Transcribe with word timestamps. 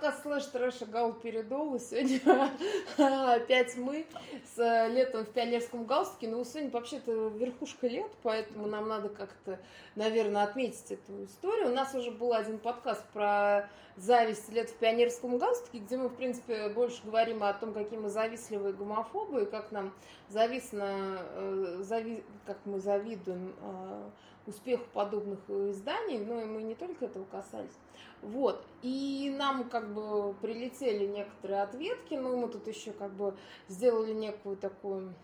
подкаст 0.00 0.22
слэш 0.22 0.44
трэша 0.46 0.86
Гал 0.86 1.12
Передол. 1.12 1.74
И 1.74 1.78
сегодня 1.78 2.50
опять 3.34 3.76
мы 3.76 4.06
с 4.54 4.88
летом 4.88 5.26
в 5.26 5.28
пионерском 5.28 5.84
галстуке. 5.84 6.26
Но 6.26 6.42
сегодня 6.42 6.70
вообще-то 6.70 7.28
верхушка 7.28 7.86
лет, 7.86 8.10
поэтому 8.22 8.66
нам 8.66 8.88
надо 8.88 9.10
как-то, 9.10 9.58
наверное, 9.96 10.44
отметить 10.44 10.90
эту 10.90 11.26
историю. 11.26 11.68
У 11.68 11.74
нас 11.74 11.94
уже 11.94 12.10
был 12.12 12.32
один 12.32 12.58
подкаст 12.58 13.04
про 13.12 13.68
зависть 13.98 14.50
лет 14.50 14.70
в 14.70 14.76
пионерском 14.76 15.36
галстуке, 15.36 15.80
где 15.80 15.98
мы, 15.98 16.08
в 16.08 16.14
принципе, 16.14 16.70
больше 16.70 17.02
говорим 17.04 17.42
о 17.42 17.52
том, 17.52 17.74
какие 17.74 17.98
мы 17.98 18.08
завистливые 18.08 18.72
гомофобы, 18.72 19.42
и 19.42 19.46
как 19.46 19.70
нам 19.70 19.92
завистно, 20.30 21.18
э, 21.34 21.76
зави... 21.80 22.24
как 22.46 22.56
мы 22.64 22.80
завидуем 22.80 23.54
э, 23.60 24.10
успеху 24.46 24.84
подобных 24.92 25.38
изданий, 25.48 26.18
но 26.18 26.40
и 26.40 26.44
мы 26.44 26.62
не 26.62 26.74
только 26.74 27.06
этого 27.06 27.24
касались. 27.24 27.76
Вот. 28.22 28.62
И 28.82 29.34
нам 29.36 29.68
как 29.68 29.92
бы 29.92 30.34
прилетели 30.42 31.06
некоторые 31.06 31.62
ответки, 31.62 32.14
но 32.14 32.36
мы 32.36 32.48
тут 32.48 32.66
еще 32.66 32.92
как 32.92 33.12
бы 33.12 33.34
сделали 33.68 34.12
некую 34.12 34.56
такую 34.56 35.14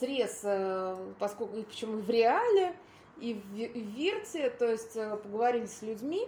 срез, 0.00 0.40
э, 0.42 0.96
поскольку 1.18 1.62
причем 1.62 1.98
и 1.98 2.02
в 2.02 2.10
реале, 2.10 2.76
и 3.20 3.34
в 3.34 3.96
Вирте, 3.96 4.50
то 4.50 4.70
есть 4.70 4.96
э, 4.96 5.16
поговорили 5.16 5.66
с 5.66 5.82
людьми 5.82 6.26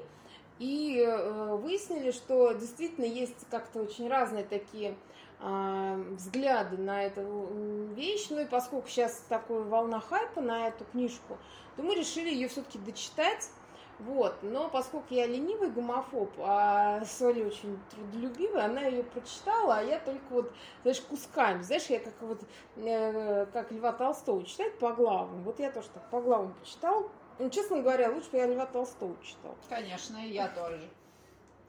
и 0.58 1.04
э, 1.06 1.56
выяснили, 1.56 2.10
что 2.10 2.52
действительно 2.52 3.04
есть 3.04 3.46
как-то 3.50 3.80
очень 3.80 4.08
разные 4.08 4.44
такие 4.44 4.94
взгляды 5.40 6.76
на 6.78 7.04
эту 7.04 7.48
вещь. 7.94 8.26
Ну 8.30 8.40
и 8.40 8.44
поскольку 8.44 8.88
сейчас 8.88 9.24
такая 9.28 9.60
волна 9.60 10.00
хайпа 10.00 10.40
на 10.40 10.68
эту 10.68 10.84
книжку, 10.84 11.38
то 11.76 11.82
мы 11.82 11.94
решили 11.94 12.28
ее 12.30 12.48
все-таки 12.48 12.78
дочитать 12.78 13.50
вот, 13.98 14.36
но 14.42 14.68
поскольку 14.68 15.12
я 15.12 15.26
ленивый 15.26 15.70
гомофоб, 15.70 16.30
а 16.38 17.04
Соля 17.04 17.46
очень 17.46 17.80
трудолюбивая, 17.90 18.66
она 18.66 18.82
ее 18.82 19.02
прочитала, 19.02 19.78
а 19.78 19.82
я 19.82 19.98
только 19.98 20.22
вот, 20.30 20.52
знаешь, 20.82 21.00
кусками, 21.00 21.62
знаешь, 21.62 21.86
я 21.86 21.98
как 21.98 22.14
вот, 22.20 22.40
э, 22.76 23.46
как 23.52 23.72
Льва 23.72 23.92
Толстого 23.92 24.44
читает 24.44 24.78
по 24.78 24.92
главам, 24.92 25.42
вот 25.42 25.58
я 25.58 25.72
тоже 25.72 25.88
так 25.92 26.08
по 26.10 26.20
главам 26.20 26.54
почитал, 26.54 27.10
ну, 27.40 27.50
честно 27.50 27.82
говоря, 27.82 28.10
лучше 28.10 28.30
бы 28.30 28.38
я 28.38 28.46
Льва 28.46 28.66
Толстого 28.66 29.16
читал. 29.20 29.56
Конечно, 29.68 30.16
я 30.18 30.48
тоже. 30.48 30.88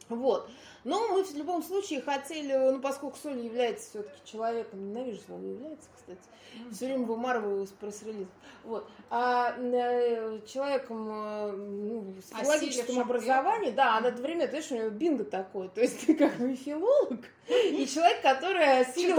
Вот. 0.10 0.50
Но 0.84 1.08
мы 1.10 1.24
в 1.24 1.36
любом 1.36 1.62
случае 1.62 2.02
хотели, 2.02 2.54
ну, 2.54 2.80
поскольку 2.80 3.18
Соля 3.22 3.42
является 3.42 3.90
все-таки 3.90 4.18
человеком, 4.26 4.90
ненавижу 4.90 5.20
слово 5.26 5.42
является, 5.42 5.90
кстати, 5.96 6.20
mm-hmm. 6.20 6.74
все 6.74 6.86
время 6.86 7.06
вымарываю 7.06 7.68
с 7.68 7.72
пресс-релиз. 7.72 8.28
Вот. 8.64 8.88
А 9.10 9.56
э, 9.58 10.40
человеком 10.48 11.10
э, 11.10 11.52
ну, 11.52 12.16
с 12.22 12.32
а 12.34 12.44
филологическим 12.44 13.00
образованием, 13.00 13.76
да, 13.76 13.98
а 13.98 14.02
на 14.02 14.08
это 14.08 14.22
время, 14.22 14.48
знаешь, 14.48 14.72
у 14.72 14.76
него 14.76 14.90
бинго 14.90 15.26
такое, 15.26 15.68
то 15.68 15.82
есть 15.82 16.06
ты 16.06 16.16
как 16.16 16.38
бы 16.38 16.56
филолог, 16.56 17.20
и 17.50 17.88
человек, 17.88 18.22
который 18.22 18.82
осилил... 18.82 19.16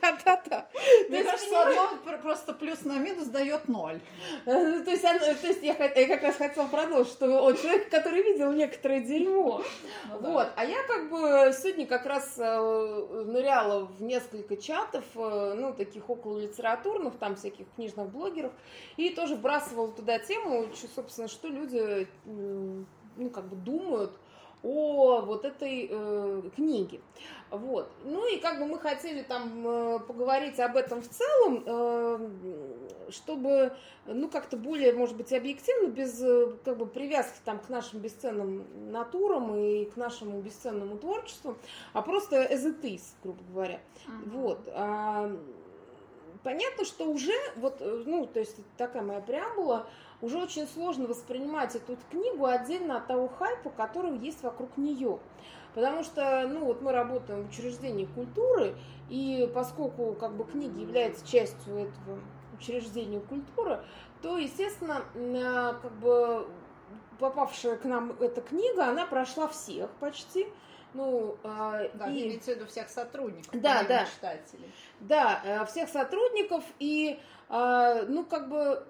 Да-да-да. 0.00 0.68
Мне 1.08 1.24
кажется, 1.24 1.62
одно 1.62 1.98
просто 2.22 2.52
плюс 2.52 2.82
на 2.84 2.98
минус 2.98 3.28
дает 3.28 3.68
ноль. 3.68 4.00
Э, 4.44 4.82
есть, 4.86 5.02
то 5.02 5.46
есть 5.46 5.62
я 5.62 5.74
как 5.74 6.22
раз 6.22 6.36
хотела 6.36 6.66
продолжить, 6.66 7.12
что 7.12 7.52
человек, 7.54 7.88
который 7.88 8.22
видел 8.22 8.52
некоторое 8.52 9.00
дерьмо, 9.00 9.41
ну, 9.42 10.32
вот. 10.32 10.48
А 10.56 10.64
я 10.64 10.82
как 10.86 11.10
бы 11.10 11.52
сегодня 11.52 11.86
как 11.86 12.06
раз 12.06 12.38
э, 12.38 13.24
ныряла 13.26 13.86
в 13.86 14.02
несколько 14.02 14.56
чатов, 14.56 15.04
э, 15.14 15.54
ну, 15.54 15.72
таких 15.72 16.08
около 16.08 16.38
литературных, 16.38 17.14
там 17.18 17.36
всяких 17.36 17.66
книжных 17.74 18.08
блогеров, 18.08 18.52
и 18.96 19.10
тоже 19.10 19.36
вбрасывала 19.36 19.90
туда 19.92 20.18
тему, 20.18 20.66
собственно, 20.94 21.28
что 21.28 21.48
люди, 21.48 22.08
ну, 22.24 23.30
как 23.30 23.48
бы 23.48 23.56
думают 23.56 24.12
о 24.62 25.20
вот 25.20 25.44
этой 25.44 25.88
э, 25.90 26.42
книге. 26.54 27.00
Вот. 27.50 27.90
Ну 28.04 28.26
и 28.34 28.38
как 28.38 28.58
бы 28.58 28.66
мы 28.66 28.78
хотели 28.78 29.22
там 29.22 29.66
э, 29.66 29.98
поговорить 30.00 30.58
об 30.60 30.76
этом 30.76 31.02
в 31.02 31.08
целом, 31.08 31.62
э, 31.66 32.30
чтобы, 33.10 33.76
ну, 34.06 34.28
как-то 34.28 34.56
более, 34.56 34.92
может 34.92 35.16
быть, 35.16 35.32
объективно, 35.32 35.88
без 35.88 36.22
э, 36.22 36.52
как 36.64 36.78
бы 36.78 36.86
привязки 36.86 37.38
там 37.44 37.58
к 37.58 37.68
нашим 37.68 38.00
бесценным 38.00 38.64
натурам 38.90 39.54
и 39.54 39.84
к 39.84 39.96
нашему 39.96 40.40
бесценному 40.40 40.96
творчеству, 40.96 41.56
а 41.92 42.02
просто 42.02 42.36
as 42.36 42.64
it 42.64 42.80
is, 42.82 43.02
грубо 43.22 43.42
говоря. 43.52 43.80
Uh-huh. 44.06 44.30
Вот. 44.30 44.68
А, 44.68 45.36
понятно, 46.42 46.84
что 46.84 47.04
уже, 47.04 47.34
вот, 47.56 47.76
э, 47.80 48.02
ну, 48.06 48.26
то 48.26 48.40
есть 48.40 48.56
такая 48.76 49.02
моя 49.02 49.20
преамбула, 49.20 49.86
уже 50.22 50.38
очень 50.38 50.66
сложно 50.66 51.06
воспринимать 51.06 51.74
эту 51.74 51.98
книгу 52.10 52.46
отдельно 52.46 52.96
от 52.96 53.08
того 53.08 53.28
хайпа, 53.28 53.70
который 53.70 54.16
есть 54.18 54.42
вокруг 54.42 54.76
нее. 54.76 55.18
Потому 55.74 56.02
что, 56.04 56.46
ну, 56.48 56.64
вот 56.64 56.80
мы 56.80 56.92
работаем 56.92 57.44
в 57.44 57.48
учреждении 57.48 58.04
культуры, 58.04 58.74
и 59.08 59.50
поскольку 59.54 60.14
как 60.14 60.34
бы 60.34 60.44
книги 60.44 60.80
являются 60.80 61.26
частью 61.26 61.76
этого 61.76 62.18
учреждения 62.58 63.20
культуры, 63.20 63.82
то, 64.22 64.38
естественно, 64.38 65.02
а, 65.14 65.74
как 65.74 65.92
бы 65.92 66.46
попавшая 67.18 67.76
к 67.76 67.84
нам 67.84 68.12
эта 68.20 68.40
книга, 68.40 68.86
она 68.86 69.06
прошла 69.06 69.48
всех 69.48 69.90
почти. 69.92 70.46
Ну, 70.94 71.36
а, 71.42 71.88
да, 71.94 72.08
и... 72.08 72.22
имеется 72.22 72.52
в 72.52 72.56
виду 72.56 72.66
всех 72.66 72.90
сотрудников, 72.90 73.58
да, 73.60 73.82
да, 73.84 74.04
читателей. 74.04 74.70
Да, 75.00 75.40
э, 75.42 75.64
всех 75.64 75.88
сотрудников, 75.88 76.62
и, 76.78 77.18
а, 77.48 78.02
ну, 78.02 78.24
как 78.24 78.50
бы 78.50 78.86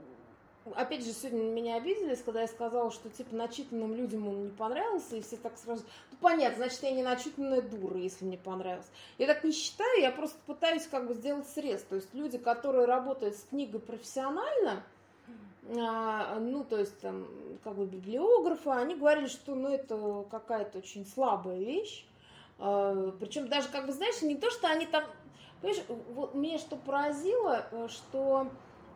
опять 0.75 1.05
же, 1.05 1.13
сегодня 1.13 1.43
меня 1.43 1.77
обиделись, 1.77 2.23
когда 2.23 2.43
я 2.43 2.49
сказала, 2.49 2.91
что, 2.91 3.09
типа, 3.09 3.35
начитанным 3.35 3.95
людям 3.95 4.29
он 4.29 4.45
не 4.45 4.51
понравился, 4.51 5.17
и 5.17 5.23
все 5.23 5.37
так 5.37 5.57
сразу, 5.59 5.83
ну, 6.11 6.17
понятно, 6.21 6.59
значит, 6.59 6.83
я 6.83 6.93
не 6.93 7.03
начитанная 7.03 7.63
дура, 7.63 7.99
если 7.99 8.25
мне 8.25 8.39
понравился. 8.39 8.89
Я 9.19 9.27
так 9.27 9.45
не 9.45 9.53
считаю, 9.53 10.01
я 10.01 10.13
просто 10.13 10.39
пытаюсь, 10.47 10.87
как 10.87 11.07
бы, 11.07 11.15
сделать 11.15 11.49
срез. 11.49 11.83
То 11.83 11.97
есть 11.97 12.15
люди, 12.15 12.39
которые 12.39 12.87
работают 12.87 13.37
с 13.37 13.45
книгой 13.45 13.81
профессионально, 13.81 14.85
а, 15.77 16.39
ну, 16.41 16.65
то 16.65 16.79
есть, 16.79 16.99
там, 17.01 17.27
как 17.63 17.75
бы, 17.75 17.87
библиографы, 17.87 18.71
они 18.71 18.95
говорили, 18.95 19.27
что, 19.27 19.55
ну, 19.55 19.69
это 19.69 20.27
какая-то 20.31 20.79
очень 20.79 21.07
слабая 21.07 21.59
вещь. 21.59 22.07
А, 22.59 23.13
причем 23.19 23.49
даже, 23.49 23.69
как 23.69 23.87
бы, 23.87 23.93
знаешь, 23.93 24.23
не 24.23 24.37
то, 24.37 24.51
что 24.51 24.69
они 24.69 24.87
там... 24.87 25.05
Понимаешь, 25.61 25.85
вот 26.15 26.35
меня 26.35 26.59
что 26.59 26.75
поразило, 26.75 27.65
э, 27.71 27.87
что 27.89 28.49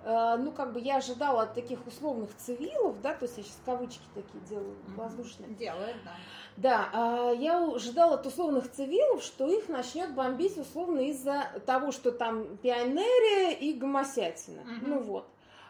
ну, 0.07 0.53
как 0.53 0.73
бы 0.73 0.79
я 0.79 0.99
ожидала 0.99 1.43
от 1.43 1.55
таких 1.55 1.85
условных 1.85 2.31
цивилов, 2.37 3.01
да, 3.03 3.13
то 3.13 3.25
есть 3.25 3.39
я 3.39 3.43
сейчас 3.43 3.59
кавычки 3.65 4.05
такие 4.15 4.41
делаю 4.49 4.77
воздушные. 4.95 5.49
Делает, 5.51 5.97
да. 6.05 6.13
Да, 6.57 6.89
а, 6.93 7.33
я 7.33 7.63
ожидала 7.63 8.15
от 8.15 8.25
условных 8.25 8.71
цивилов, 8.71 9.23
что 9.23 9.47
их 9.49 9.69
начнет 9.69 10.15
бомбить 10.15 10.57
условно 10.57 11.01
из-за 11.01 11.51
того, 11.67 11.91
что 11.91 12.13
там 12.13 12.57
пионерия 12.59 13.53
и 13.53 13.75
гомосятина. 13.75 14.63
Угу. 14.63 14.87
Ну 14.87 15.01
вот. 15.01 15.29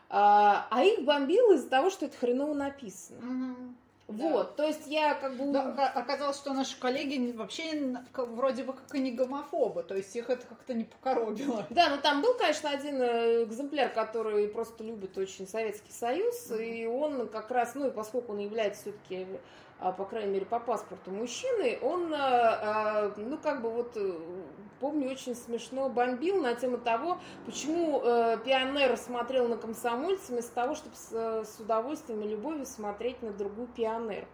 А, 0.08 0.66
а 0.70 0.84
их 0.84 1.04
бомбило 1.04 1.54
из-за 1.54 1.68
того, 1.68 1.90
что 1.90 2.06
это 2.06 2.16
хреново 2.16 2.54
написано. 2.54 3.18
Угу. 3.18 3.74
Вот, 4.08 4.50
да. 4.50 4.52
то 4.52 4.66
есть 4.68 4.86
я 4.86 5.14
как 5.14 5.36
бы... 5.36 5.50
Да, 5.52 5.90
оказалось, 5.94 6.36
что 6.36 6.52
наши 6.52 6.78
коллеги 6.78 7.32
вообще 7.32 7.96
вроде 8.14 8.62
бы 8.62 8.72
как 8.72 8.94
и 8.94 9.00
не 9.00 9.10
гомофобы, 9.10 9.82
то 9.82 9.96
есть 9.96 10.14
их 10.14 10.30
это 10.30 10.46
как-то 10.46 10.74
не 10.74 10.84
покоробило. 10.84 11.66
Да, 11.70 11.90
но 11.90 11.96
там 11.96 12.22
был, 12.22 12.34
конечно, 12.34 12.70
один 12.70 13.02
э, 13.02 13.44
экземпляр, 13.44 13.90
который 13.92 14.46
просто 14.48 14.84
любит 14.84 15.18
очень 15.18 15.48
Советский 15.48 15.92
Союз, 15.92 16.50
mm-hmm. 16.50 16.64
и 16.64 16.86
он 16.86 17.28
как 17.28 17.50
раз, 17.50 17.74
ну 17.74 17.88
и 17.88 17.90
поскольку 17.90 18.32
он 18.32 18.38
является 18.38 18.82
все-таки 18.82 19.26
а, 19.78 19.92
по 19.92 20.04
крайней 20.06 20.32
мере, 20.32 20.46
по 20.46 20.58
паспорту 20.58 21.10
мужчины, 21.10 21.78
он, 21.82 22.12
а, 22.14 22.18
а, 22.18 23.12
ну, 23.16 23.36
как 23.36 23.60
бы 23.60 23.70
вот, 23.70 23.92
э, 23.96 24.12
помню, 24.80 25.10
очень 25.10 25.34
смешно 25.34 25.88
бомбил 25.88 26.42
на 26.42 26.54
тему 26.54 26.78
того, 26.78 27.18
почему 27.44 28.00
э, 28.02 28.38
пионер 28.44 28.96
смотрел 28.96 29.48
на 29.48 29.56
комсомольца 29.56 30.32
вместо 30.32 30.54
того, 30.54 30.74
чтобы 30.74 30.96
с, 30.96 31.12
с 31.44 31.60
удовольствием 31.60 32.22
и 32.22 32.28
любовью 32.28 32.66
смотреть 32.66 33.22
на 33.22 33.32
другую 33.32 33.68
пионерку. 33.68 34.28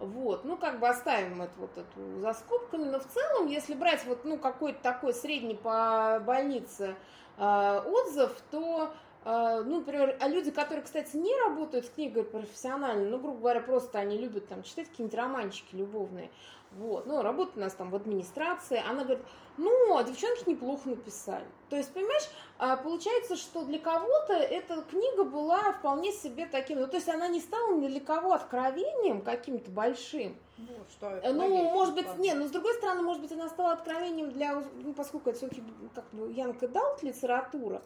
Вот, 0.00 0.44
ну 0.44 0.56
как 0.56 0.80
бы 0.80 0.88
оставим 0.88 1.40
это 1.40 1.52
вот 1.58 1.70
эту 1.78 2.20
за 2.20 2.32
скобками, 2.32 2.84
но 2.84 2.98
в 2.98 3.06
целом, 3.06 3.46
если 3.46 3.74
брать 3.74 4.04
вот 4.04 4.24
ну 4.24 4.38
какой-то 4.38 4.82
такой 4.82 5.14
средний 5.14 5.54
по 5.54 6.20
больнице 6.24 6.96
э, 7.38 7.82
отзыв, 7.86 8.32
то 8.50 8.92
а, 9.28 9.60
ну, 9.64 9.80
например, 9.80 10.16
а 10.20 10.28
люди, 10.28 10.52
которые, 10.52 10.84
кстати, 10.84 11.16
не 11.16 11.34
работают 11.42 11.86
с 11.86 11.90
книгой 11.90 12.22
профессионально, 12.22 13.10
ну, 13.10 13.18
грубо 13.18 13.40
говоря, 13.40 13.60
просто 13.60 13.98
они 13.98 14.18
любят 14.18 14.46
там 14.46 14.62
читать 14.62 14.88
какие-нибудь 14.88 15.18
романчики 15.18 15.74
любовные, 15.74 16.30
вот, 16.76 17.06
ну, 17.06 17.22
работает 17.22 17.56
у 17.56 17.60
нас 17.60 17.74
там 17.74 17.90
в 17.90 17.96
администрации, 17.96 18.82
она 18.86 19.04
говорит, 19.04 19.24
ну, 19.56 19.96
а 19.96 20.04
девчонки 20.04 20.48
неплохо 20.48 20.88
написали. 20.88 21.46
То 21.70 21.76
есть, 21.76 21.92
понимаешь, 21.92 22.28
а, 22.58 22.76
получается, 22.76 23.36
что 23.36 23.64
для 23.64 23.78
кого-то 23.78 24.34
эта 24.34 24.82
книга 24.82 25.24
была 25.24 25.72
вполне 25.72 26.12
себе 26.12 26.46
таким, 26.46 26.80
ну, 26.80 26.86
то 26.86 26.96
есть 26.96 27.08
она 27.08 27.28
не 27.28 27.40
стала 27.40 27.74
ни 27.74 27.88
для 27.88 28.00
кого 28.00 28.32
откровением 28.32 29.22
каким-то 29.22 29.70
большим, 29.70 30.36
ну, 30.58 30.68
что 30.90 31.10
это 31.10 31.32
ну 31.34 31.48
может 31.48 31.94
быть, 31.94 32.18
не, 32.18 32.32
но 32.34 32.46
с 32.46 32.50
другой 32.50 32.74
стороны, 32.74 33.02
может 33.02 33.20
быть, 33.20 33.32
она 33.32 33.48
стала 33.48 33.72
откровением 33.72 34.30
для, 34.30 34.54
ну, 34.54 34.94
поскольку 34.94 35.30
это 35.30 35.38
все-таки 35.38 35.62
как 35.94 36.04
бы 36.12 36.32
Янг 36.32 36.58
Далт 36.60 37.02
литература, 37.02 37.82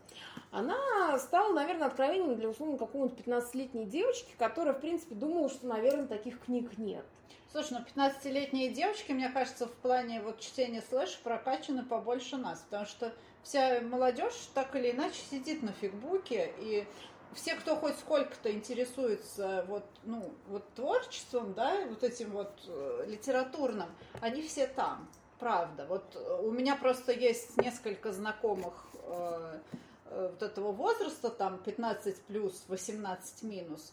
она 0.51 1.19
стала, 1.19 1.53
наверное, 1.53 1.89
откровением 1.89 2.37
для, 2.37 2.49
условно, 2.49 2.79
какого-нибудь 2.79 3.19
15-летней 3.19 3.87
девочки, 3.87 4.35
которая, 4.39 4.75
в 4.75 4.81
принципе, 4.81 5.15
думала, 5.15 5.49
что, 5.49 5.67
наверное, 5.67 6.07
таких 6.07 6.41
книг 6.41 6.79
нет. 6.79 7.05
Слушай, 7.53 7.79
ну 7.79 8.03
15-летние 8.05 8.71
девочки, 8.71 9.11
мне 9.11 9.29
кажется, 9.29 9.67
в 9.67 9.73
плане 9.73 10.21
вот 10.21 10.39
чтения 10.39 10.85
слэш 10.89 11.19
прокачаны 11.19 11.85
побольше 11.85 12.37
нас, 12.37 12.61
потому 12.61 12.87
что 12.87 13.13
вся 13.43 13.81
молодежь 13.81 14.51
так 14.55 14.77
или 14.77 14.93
иначе 14.93 15.21
сидит 15.31 15.65
на 15.65 15.73
фигбуке, 15.73 16.53
и 16.59 16.87
все, 17.35 17.57
кто 17.57 17.75
хоть 17.75 17.99
сколько-то 17.99 18.53
интересуется 18.53 19.65
вот, 19.67 19.85
ну, 20.05 20.33
вот 20.47 20.63
творчеством, 20.75 21.55
да, 21.55 21.87
вот 21.89 22.05
этим 22.05 22.31
вот 22.31 22.53
э, 22.69 23.07
литературным, 23.09 23.89
они 24.21 24.43
все 24.43 24.69
там, 24.69 25.09
правда. 25.41 25.87
Вот 25.89 26.05
э, 26.15 26.41
у 26.43 26.53
меня 26.53 26.77
просто 26.77 27.11
есть 27.11 27.57
несколько 27.57 28.13
знакомых 28.13 28.87
э, 29.03 29.59
э, 30.05 30.29
вот 30.31 30.43
этого 30.43 30.71
возраста, 30.71 31.31
там 31.31 31.59
15 31.59 32.23
плюс, 32.23 32.63
18 32.69 33.43
минус, 33.43 33.93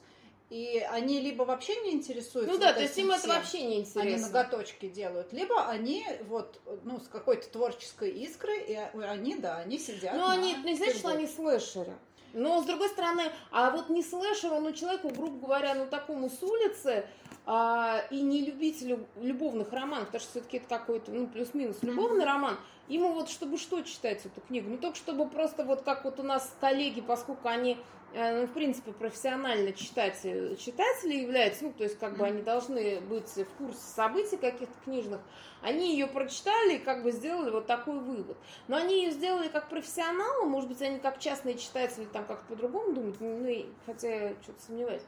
и 0.50 0.80
они 0.92 1.20
либо 1.20 1.44
вообще 1.44 1.76
не 1.82 1.92
интересуются. 1.92 2.54
Ну 2.54 2.60
да, 2.60 2.72
то 2.72 2.82
есть 2.82 2.98
им 2.98 3.12
это 3.12 3.28
вообще 3.28 3.64
не 3.64 3.80
интересно. 3.80 4.02
Они 4.02 4.16
ноготочки 4.16 4.88
делают. 4.88 5.34
Либо 5.34 5.68
они 5.68 6.06
вот, 6.28 6.62
ну, 6.84 7.00
с 7.00 7.08
какой-то 7.08 7.50
творческой 7.50 8.12
искрой, 8.12 8.62
и 8.64 8.76
они, 8.76 9.36
да, 9.36 9.58
они 9.58 9.78
сидят. 9.78 10.16
Ну, 10.16 10.28
они, 10.28 10.54
не 10.64 10.76
знаешь, 10.76 10.96
что 10.96 11.10
они 11.10 11.28
слэшеры. 11.28 11.94
Но, 12.34 12.62
с 12.62 12.66
другой 12.66 12.90
стороны, 12.90 13.24
а 13.52 13.72
вот 13.72 13.90
не 13.90 14.04
слэшеру, 14.04 14.60
но 14.60 14.72
человеку, 14.72 15.10
грубо 15.10 15.48
говоря, 15.48 15.76
ну, 15.76 15.88
такому 15.88 16.30
с 16.30 16.42
улицы, 16.44 17.06
а, 17.46 18.04
и 18.10 18.22
не 18.22 18.46
любителю 18.46 19.06
любовных 19.20 19.72
романов, 19.72 20.08
потому 20.08 20.22
что 20.22 20.32
все-таки 20.32 20.58
это 20.58 20.68
какой-то, 20.68 21.12
ну, 21.12 21.28
плюс-минус 21.28 21.78
любовный 21.82 22.26
роман, 22.26 22.58
ему 22.90 23.14
вот 23.14 23.30
чтобы 23.30 23.58
что 23.58 23.82
читать 23.82 24.26
эту 24.26 24.42
книгу? 24.42 24.70
Не 24.70 24.78
только 24.78 24.98
чтобы 24.98 25.28
просто 25.30 25.64
вот 25.64 25.82
как 25.82 26.04
вот 26.04 26.20
у 26.20 26.24
нас 26.24 26.54
коллеги, 26.60 27.02
поскольку 27.02 27.48
они 27.48 27.78
Э, 27.78 27.97
ну, 28.18 28.48
в 28.48 28.54
принципе, 28.54 28.94
профессионально 28.94 29.74
читатели, 29.74 30.56
читатели 30.56 31.18
являются, 31.18 31.66
ну, 31.66 31.74
то 31.74 31.84
есть, 31.84 32.00
как 32.00 32.18
бы 32.18 32.26
они 32.26 32.42
должны 32.42 33.00
быть 33.02 33.30
в 33.30 33.46
курсе 33.58 33.80
событий 33.80 34.38
каких-то 34.38 34.74
книжных, 34.84 35.22
они 35.62 35.92
ее 35.94 36.08
прочитали 36.08 36.76
и 36.76 36.80
как 36.80 37.04
бы 37.04 37.12
сделали 37.12 37.52
вот 37.52 37.68
такой 37.68 38.00
вывод. 38.00 38.38
Но 38.68 38.78
они 38.78 39.04
ее 39.04 39.12
сделали 39.12 39.50
как 39.50 39.70
профессионалы, 39.70 40.46
может 40.46 40.70
быть, 40.70 40.82
они 40.82 41.00
как 41.00 41.20
частные 41.20 41.58
читатели 41.58 42.06
там 42.06 42.26
как-то 42.26 42.46
по-другому 42.48 42.94
думают, 42.94 43.18
ну, 43.20 43.66
хотя 43.86 44.30
я 44.30 44.34
что-то 44.42 44.62
сомневаюсь. 44.64 45.04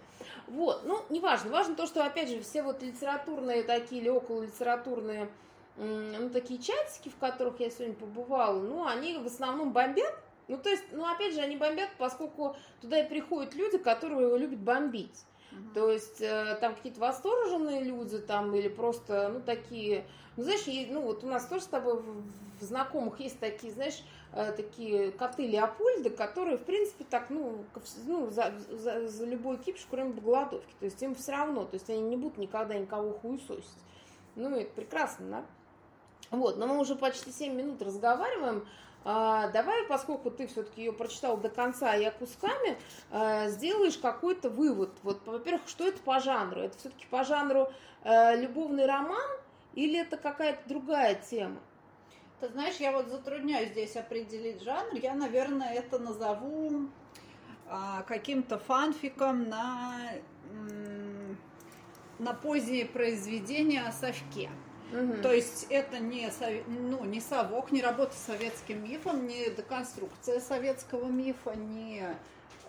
Вот, 0.47 0.83
ну, 0.85 1.03
неважно. 1.09 1.51
Важно 1.51 1.75
то, 1.75 1.87
что, 1.87 2.05
опять 2.05 2.29
же, 2.29 2.41
все 2.41 2.61
вот 2.61 2.83
литературные 2.83 3.63
такие 3.63 4.01
или 4.01 4.09
около 4.09 4.43
литературные 4.43 5.29
ну, 5.77 6.29
такие 6.29 6.61
чатики, 6.61 7.09
в 7.09 7.17
которых 7.17 7.59
я 7.59 7.69
сегодня 7.69 7.95
побывала, 7.95 8.59
ну, 8.59 8.85
они 8.85 9.17
в 9.17 9.25
основном 9.25 9.71
бомбят, 9.71 10.13
ну, 10.49 10.57
то 10.57 10.69
есть, 10.69 10.83
ну, 10.91 11.05
опять 11.05 11.35
же, 11.35 11.41
они 11.41 11.55
бомбят, 11.55 11.89
поскольку 11.97 12.55
туда 12.81 12.99
и 12.99 13.07
приходят 13.07 13.53
люди, 13.53 13.77
которые 13.77 14.35
любят 14.37 14.59
бомбить. 14.59 15.25
Uh-huh. 15.51 15.73
То 15.75 15.91
есть, 15.91 16.21
э, 16.21 16.57
там 16.59 16.75
какие-то 16.75 16.99
восторженные 16.99 17.83
люди, 17.83 18.17
там, 18.17 18.53
или 18.55 18.67
просто, 18.67 19.29
ну, 19.29 19.41
такие... 19.41 20.05
Ну, 20.37 20.43
знаешь, 20.43 20.67
и, 20.67 20.87
ну, 20.89 21.01
вот 21.01 21.23
у 21.23 21.27
нас 21.27 21.45
тоже 21.45 21.63
с 21.63 21.67
тобой 21.67 22.01
в, 22.01 22.23
в 22.59 22.63
знакомых 22.63 23.19
есть 23.19 23.39
такие, 23.39 23.71
знаешь, 23.71 24.03
э, 24.33 24.51
такие 24.53 25.11
коты 25.11 25.45
Леопольда, 25.45 26.09
которые, 26.09 26.57
в 26.57 26.63
принципе, 26.63 27.05
так, 27.07 27.29
ну, 27.29 27.63
ну 28.07 28.31
за, 28.31 28.53
за, 28.71 29.07
за 29.07 29.25
любой 29.25 29.57
кипиш, 29.57 29.85
кроме 29.89 30.13
голодовки. 30.13 30.73
То 30.79 30.85
есть, 30.85 31.01
им 31.03 31.13
все 31.13 31.31
равно, 31.31 31.65
то 31.65 31.75
есть, 31.75 31.89
они 31.91 32.01
не 32.01 32.17
будут 32.17 32.39
никогда 32.39 32.73
никого 32.73 33.13
хуесосить. 33.13 33.69
Ну, 34.35 34.55
это 34.55 34.71
прекрасно, 34.73 35.29
да? 35.29 35.45
Вот, 36.31 36.57
но 36.57 36.67
мы 36.67 36.79
уже 36.79 36.95
почти 36.95 37.31
7 37.31 37.53
минут 37.53 37.81
разговариваем. 37.81 38.65
А, 39.05 39.47
давай, 39.49 39.85
поскольку 39.85 40.29
ты 40.29 40.47
все-таки 40.47 40.81
ее 40.81 40.93
прочитал 40.93 41.37
до 41.37 41.49
конца, 41.49 41.93
я 41.93 42.11
кусками, 42.11 42.77
а, 43.11 43.47
сделаешь 43.47 43.97
какой-то 43.97 44.49
вывод. 44.49 44.91
Вот, 45.03 45.25
во-первых, 45.25 45.67
что 45.67 45.87
это 45.87 45.99
по 46.01 46.19
жанру? 46.19 46.61
Это 46.61 46.77
все-таки 46.77 47.05
по 47.07 47.23
жанру 47.23 47.71
а, 48.03 48.35
любовный 48.35 48.85
роман 48.85 49.29
или 49.73 49.99
это 49.99 50.17
какая-то 50.17 50.67
другая 50.67 51.15
тема? 51.15 51.59
Ты 52.39 52.49
знаешь, 52.49 52.77
я 52.77 52.91
вот 52.91 53.07
затрудняюсь 53.07 53.69
здесь 53.69 53.95
определить 53.95 54.61
жанр. 54.61 54.95
Я, 54.95 55.13
наверное, 55.13 55.73
это 55.73 55.99
назову 55.99 56.89
а, 57.67 58.03
каким-то 58.03 58.57
фанфиком 58.57 59.49
на, 59.49 59.97
на 62.17 62.33
позднее 62.33 62.85
произведение 62.85 63.83
о 63.83 63.91
совке. 63.91 64.49
Угу. 64.91 65.21
То 65.21 65.31
есть 65.31 65.67
это 65.69 65.99
не, 65.99 66.29
ну, 66.67 67.03
не 67.05 67.21
совок, 67.21 67.71
не 67.71 67.81
работа 67.81 68.13
с 68.15 68.25
советским 68.25 68.83
мифом, 68.83 69.27
не 69.27 69.49
деконструкция 69.49 70.39
советского 70.39 71.05
мифа, 71.05 71.55
не 71.55 72.03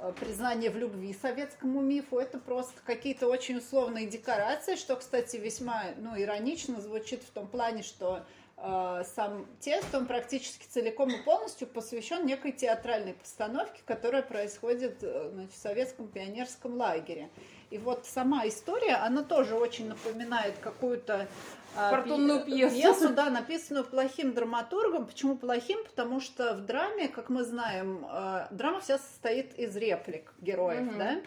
э, 0.01 0.13
признание 0.21 0.71
в 0.71 0.77
любви 0.77 1.15
советскому 1.15 1.81
мифу, 1.81 2.19
это 2.19 2.39
просто 2.39 2.75
какие-то 2.85 3.27
очень 3.27 3.57
условные 3.57 4.07
декорации, 4.07 4.77
что, 4.77 4.97
кстати, 4.97 5.37
весьма 5.37 5.83
ну, 5.97 6.21
иронично 6.21 6.81
звучит 6.81 7.23
в 7.23 7.31
том 7.31 7.47
плане, 7.49 7.83
что 7.83 8.23
э, 8.59 9.05
сам 9.15 9.47
текст, 9.59 9.95
он 9.95 10.05
практически 10.05 10.67
целиком 10.69 11.09
и 11.09 11.23
полностью 11.23 11.69
посвящен 11.69 12.27
некой 12.27 12.53
театральной 12.53 13.15
постановке, 13.15 13.81
которая 13.87 14.23
происходит 14.23 14.99
э, 15.03 15.31
значит, 15.33 15.53
в 15.55 15.57
советском 15.57 16.07
пионерском 16.09 16.77
лагере. 16.77 17.31
И 17.71 17.79
вот 17.79 18.05
сама 18.05 18.47
история, 18.49 18.97
она 18.97 19.23
тоже 19.23 19.55
очень 19.55 19.89
напоминает 19.89 20.59
какую-то 20.61 21.29
Фортунную 21.75 22.45
пьесу. 22.45 22.75
Пьесу, 22.75 23.09
да, 23.11 23.31
написанную 23.31 23.85
плохим 23.85 24.35
драматургом. 24.35 25.07
Почему 25.07 25.37
плохим? 25.37 25.79
Потому 25.85 26.21
что 26.21 26.55
в 26.55 26.67
драме, 26.67 27.09
как 27.09 27.29
мы 27.29 27.45
знаем, 27.45 28.07
э, 28.11 28.47
драма 28.51 28.81
вся 28.81 28.99
состоит 28.99 29.59
из 29.59 29.77
реплик 29.77 30.33
героев, 30.41 30.89
угу. 30.89 30.99
да? 30.99 31.21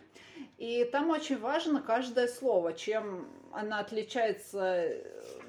И 0.64 0.86
там 0.86 1.10
очень 1.10 1.38
важно 1.40 1.82
каждое 1.82 2.30
слово. 2.30 2.72
Чем 2.72 3.28
она 3.52 3.80
отличается 3.80 4.88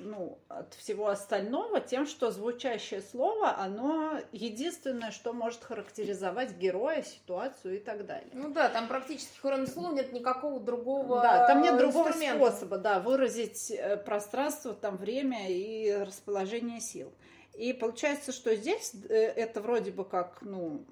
ну, 0.01 0.41
от 0.49 0.75
всего 0.75 1.07
остального 1.07 1.81
тем, 1.81 2.05
что 2.09 2.33
звучащее 2.33 3.01
слово, 3.01 3.57
оно 3.57 4.19
единственное, 4.33 5.13
что 5.13 5.33
может 5.33 5.63
характеризовать 5.63 6.57
героя, 6.57 7.03
ситуацию 7.03 7.77
и 7.77 7.79
так 7.79 8.07
далее. 8.07 8.29
Ну 8.33 8.49
да, 8.49 8.69
там 8.69 8.89
практически 8.89 9.39
кроме 9.41 9.69
слова 9.69 9.95
нет 9.95 10.13
никакого 10.13 10.59
другого 10.59 11.23
Да, 11.23 11.47
там 11.47 11.63
нет 11.63 11.79
другого 11.79 12.11
способа, 12.11 12.79
да, 12.79 12.99
выразить 12.99 13.71
э, 13.71 13.97
пространство, 13.97 14.75
там 14.75 14.97
время 14.97 15.49
и 15.49 15.93
расположение 15.93 16.81
сил. 16.81 17.13
И 17.55 17.73
получается, 17.73 18.33
что 18.33 18.57
здесь 18.57 18.93
э, 19.09 19.15
это 19.15 19.61
вроде 19.61 19.93
бы 19.93 20.05
как, 20.05 20.39
ну, 20.43 20.85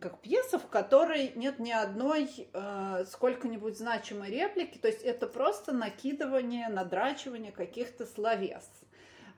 как 0.00 0.20
пьеса, 0.20 0.58
в 0.58 0.66
которой 0.68 1.32
нет 1.36 1.58
ни 1.58 1.70
одной 1.70 2.28
э, 2.52 3.04
сколько-нибудь 3.10 3.78
значимой 3.78 4.30
реплики, 4.30 4.78
то 4.78 4.88
есть 4.88 5.02
это 5.02 5.26
просто 5.26 5.72
накидывание, 5.72 6.68
надрачивание 6.68 7.52
каких-то 7.52 8.06
словес. 8.06 8.68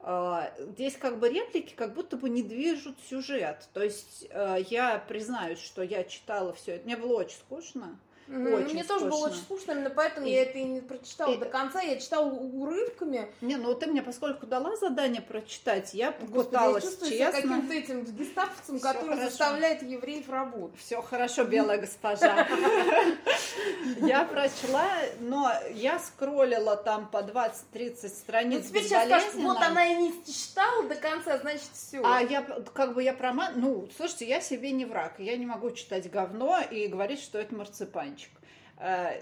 Э, 0.01 0.51
здесь 0.59 0.97
как 0.97 1.19
бы 1.19 1.29
реплики 1.29 1.75
как 1.75 1.95
будто 1.95 2.17
бы 2.17 2.29
не 2.29 2.43
движут 2.43 2.97
сюжет. 3.09 3.69
То 3.73 3.83
есть 3.83 4.27
э, 4.31 4.59
я 4.69 4.99
признаюсь, 4.99 5.61
что 5.61 5.83
я 5.83 6.05
читала 6.05 6.53
все 6.53 6.77
это, 6.77 6.87
мне 6.87 6.97
было 6.97 7.19
очень 7.21 7.39
скучно. 7.39 7.99
Mm-hmm. 8.29 8.55
Очень 8.55 8.75
Мне 8.75 8.85
скучно. 8.85 8.99
тоже 8.99 9.05
было 9.11 9.27
очень 9.27 9.39
скучно, 9.39 9.73
именно 9.73 9.91
поэтому 9.91 10.27
и... 10.27 10.31
я 10.31 10.43
это 10.43 10.59
и 10.59 10.65
не 10.65 10.81
прочитала 10.81 11.33
и... 11.33 11.39
до 11.39 11.47
конца. 11.47 11.81
Я 11.81 11.99
читала 11.99 12.29
урывками. 12.29 13.33
Не, 13.41 13.57
ну 13.57 13.75
ты 13.75 13.87
мне 13.87 14.03
поскольку 14.03 14.47
дала 14.47 14.77
задание 14.77 15.23
прочитать, 15.23 15.95
я 15.95 16.13
пыталась 16.13 16.85
я 16.85 16.91
чувствую 16.91 17.11
честно. 17.11 17.41
себя 17.41 17.43
каким-то 17.43 17.75
этим 17.75 18.05
гестаповцем, 18.05 18.81
который 18.81 19.15
хорошо. 19.15 19.31
заставляет 19.31 19.83
евреев 19.83 20.29
работать. 20.29 20.79
Все 20.79 21.01
хорошо, 21.01 21.45
белая 21.45 21.79
госпожа. 21.79 22.47
Я 24.01 24.25
прочла, 24.25 24.89
но 25.21 25.51
я 25.73 25.99
скроллила 25.99 26.77
там 26.77 27.09
по 27.09 27.19
20-30 27.19 28.09
страниц. 28.09 28.63
Ну 28.63 28.69
теперь 28.69 28.83
сейчас 28.85 29.07
скажешь, 29.07 29.35
вот 29.35 29.57
она 29.59 29.87
и 29.87 29.95
не 29.95 30.13
читала 30.25 30.85
до 30.85 30.95
конца, 30.97 31.39
значит 31.39 31.71
все. 31.73 32.03
А 32.05 32.21
я 32.21 32.43
как 32.75 32.95
бы 32.95 33.03
я 33.03 33.15
прома... 33.15 33.51
Ну, 33.55 33.89
слушайте, 33.97 34.27
я 34.29 34.41
себе 34.41 34.73
не 34.73 34.85
враг. 34.85 35.15
Я 35.19 35.37
не 35.37 35.47
могу 35.47 35.71
читать 35.71 36.11
говно 36.11 36.61
и 36.71 36.87
говорить, 36.89 37.21
что 37.21 37.39
это 37.39 37.55
марципанчик. 37.55 38.18
Э, 38.81 39.21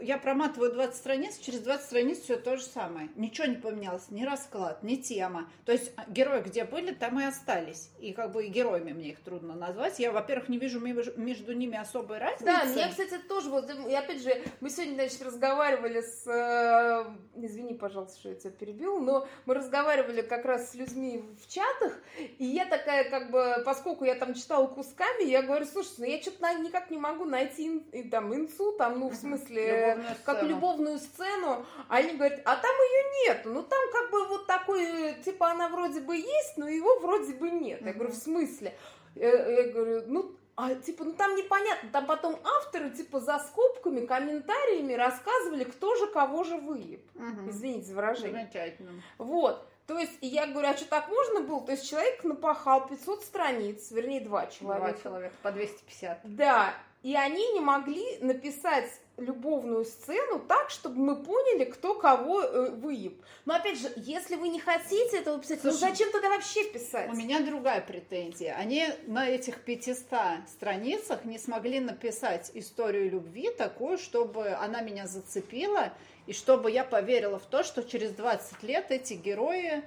я 0.00 0.16
проматываю 0.16 0.72
20 0.72 0.96
страниц, 0.96 1.38
через 1.38 1.60
20 1.60 1.84
страниц 1.84 2.20
все 2.20 2.36
то 2.36 2.56
же 2.56 2.62
самое. 2.62 3.10
Ничего 3.14 3.46
не 3.46 3.56
поменялось, 3.56 4.10
ни 4.10 4.24
расклад, 4.24 4.82
ни 4.82 4.96
тема. 4.96 5.50
То 5.66 5.72
есть 5.72 5.92
а, 5.96 6.04
герои 6.08 6.40
где 6.40 6.64
были, 6.64 6.92
там 6.92 7.20
и 7.20 7.24
остались. 7.24 7.90
И 7.98 8.12
как 8.12 8.32
бы 8.32 8.46
героями 8.46 8.92
мне 8.92 9.10
их 9.10 9.20
трудно 9.22 9.54
назвать. 9.54 9.98
Я, 9.98 10.12
во-первых, 10.12 10.48
не 10.48 10.58
вижу 10.58 10.80
между 10.80 11.52
ними 11.52 11.76
особой 11.76 12.18
разницы. 12.18 12.44
Да, 12.44 12.64
мне, 12.64 12.88
кстати, 12.88 13.18
тоже 13.28 13.50
вот, 13.50 13.70
и 13.70 13.94
опять 13.94 14.22
же, 14.22 14.42
мы 14.60 14.70
сегодня, 14.70 14.94
значит, 14.94 15.22
разговаривали 15.22 16.00
с, 16.00 16.26
э, 16.26 17.04
извини, 17.36 17.74
пожалуйста, 17.74 18.18
что 18.18 18.28
я 18.30 18.34
тебя 18.34 18.50
перебил, 18.50 18.98
но 19.00 19.28
мы 19.44 19.54
разговаривали 19.54 20.22
как 20.22 20.44
раз 20.44 20.70
с 20.70 20.74
людьми 20.74 21.22
в 21.42 21.52
чатах, 21.52 21.98
и 22.38 22.44
я 22.44 22.64
такая, 22.64 23.10
как 23.10 23.30
бы, 23.30 23.62
поскольку 23.64 24.04
я 24.04 24.14
там 24.14 24.34
читала 24.34 24.66
кусками, 24.66 25.24
я 25.24 25.42
говорю, 25.42 25.66
слушай, 25.66 25.94
ну 25.98 26.04
я 26.06 26.20
что-то 26.20 26.52
никак 26.54 26.90
не 26.90 26.98
могу 26.98 27.24
найти 27.24 27.80
там 28.10 28.34
инфу 28.34 28.53
лицу, 28.54 28.72
там, 28.72 29.00
ну, 29.00 29.08
в 29.08 29.14
смысле, 29.14 29.96
любовную 29.96 30.16
как 30.24 30.36
сцену. 30.36 30.48
любовную 30.48 30.98
сцену, 30.98 31.66
а 31.88 31.96
они 31.96 32.16
говорят, 32.16 32.40
а 32.44 32.56
там 32.56 32.70
ее 32.70 33.26
нет, 33.26 33.42
ну, 33.44 33.62
там 33.62 33.80
как 33.92 34.10
бы 34.10 34.26
вот 34.28 34.46
такой, 34.46 35.14
типа, 35.24 35.50
она 35.50 35.68
вроде 35.68 36.00
бы 36.00 36.16
есть, 36.16 36.56
но 36.56 36.68
его 36.68 36.98
вроде 37.00 37.34
бы 37.34 37.50
нет. 37.50 37.82
Я 37.82 37.92
говорю, 37.92 38.12
в 38.12 38.16
смысле? 38.16 38.76
Я, 39.14 39.28
я 39.28 39.72
говорю, 39.72 40.02
ну, 40.06 40.32
а 40.56 40.74
типа, 40.76 41.02
ну 41.02 41.14
там 41.14 41.34
непонятно, 41.34 41.88
там 41.90 42.06
потом 42.06 42.38
авторы 42.44 42.90
типа 42.90 43.18
за 43.18 43.40
скобками, 43.40 44.06
комментариями 44.06 44.92
рассказывали, 44.92 45.64
кто 45.64 45.96
же 45.96 46.06
кого 46.06 46.44
же 46.44 46.58
выеб. 46.58 47.02
Угу. 47.16 47.50
Извините 47.50 47.88
за 47.88 47.94
выражение. 47.96 48.42
Замечательно. 48.42 49.02
Вот. 49.18 49.66
То 49.86 49.98
есть, 49.98 50.12
и 50.20 50.26
я 50.26 50.46
говорю, 50.46 50.68
а 50.68 50.76
что 50.76 50.86
так 50.86 51.08
можно 51.08 51.40
было? 51.40 51.60
То 51.64 51.72
есть, 51.72 51.88
человек 51.88 52.24
напахал 52.24 52.86
500 52.86 53.22
страниц, 53.22 53.90
вернее, 53.90 54.20
два 54.20 54.46
человека. 54.46 54.92
Два 54.92 55.02
человека, 55.02 55.34
по 55.42 55.52
250. 55.52 56.20
Да, 56.24 56.74
и 57.02 57.14
они 57.14 57.52
не 57.52 57.60
могли 57.60 58.18
написать 58.20 58.90
любовную 59.16 59.84
сцену 59.84 60.40
так, 60.40 60.70
чтобы 60.70 60.98
мы 60.98 61.16
поняли, 61.16 61.64
кто 61.64 61.94
кого 61.94 62.42
э, 62.42 62.70
выеб. 62.70 63.22
Но 63.44 63.54
опять 63.54 63.78
же, 63.78 63.92
если 63.96 64.36
вы 64.36 64.48
не 64.48 64.58
хотите 64.58 65.18
этого 65.18 65.38
писать, 65.38 65.60
ну 65.62 65.70
Слушай, 65.70 65.84
ну 65.84 65.90
зачем 65.90 66.12
тогда 66.12 66.30
вообще 66.30 66.64
писать? 66.64 67.10
У 67.10 67.14
меня 67.14 67.40
другая 67.40 67.80
претензия. 67.80 68.54
Они 68.56 68.86
на 69.06 69.28
этих 69.28 69.60
500 69.60 70.48
страницах 70.48 71.24
не 71.24 71.38
смогли 71.38 71.80
написать 71.80 72.50
историю 72.54 73.10
любви 73.10 73.50
такую, 73.56 73.98
чтобы 73.98 74.48
она 74.48 74.80
меня 74.80 75.06
зацепила, 75.06 75.92
и 76.26 76.32
чтобы 76.32 76.70
я 76.70 76.84
поверила 76.84 77.38
в 77.38 77.46
то, 77.46 77.62
что 77.62 77.82
через 77.82 78.12
20 78.12 78.62
лет 78.62 78.90
эти 78.90 79.14
герои 79.14 79.84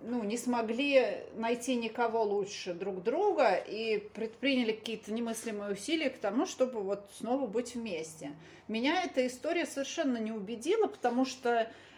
ну, 0.00 0.24
не 0.24 0.38
смогли 0.38 1.18
найти 1.34 1.74
никого 1.74 2.22
лучше 2.22 2.72
друг 2.72 3.02
друга 3.02 3.54
и 3.54 3.98
предприняли 3.98 4.72
какие-то 4.72 5.12
немыслимые 5.12 5.72
усилия 5.72 6.08
к 6.08 6.18
тому, 6.18 6.46
чтобы 6.46 6.80
вот 6.80 7.10
снова 7.18 7.46
быть 7.46 7.74
вместе. 7.74 8.32
Меня 8.68 9.02
эта 9.02 9.26
история 9.26 9.66
совершенно 9.66 10.16
не 10.16 10.32
убедила, 10.32 10.86
потому 10.86 11.26
что 11.26 11.68
Э, 11.68 11.91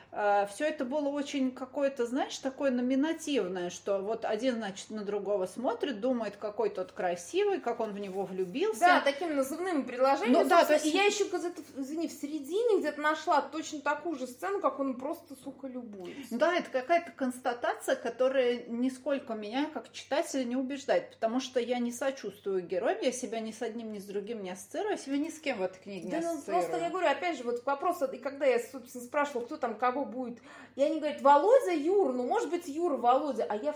все 0.53 0.67
это 0.67 0.85
было 0.85 1.09
очень 1.09 1.51
какое-то, 1.51 2.07
знаешь, 2.07 2.39
такое 2.39 2.71
номинативное, 2.71 3.71
что 3.71 3.99
вот 3.99 4.25
один, 4.25 4.57
значит, 4.57 4.91
на 4.91 5.05
другого 5.05 5.47
смотрит, 5.47 6.01
думает, 6.01 6.37
какой 6.37 6.71
тот 6.71 6.93
красивый, 6.93 7.61
как 7.61 7.81
он 7.81 7.93
в 7.93 7.99
него 7.99 8.25
влюбился. 8.25 8.81
Да, 8.81 9.01
такими 9.01 9.33
назывными 9.33 9.83
предложениями. 9.83 10.43
Ну, 10.45 10.49
да, 10.49 10.65
то 10.65 10.75
есть... 10.75 10.87
И 10.87 10.91
я 10.91 11.05
еще 11.05 11.25
где-то, 11.25 11.63
извини, 11.77 12.07
в 12.07 12.13
середине 12.13 12.79
где-то 12.79 13.01
нашла 13.01 13.43
точно 13.43 13.81
такую 13.81 14.17
же 14.17 14.29
сцену, 14.29 14.61
как 14.61 14.79
он 14.79 14.95
просто, 14.95 15.35
сука, 15.43 15.67
любуется. 15.67 16.37
Да, 16.39 16.55
это 16.55 16.71
какая-то 16.71 17.11
констатация, 17.11 17.97
которая 17.97 18.65
нисколько 18.69 19.35
меня, 19.35 19.67
как 19.75 19.91
читателя, 19.91 20.45
не 20.45 20.57
убеждает, 20.57 21.11
потому 21.11 21.41
что 21.41 21.59
я 21.59 21.79
не 21.81 21.91
сочувствую 21.91 22.63
героям, 22.63 22.99
я 23.03 23.11
себя 23.11 23.41
ни 23.41 23.51
с 23.51 23.63
одним, 23.63 23.93
ни 23.93 23.99
с 23.99 24.05
другим 24.05 24.43
не 24.43 24.51
ассоциирую, 24.51 24.93
я 24.93 24.97
себя 24.97 25.17
ни 25.17 25.29
с 25.29 25.41
кем 25.41 25.59
в 25.59 25.63
этой 25.63 25.83
книге 25.83 26.09
да, 26.09 26.19
не 26.21 26.25
ну, 26.27 26.43
просто 26.43 26.77
я 26.77 26.91
говорю, 26.91 27.09
опять 27.09 27.37
же, 27.37 27.43
вот 27.43 27.65
вопрос, 27.67 28.01
и 28.13 28.19
когда 28.19 28.47
я, 28.47 28.61
собственно, 28.61 29.05
спрашивала, 29.05 29.45
кто 29.45 29.57
там 29.57 29.75
кого 29.77 30.04
будет. 30.05 30.39
И 30.77 30.83
они 30.83 30.99
говорят, 30.99 31.23
Володя, 31.23 31.73
Юра, 31.73 32.13
ну, 32.13 32.27
может 32.27 32.51
быть, 32.51 32.69
Юра, 32.69 32.97
Володя. 32.97 33.47
А 33.49 33.57
я, 33.57 33.75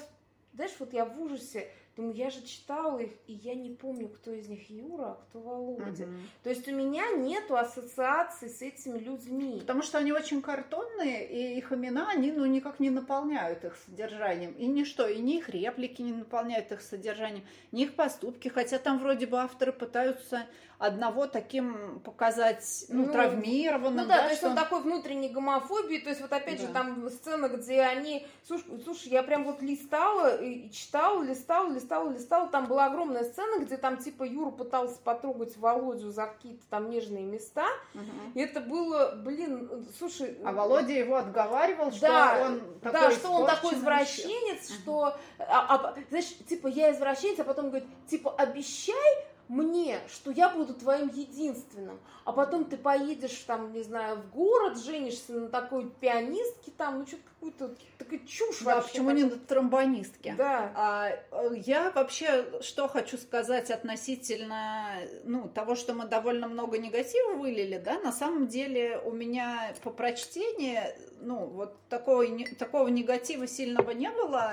знаешь, 0.54 0.74
вот 0.78 0.92
я 0.92 1.04
в 1.04 1.20
ужасе. 1.20 1.68
Думаю, 1.98 2.14
я 2.14 2.30
же 2.30 2.42
читала 2.42 2.98
их, 2.98 3.10
и 3.26 3.32
я 3.32 3.56
не 3.56 3.70
помню, 3.70 4.08
кто 4.08 4.32
из 4.32 4.48
них 4.48 4.70
Юра, 4.70 5.06
а 5.06 5.14
кто 5.14 5.40
Володя. 5.40 6.04
Угу. 6.04 6.12
То 6.44 6.50
есть 6.50 6.68
у 6.68 6.72
меня 6.72 7.10
нету 7.10 7.56
ассоциации 7.56 8.46
с 8.46 8.62
этими 8.62 9.00
людьми. 9.00 9.58
Потому 9.58 9.82
что 9.82 9.98
они 9.98 10.12
очень 10.12 10.40
картонные, 10.40 11.28
и 11.28 11.58
их 11.58 11.72
имена, 11.72 12.08
они 12.08 12.30
ну, 12.30 12.46
никак 12.46 12.78
не 12.78 12.90
наполняют 12.90 13.64
их 13.64 13.76
содержанием. 13.84 14.52
И 14.52 14.66
ничто, 14.66 15.08
и 15.08 15.18
ни 15.18 15.38
их 15.38 15.48
реплики 15.48 16.00
не 16.00 16.12
наполняют 16.12 16.70
их 16.70 16.82
содержанием, 16.82 17.44
ни 17.72 17.82
их 17.82 17.96
поступки. 17.96 18.46
Хотя 18.46 18.78
там 18.78 19.00
вроде 19.00 19.26
бы 19.26 19.38
авторы 19.38 19.72
пытаются 19.72 20.46
одного 20.78 21.26
таким 21.26 22.00
показать, 22.04 22.84
ну, 22.88 23.06
ну 23.06 23.12
травмированным. 23.12 24.04
Ну 24.04 24.08
да, 24.08 24.18
да 24.18 24.24
то 24.24 24.30
есть 24.30 24.44
он 24.44 24.54
такой 24.54 24.80
внутренней 24.82 25.28
гомофобии, 25.28 25.98
то 25.98 26.08
есть 26.08 26.20
вот 26.20 26.32
опять 26.32 26.60
да. 26.60 26.66
же 26.66 26.72
там 26.72 27.10
сцена, 27.10 27.48
где 27.48 27.82
они, 27.82 28.26
слушай, 28.46 28.64
слушай, 28.84 29.08
я 29.08 29.24
прям 29.24 29.44
вот 29.44 29.60
листала 29.60 30.40
и 30.40 30.70
читала, 30.70 31.22
листала, 31.22 31.72
листала, 31.72 32.10
листала, 32.10 32.48
там 32.48 32.66
была 32.66 32.86
огромная 32.86 33.24
сцена, 33.24 33.64
где 33.64 33.76
там 33.76 33.96
типа 33.96 34.22
Юра 34.22 34.50
пытался 34.50 34.98
потрогать 35.02 35.56
Володю 35.56 36.12
за 36.12 36.26
какие-то 36.26 36.64
там 36.70 36.90
нежные 36.90 37.24
места, 37.24 37.66
угу. 37.94 38.04
и 38.34 38.40
это 38.40 38.60
было, 38.60 39.16
блин, 39.16 39.84
слушай... 39.98 40.38
А 40.44 40.52
Володя 40.52 40.92
его 40.92 41.16
отговаривал, 41.16 41.90
что 41.90 42.06
да, 42.06 42.46
он 42.46 42.60
такой 42.80 43.00
Да, 43.00 43.10
что 43.10 43.30
он 43.30 43.46
такой 43.46 43.74
извращенец, 43.74 44.70
угу. 44.70 44.74
что, 44.74 45.16
а, 45.38 45.74
а, 45.74 45.94
знаешь, 46.08 46.36
типа 46.48 46.68
я 46.68 46.92
извращенец, 46.92 47.40
а 47.40 47.44
потом 47.44 47.70
говорит, 47.70 47.88
типа 48.08 48.30
обещай, 48.30 49.26
мне, 49.48 50.00
что 50.08 50.30
я 50.30 50.50
буду 50.50 50.74
твоим 50.74 51.08
единственным, 51.08 51.98
а 52.24 52.32
потом 52.32 52.66
ты 52.66 52.76
поедешь 52.76 53.36
там, 53.46 53.72
не 53.72 53.82
знаю, 53.82 54.16
в 54.16 54.30
город, 54.30 54.78
женишься 54.78 55.32
на 55.32 55.48
такой 55.48 55.88
пианистке 55.88 56.70
там, 56.76 56.98
ну 56.98 57.06
что-то 57.06 57.22
какую-то 57.24 57.74
такая 57.98 58.20
чушь 58.20 58.60
Да, 58.60 58.82
почему 58.82 59.10
не 59.10 59.24
на 59.24 59.36
тромбонистке? 59.36 60.34
Да. 60.36 60.72
А, 60.74 61.08
э, 61.08 61.50
я 61.64 61.90
вообще 61.90 62.46
что 62.60 62.88
хочу 62.88 63.16
сказать 63.16 63.70
относительно 63.70 64.96
ну, 65.24 65.48
того, 65.48 65.74
что 65.74 65.94
мы 65.94 66.06
довольно 66.06 66.48
много 66.48 66.78
негатива 66.78 67.34
вылили, 67.34 67.78
да, 67.78 67.98
на 68.00 68.12
самом 68.12 68.48
деле 68.48 69.00
у 69.04 69.12
меня 69.12 69.74
по 69.82 69.90
прочтении, 69.90 70.80
ну, 71.20 71.46
вот 71.46 71.76
такого, 71.88 72.24
такого 72.58 72.88
негатива 72.88 73.46
сильного 73.46 73.92
не 73.92 74.10
было, 74.10 74.52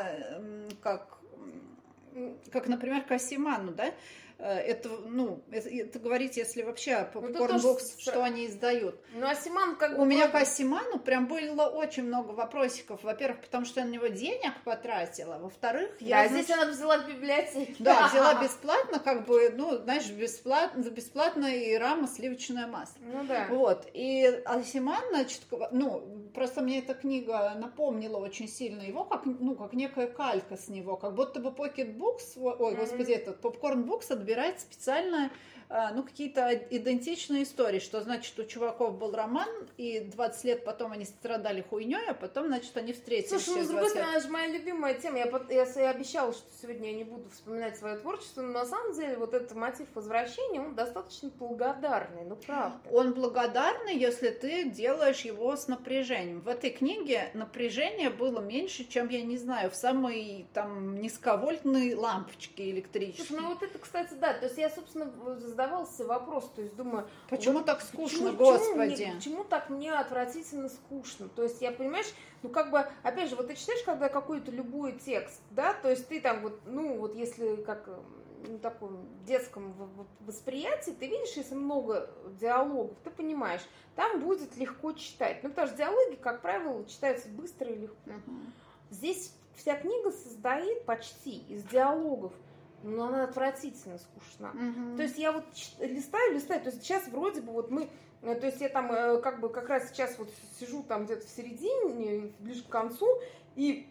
как 0.81 1.15
как, 2.51 2.67
например, 2.67 3.03
Кассиману, 3.03 3.73
да, 3.73 3.93
это, 4.43 4.89
ну, 5.05 5.41
это, 5.51 5.69
это 5.69 5.99
говорить, 5.99 6.37
если 6.37 6.61
вообще 6.61 7.07
по 7.13 7.21
ну, 7.21 7.77
что, 7.99 8.23
они 8.23 8.47
издают. 8.47 8.99
Ну, 9.13 9.27
Асиман 9.27 9.75
как 9.75 9.95
бы... 9.95 10.01
У 10.01 10.05
меня 10.05 10.27
к 10.27 10.35
Асиману 10.35 10.99
прям 10.99 11.27
было 11.27 11.67
очень 11.67 12.03
много 12.03 12.31
вопросиков. 12.31 13.03
Во-первых, 13.03 13.41
потому 13.41 13.65
что 13.65 13.79
я 13.79 13.85
на 13.85 13.91
него 13.91 14.07
денег 14.07 14.51
потратила. 14.63 15.37
Во-вторых, 15.39 15.89
я... 15.99 16.23
Да, 16.23 16.29
значит... 16.29 16.45
здесь 16.45 16.57
она 16.57 16.71
взяла 16.71 16.97
в 16.99 17.07
библиотеке. 17.07 17.75
Да, 17.79 18.07
взяла 18.07 18.35
бесплатно, 18.43 18.99
как 18.99 19.25
бы, 19.25 19.53
ну, 19.55 19.77
знаешь, 19.77 20.09
бесплатно, 20.09 20.83
за 20.83 20.91
бесплатно 20.91 21.45
и 21.45 21.75
рама 21.77 22.07
сливочное 22.07 22.67
масло. 22.67 22.99
Ну, 23.01 23.23
да. 23.25 23.47
Вот. 23.49 23.87
И 23.93 24.25
Асиман, 24.45 25.03
значит, 25.11 25.41
ну, 25.71 26.29
просто 26.33 26.61
мне 26.61 26.79
эта 26.79 26.93
книга 26.93 27.53
напомнила 27.55 28.17
очень 28.17 28.47
сильно 28.47 28.81
его, 28.81 29.05
как, 29.05 29.25
ну, 29.25 29.55
как 29.55 29.73
некая 29.73 30.07
калька 30.07 30.57
с 30.57 30.67
него, 30.67 30.97
как 30.97 31.15
будто 31.15 31.39
бы 31.39 31.49
Pocket 31.49 31.95
Books, 31.97 32.37
ой, 32.37 32.73
mm-hmm. 32.73 32.77
господи, 32.77 33.11
этот 33.11 33.41
Popcorn 33.41 33.85
Books 33.85 34.13
подбирать 34.25 34.59
специально 34.59 35.29
ну, 35.69 36.03
какие-то 36.03 36.53
идентичные 36.69 37.43
истории, 37.43 37.79
что, 37.79 38.01
значит, 38.01 38.37
у 38.39 38.43
чуваков 38.43 38.97
был 38.97 39.11
роман, 39.11 39.49
и 39.77 39.99
20 39.99 40.43
лет 40.45 40.65
потом 40.65 40.91
они 40.91 41.05
страдали 41.05 41.61
хуйней, 41.61 42.07
а 42.07 42.13
потом, 42.13 42.47
значит, 42.47 42.75
они 42.77 42.93
встретились. 42.93 43.43
Слушай, 43.43 43.59
ну, 43.59 43.65
с 43.65 43.67
другой 43.69 43.89
стороны, 43.89 44.11
это 44.11 44.21
же 44.21 44.29
моя 44.29 44.47
любимая 44.47 44.93
тема. 44.93 45.17
Я, 45.17 45.31
я, 45.49 45.65
я 45.65 45.89
обещала, 45.89 46.33
что 46.33 46.43
сегодня 46.61 46.91
я 46.91 46.95
не 46.95 47.03
буду 47.03 47.29
вспоминать 47.29 47.77
свое 47.77 47.97
творчество, 47.97 48.41
но 48.41 48.51
на 48.51 48.65
самом 48.65 48.93
деле 48.93 49.17
вот 49.17 49.33
этот 49.33 49.53
мотив 49.55 49.87
возвращения, 49.95 50.61
он 50.61 50.75
достаточно 50.75 51.29
благодарный, 51.29 52.23
ну, 52.25 52.35
правда. 52.35 52.77
Он 52.91 53.13
благодарный, 53.13 53.97
если 53.97 54.29
ты 54.29 54.69
делаешь 54.69 55.21
его 55.21 55.55
с 55.55 55.67
напряжением. 55.67 56.41
В 56.41 56.47
этой 56.47 56.69
книге 56.69 57.29
напряжение 57.33 58.09
было 58.09 58.39
меньше, 58.39 58.85
чем, 58.85 59.09
я 59.09 59.21
не 59.21 59.37
знаю, 59.37 59.71
в 59.71 59.75
самой, 59.75 60.47
там, 60.53 60.99
низковольтной 61.01 61.95
лампочке 61.95 62.69
электрической. 62.71 63.25
Слушай, 63.25 63.41
ну, 63.41 63.49
вот 63.49 63.63
это, 63.63 63.79
кстати, 63.79 64.13
да, 64.13 64.33
то 64.33 64.45
есть 64.45 64.57
я, 64.57 64.69
собственно, 64.69 65.05
задавался 65.55 66.05
вопрос, 66.05 66.51
то 66.53 66.61
есть 66.61 66.75
думаю... 66.75 67.07
Почему 67.29 67.59
вот, 67.59 67.65
так 67.65 67.81
скучно, 67.81 68.31
почему, 68.31 68.37
господи? 68.37 68.91
Почему, 68.91 69.07
мне, 69.07 69.15
почему 69.15 69.43
так 69.45 69.69
мне 69.69 69.93
отвратительно 69.93 70.69
скучно? 70.69 71.29
То 71.29 71.43
есть 71.43 71.61
я, 71.61 71.71
понимаешь, 71.71 72.13
ну 72.43 72.49
как 72.49 72.71
бы, 72.71 72.85
опять 73.03 73.29
же, 73.29 73.37
вот 73.37 73.47
ты 73.47 73.55
читаешь, 73.55 73.81
когда 73.83 74.09
какой-то 74.09 74.51
любой 74.51 74.93
текст, 74.93 75.41
да, 75.51 75.73
то 75.73 75.89
есть 75.89 76.07
ты 76.09 76.19
там 76.19 76.41
вот, 76.41 76.59
ну 76.65 76.97
вот 76.97 77.15
если 77.15 77.55
как 77.55 77.87
ну, 78.47 78.59
таком 78.59 79.07
детском 79.25 79.73
восприятии, 80.19 80.91
ты 80.91 81.07
видишь, 81.07 81.33
если 81.35 81.55
много 81.55 82.09
диалогов, 82.39 82.97
ты 83.03 83.09
понимаешь, 83.09 83.61
там 83.95 84.19
будет 84.19 84.55
легко 84.57 84.91
читать. 84.91 85.41
Ну, 85.41 85.49
потому 85.49 85.69
что 85.69 85.77
диалоги, 85.77 86.15
как 86.15 86.41
правило, 86.41 86.85
читаются 86.85 87.29
быстро 87.29 87.71
и 87.71 87.77
легко. 87.77 88.11
Uh-huh. 88.11 88.45
Здесь 88.91 89.33
вся 89.55 89.75
книга 89.77 90.11
состоит 90.11 90.83
почти 90.83 91.39
из 91.47 91.63
диалогов 91.63 92.33
но 92.85 93.07
она 93.07 93.23
отвратительно 93.23 93.97
скучна. 93.97 94.51
Угу. 94.51 94.97
То 94.97 95.03
есть 95.03 95.17
я 95.17 95.31
вот 95.31 95.45
листаю, 95.79 96.33
листаю, 96.33 96.61
то 96.61 96.69
есть 96.69 96.83
сейчас 96.83 97.07
вроде 97.07 97.41
бы 97.41 97.51
вот 97.51 97.71
мы, 97.71 97.89
э, 98.21 98.35
то 98.35 98.45
есть 98.45 98.61
я 98.61 98.69
там 98.69 98.91
э, 98.91 99.19
как 99.21 99.39
бы 99.39 99.49
как 99.49 99.69
раз 99.69 99.89
сейчас 99.89 100.17
вот 100.17 100.29
сижу 100.59 100.83
там 100.83 101.05
где-то 101.05 101.25
в 101.25 101.29
середине, 101.29 102.31
ближе 102.39 102.63
к 102.63 102.69
концу, 102.69 103.07
и 103.55 103.87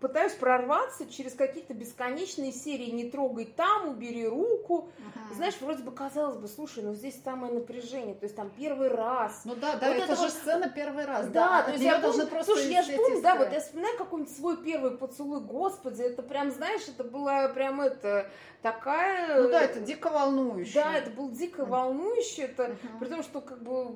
пытаюсь 0.00 0.32
прорваться 0.32 1.06
через 1.06 1.34
какие-то 1.34 1.74
бесконечные 1.74 2.52
серии 2.52 2.90
«Не 2.90 3.10
трогай 3.10 3.44
там», 3.44 3.88
«Убери 3.88 4.26
руку». 4.26 4.88
Ага. 4.98 5.34
Знаешь, 5.34 5.54
вроде 5.60 5.82
бы 5.82 5.92
казалось 5.92 6.36
бы, 6.36 6.48
слушай, 6.48 6.82
ну 6.82 6.94
здесь 6.94 7.20
самое 7.22 7.52
напряжение, 7.52 8.14
то 8.14 8.24
есть 8.24 8.36
там 8.36 8.50
первый 8.50 8.88
раз. 8.88 9.42
Ну 9.44 9.54
да, 9.54 9.76
да, 9.76 9.88
вот 9.88 9.96
это, 9.96 10.04
это 10.04 10.16
же 10.16 10.22
вот... 10.22 10.30
сцена 10.30 10.68
первый 10.68 11.04
раз. 11.04 11.26
Да, 11.28 11.58
да 11.58 11.62
то 11.62 11.72
есть 11.72 11.84
я 11.84 11.98
должна 11.98 12.26
просто 12.26 12.52
Слушай, 12.52 12.72
я 12.72 12.82
же 12.82 12.92
помню, 12.92 13.22
да, 13.22 13.36
вот 13.36 13.52
я 13.52 13.60
вспоминаю 13.60 13.98
какой-нибудь 13.98 14.36
свой 14.36 14.56
первый 14.62 14.92
поцелуй, 14.92 15.40
господи, 15.40 16.02
это 16.02 16.22
прям, 16.22 16.50
знаешь, 16.50 16.82
это 16.88 17.04
было 17.04 17.50
прям 17.54 17.80
это 17.80 18.30
такая... 18.62 19.42
Ну 19.42 19.50
да, 19.50 19.62
это 19.62 19.80
дико 19.80 20.10
волнующе. 20.10 20.74
Да, 20.74 20.96
это 20.96 21.10
был 21.10 21.30
дико 21.30 21.64
волнующе, 21.64 22.42
это 22.42 22.64
uh-huh. 22.64 22.98
при 22.98 23.08
том, 23.08 23.22
что 23.22 23.40
как 23.40 23.62
бы 23.62 23.94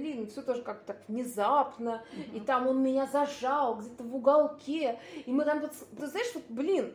блин, 0.00 0.26
все 0.28 0.42
тоже 0.42 0.62
как-то 0.62 0.94
так 0.94 1.02
внезапно, 1.08 2.02
mm-hmm. 2.12 2.36
и 2.36 2.40
там 2.40 2.66
он 2.66 2.82
меня 2.82 3.06
зажал 3.06 3.76
где-то 3.76 4.02
в 4.02 4.14
уголке, 4.14 4.98
и 5.26 5.32
мы 5.32 5.44
там, 5.44 5.60
ты 5.60 6.06
знаешь, 6.06 6.30
вот, 6.34 6.44
блин, 6.48 6.94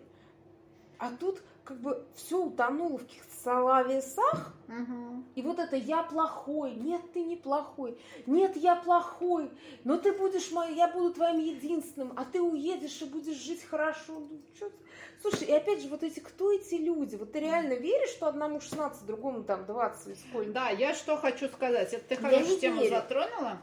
А 0.98 1.12
тут 1.12 1.42
как 1.64 1.80
бы 1.82 2.04
все 2.16 2.44
утонуло 2.44 2.98
в 2.98 3.04
каких-то 3.04 3.35
словесах, 3.46 4.54
Угу. 4.68 5.24
и 5.36 5.42
вот 5.44 5.60
это 5.60 5.76
«я 5.76 6.02
плохой», 6.02 6.74
«нет, 6.74 7.02
ты 7.14 7.22
не 7.24 7.36
плохой», 7.36 7.98
«нет, 8.26 8.58
я 8.58 8.76
плохой», 8.76 9.52
«но 9.84 9.98
ты 9.98 10.12
будешь 10.14 10.52
мой, 10.52 10.74
я 10.74 10.88
буду 10.88 11.14
твоим 11.14 11.38
единственным, 11.38 12.14
а 12.16 12.26
ты 12.26 12.42
уедешь 12.42 13.00
и 13.02 13.06
будешь 13.06 13.38
жить 13.38 13.64
хорошо». 13.64 14.14
Ну, 14.14 14.42
чё 14.60 14.70
ты? 14.70 14.76
Слушай, 15.22 15.48
и 15.50 15.52
опять 15.52 15.82
же, 15.82 15.90
вот 15.90 16.02
эти, 16.02 16.20
кто 16.20 16.52
эти 16.52 16.76
люди? 16.76 17.16
Вот 17.16 17.32
ты 17.34 17.40
реально 17.40 17.74
веришь, 17.74 18.10
что 18.10 18.28
одному 18.28 18.60
16, 18.60 19.06
другому 19.06 19.44
там 19.44 19.66
20 19.66 20.08
или 20.08 20.16
сколько? 20.16 20.52
Да, 20.52 20.70
я 20.70 20.94
что 20.96 21.16
хочу 21.18 21.48
сказать. 21.48 21.94
Это 21.94 22.08
ты 22.10 22.16
хорошую 22.16 22.60
тему 22.60 22.82
верю. 22.82 22.96
затронула. 22.96 23.60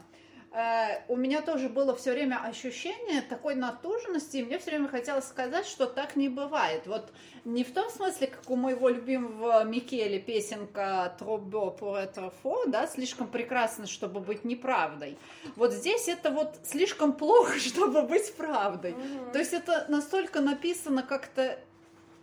Э, 0.53 1.01
У 1.07 1.15
меня 1.15 1.41
тоже 1.41 1.67
было 1.67 1.95
все 1.95 2.11
время 2.11 2.39
ощущение 2.43 3.21
такой 3.23 3.55
натуженности, 3.55 4.37
и 4.37 4.43
мне 4.43 4.59
все 4.59 4.69
время 4.69 4.87
хотелось 4.87 5.25
сказать, 5.25 5.65
что 5.65 5.87
так 5.87 6.15
не 6.15 6.29
бывает. 6.29 6.85
Вот 6.85 7.11
не 7.43 7.63
в 7.63 7.73
том 7.73 7.89
смысле, 7.89 8.27
как 8.27 8.47
у 8.51 8.55
моего 8.55 8.87
любимого 8.89 9.63
Микеле 9.63 10.19
песенка 10.19 11.15
«Тробо 11.17 11.75
pour 11.75 11.95
être 11.95 12.31
faux», 12.43 12.69
да, 12.69 12.85
слишком 12.85 13.27
прекрасно, 13.27 13.87
чтобы 13.87 14.19
быть 14.19 14.45
неправдой. 14.45 15.17
Вот 15.55 15.73
здесь 15.73 16.07
это 16.07 16.29
вот 16.29 16.59
слишком 16.63 17.13
плохо, 17.13 17.57
чтобы 17.59 18.03
быть 18.03 18.35
правдой. 18.35 18.95
То 19.31 19.39
есть 19.39 19.53
это 19.53 19.85
настолько 19.89 20.39
написано 20.39 21.01
как-то 21.01 21.59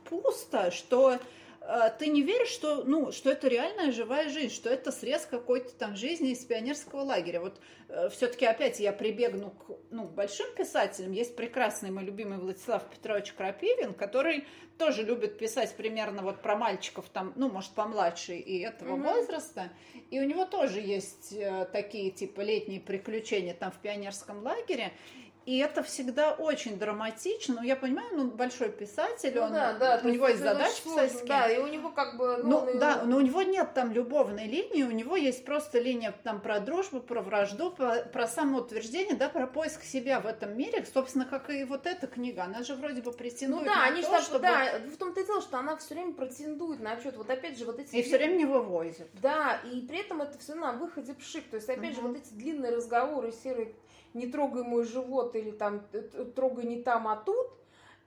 пусто, 0.05 0.71
что 0.71 1.19
ты 1.99 2.09
не 2.09 2.23
веришь, 2.23 2.49
что, 2.49 2.85
ну, 2.85 3.13
что 3.13 3.31
это 3.31 3.49
реальная 3.49 3.93
живая 3.93 4.29
жизнь, 4.29 4.53
что 4.53 4.71
это 4.71 4.91
срез 4.93 5.27
какой-то 5.27 5.73
там 5.75 5.97
жизни 5.97 6.31
из 6.31 6.45
пионерского 6.45 7.03
лагеря. 7.03 7.41
Вот 7.41 7.61
все-таки 8.13 8.47
опять 8.47 8.81
я 8.81 8.93
прибегну 8.93 9.51
к 9.51 9.81
ну, 9.91 10.07
к 10.07 10.13
большим 10.13 10.47
писателям. 10.55 11.13
Есть 11.13 11.37
прекрасный 11.37 11.91
мой 11.91 12.05
любимый 12.05 12.39
Владислав 12.39 12.89
Петрович 12.89 13.33
Крапивин, 13.33 13.93
который 13.95 14.45
тоже 14.79 15.03
любит 15.03 15.37
писать 15.37 15.75
примерно 15.77 16.23
вот 16.23 16.41
про 16.41 16.57
мальчиков 16.57 17.07
там, 17.13 17.33
ну, 17.37 17.51
может, 17.51 17.73
помладше 17.73 18.37
и 18.37 18.61
этого 18.61 18.97
Мгм. 18.97 19.03
возраста. 19.03 19.71
И 20.11 20.19
у 20.21 20.25
него 20.25 20.47
тоже 20.47 20.81
есть 20.81 21.33
э, 21.33 21.67
такие 21.73 22.11
типа 22.11 22.41
летние 22.41 22.81
приключения 22.81 23.55
там 23.55 23.71
в 23.73 23.79
пионерском 23.79 24.43
лагере. 24.43 24.93
И 25.47 25.59
это 25.59 25.83
всегда 25.83 26.33
очень 26.33 26.79
драматично. 26.79 27.57
Ну, 27.57 27.63
я 27.63 27.75
понимаю, 27.75 28.09
ну, 28.13 28.25
большой 28.31 28.69
писатель, 28.69 29.33
Ну 29.35 29.43
он, 29.43 29.53
да, 29.53 29.73
да, 29.73 30.01
у 30.05 30.09
него 30.09 30.29
есть 30.29 30.41
задачи 30.43 30.83
писательские. 30.85 31.27
Да, 31.29 31.49
и 31.51 31.59
у 31.59 31.67
него 31.67 31.89
как 31.91 32.17
бы... 32.19 32.39
Ну, 32.45 32.69
и- 32.69 32.79
да, 32.79 33.03
но 33.05 33.17
у 33.17 33.21
него 33.21 33.43
нет 33.43 33.73
там 33.75 33.91
любовной 33.93 34.47
линии, 34.47 34.83
у 34.83 34.91
него 34.91 35.17
есть 35.17 35.45
просто 35.45 35.79
линия 35.81 36.15
там 36.25 36.41
про 36.41 36.61
дружбу, 36.61 37.01
про 37.01 37.23
вражду, 37.23 37.71
про, 37.71 38.03
про 38.03 38.27
самоутверждение, 38.27 39.15
да, 39.17 39.29
про 39.29 39.47
поиск 39.47 39.83
себя 39.83 40.21
в 40.21 40.27
этом 40.27 40.57
мире, 40.57 40.85
собственно, 40.93 41.25
как 41.25 41.49
и 41.51 41.65
вот 41.65 41.87
эта 41.87 42.07
книга, 42.07 42.45
она 42.45 42.63
же 42.63 42.75
вроде 42.75 43.01
бы 43.01 43.11
Ну 43.11 43.17
претендует 43.17 43.65
да, 43.65 43.77
на 43.77 43.85
они 43.87 44.03
же 44.03 44.07
то, 44.09 44.13
так, 44.13 44.23
чтобы... 44.23 44.41
да, 44.41 44.79
в 44.93 44.97
том-то 44.99 45.21
и 45.21 45.25
дело, 45.27 45.41
что 45.41 45.59
она 45.59 45.77
все 45.79 45.95
время 45.95 46.13
претендует 46.13 46.81
на 46.81 46.93
отчет. 46.93 47.17
Вот 47.17 47.31
опять 47.31 47.59
же, 47.59 47.65
вот 47.65 47.79
эти... 47.79 47.95
И 47.97 48.03
все 48.03 48.19
время 48.19 48.35
не 48.37 48.45
вывозит. 48.45 49.09
Да, 49.23 49.59
и 49.65 49.81
при 49.81 50.01
этом 50.01 50.21
это 50.23 50.39
все 50.39 50.55
на 50.55 50.73
выходе 50.73 51.15
пшик. 51.15 51.49
То 51.49 51.57
есть, 51.57 51.69
опять 51.69 51.95
же, 51.95 52.03
Мгм. 52.03 52.13
вот 52.13 52.19
эти 52.19 52.33
длинные 52.35 52.75
разговоры 52.77 53.33
серые 53.33 53.73
«не 54.15 54.27
трогай 54.27 54.63
мой 54.63 54.85
живот» 54.85 55.37
или 55.37 55.51
там 55.51 55.81
«т- 55.93 56.03
т- 56.03 56.25
«трогай 56.25 56.65
не 56.65 56.83
там, 56.83 57.09
а 57.09 57.17
тут», 57.17 57.60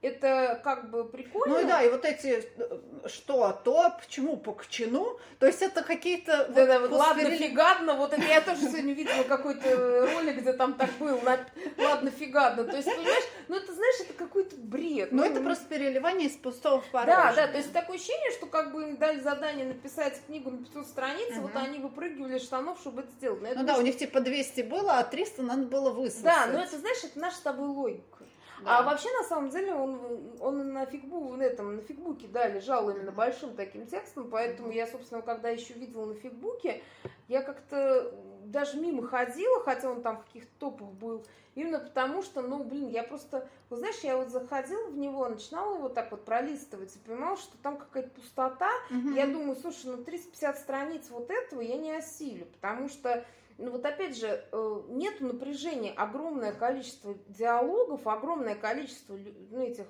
это 0.04 0.60
как 0.64 0.90
бы 0.92 1.06
прикольно. 1.06 1.56
Ну 1.56 1.62
и 1.62 1.66
да, 1.66 1.82
и 1.82 1.90
вот 1.90 2.06
эти 2.06 2.46
э, 2.58 3.08
что, 3.08 3.60
то, 3.64 3.94
почему, 4.00 4.38
по 4.38 4.52
кчину, 4.54 5.18
то 5.40 5.46
есть 5.48 5.62
это 5.62 5.82
какие-то... 5.82 6.48
Да, 6.50 6.66
да, 6.66 6.80
вот 6.80 6.92
вот 6.92 7.00
ладно, 7.00 7.32
фигадно, 7.32 7.94
вот 7.96 8.14
это 8.14 8.22
я 8.22 8.42
тоже 8.42 8.62
сегодня 8.70 8.94
видела 8.94 9.24
какой-то 9.24 10.08
ролик, 10.14 10.38
где 10.42 10.54
там 10.54 10.74
так 10.74 10.90
был, 11.00 11.20
на- 11.22 11.40
ладно, 11.78 12.12
фигадно. 12.12 12.66
То 12.66 12.76
есть, 12.76 12.88
понимаешь, 12.94 13.24
ну 13.48 13.56
это, 13.56 13.74
знаешь, 13.74 13.96
это 14.02 14.14
какой-то 14.14 14.56
бред. 14.58 15.12
Ну 15.12 15.24
Ну, 15.24 15.32
это 15.32 15.42
просто 15.42 15.66
переливание 15.66 16.28
из 16.30 16.36
пустого 16.36 16.82
в 16.82 16.86
порожнее. 16.88 17.16
Да, 17.16 17.34
да, 17.34 17.48
то 17.48 17.58
есть 17.58 17.72
такое 17.72 17.96
ощущение, 17.96 18.32
что 18.32 18.46
как 18.46 18.74
бы 18.74 18.84
им 18.84 18.98
дали 18.98 19.20
задание 19.22 19.66
написать 19.66 20.20
книгу 20.28 20.52
на 20.52 20.58
500 20.58 20.88
страниц, 20.88 21.30
и 21.36 21.40
вот 21.40 21.56
они 21.56 21.80
выпрыгивали 21.80 22.38
из 22.38 22.44
штанов, 22.44 22.78
чтобы 22.80 23.02
это 23.02 23.12
сделать. 23.14 23.42
Но 23.42 23.48
Ну 23.48 23.54
думаю, 23.56 23.68
да, 23.68 23.78
у 23.78 23.82
них 23.82 23.98
типа 23.98 24.20
200 24.20 24.62
было, 24.62 24.98
а 25.00 25.04
300 25.04 25.42
надо 25.44 25.64
было 25.64 25.92
высосать. 25.92 26.24
Да, 26.24 26.48
но 26.48 26.60
это, 26.62 26.78
знаешь, 26.78 27.04
это 27.04 27.18
наша 27.20 27.38
с 27.38 27.42
тобой 27.42 27.68
логика. 27.68 28.23
Да. 28.64 28.80
А 28.80 28.84
вообще, 28.84 29.10
на 29.12 29.24
самом 29.24 29.50
деле, 29.50 29.74
он, 29.74 30.00
он 30.40 30.74
на, 30.74 30.86
фигбу, 30.86 31.36
на, 31.36 31.44
этом, 31.44 31.76
на 31.76 31.82
фигбуке, 31.82 32.28
да, 32.28 32.48
лежал 32.48 32.90
именно 32.90 33.12
большим 33.12 33.56
таким 33.56 33.86
текстом, 33.86 34.30
поэтому 34.30 34.72
я, 34.72 34.88
собственно, 34.88 35.22
когда 35.22 35.50
еще 35.50 35.74
видела 35.74 36.06
на 36.06 36.16
фигбуке, 36.16 36.82
я 37.28 37.42
как-то 37.42 38.14
даже 38.46 38.80
мимо 38.80 39.06
ходила, 39.08 39.64
хотя 39.64 39.90
он 39.90 40.02
там 40.02 40.18
в 40.18 40.26
каких-то 40.26 40.52
топах 40.60 40.90
был, 40.90 41.26
именно 41.56 41.80
потому 41.80 42.22
что, 42.22 42.42
ну, 42.42 42.64
блин, 42.64 42.90
я 42.90 43.04
просто, 43.04 43.48
вот 43.70 43.80
знаешь, 43.80 44.00
я 44.04 44.18
вот 44.18 44.30
заходила 44.30 44.88
в 44.88 44.98
него, 44.98 45.28
начинала 45.28 45.76
его 45.76 45.90
так 45.90 46.12
вот 46.12 46.26
пролистывать 46.26 46.96
и 46.96 47.00
понимала, 47.00 47.38
что 47.38 47.58
там 47.58 47.78
какая-то 47.78 48.10
пустота, 48.10 48.70
Мгм. 48.90 49.16
я 49.16 49.28
думаю, 49.28 49.56
слушай, 49.56 49.86
ну 49.86 50.04
350 50.04 50.58
страниц 50.58 51.08
вот 51.10 51.30
этого 51.30 51.62
я 51.62 51.78
не 51.78 51.92
осилю, 51.92 52.46
потому 52.46 52.90
что, 52.90 53.26
ну 53.58 53.72
вот 53.72 53.86
опять 53.86 54.18
же, 54.18 54.28
э, 54.52 54.82
нет 54.90 55.22
напряжения, 55.22 55.92
огромное 55.92 56.54
количество 56.54 57.16
диалогов, 57.28 58.08
огромное 58.08 58.56
количество 58.56 59.18
ну, 59.52 59.62
этих 59.62 59.86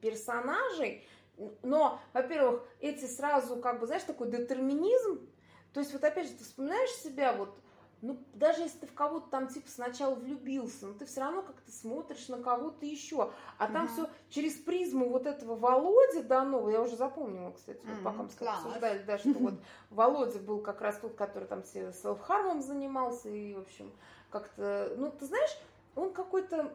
персонажей, 0.00 1.06
но, 1.62 2.00
во-первых, 2.12 2.62
эти 2.80 3.06
сразу, 3.06 3.56
как 3.56 3.80
бы, 3.80 3.86
знаешь, 3.86 4.02
такой 4.04 4.30
детерминизм, 4.30 5.28
то 5.72 5.80
есть 5.80 5.92
вот 5.92 6.04
опять 6.04 6.28
же, 6.28 6.34
ты 6.34 6.44
вспоминаешь 6.44 6.90
себя 6.90 7.32
вот, 7.32 7.56
ну, 8.04 8.18
даже 8.34 8.60
если 8.62 8.78
ты 8.80 8.86
в 8.86 8.92
кого-то 8.94 9.28
там 9.30 9.48
типа 9.48 9.68
сначала 9.68 10.14
влюбился, 10.14 10.86
но 10.86 10.94
ты 10.94 11.06
все 11.06 11.20
равно 11.20 11.42
как-то 11.42 11.72
смотришь 11.72 12.28
на 12.28 12.36
кого-то 12.42 12.84
еще. 12.84 13.32
А 13.58 13.66
там 13.66 13.84
Мгм. 13.84 13.92
все 13.92 14.10
через 14.28 14.54
призму 14.54 15.08
вот 15.08 15.26
этого 15.26 15.56
Володи 15.56 16.22
Данова, 16.22 16.68
я 16.68 16.82
уже 16.82 16.96
запомнила, 16.96 17.52
кстати, 17.52 17.80
вот 17.84 17.94
Мгм, 17.96 18.04
пока 18.04 18.22
мы 18.22 18.28
класс. 18.28 18.58
обсуждали, 18.64 19.02
да, 19.04 19.18
что 19.18 19.30
вот 19.30 19.54
Володя 19.90 20.38
был 20.38 20.60
как 20.60 20.80
раз 20.82 20.98
тот, 20.98 21.14
который 21.14 21.48
там 21.48 21.62
селф-хармом 21.62 22.60
занимался, 22.60 23.28
и, 23.30 23.54
в 23.54 23.60
общем, 23.60 23.90
как-то, 24.30 24.92
ну, 24.98 25.10
ты 25.10 25.24
знаешь, 25.24 25.56
он 25.96 26.12
какой-то, 26.12 26.72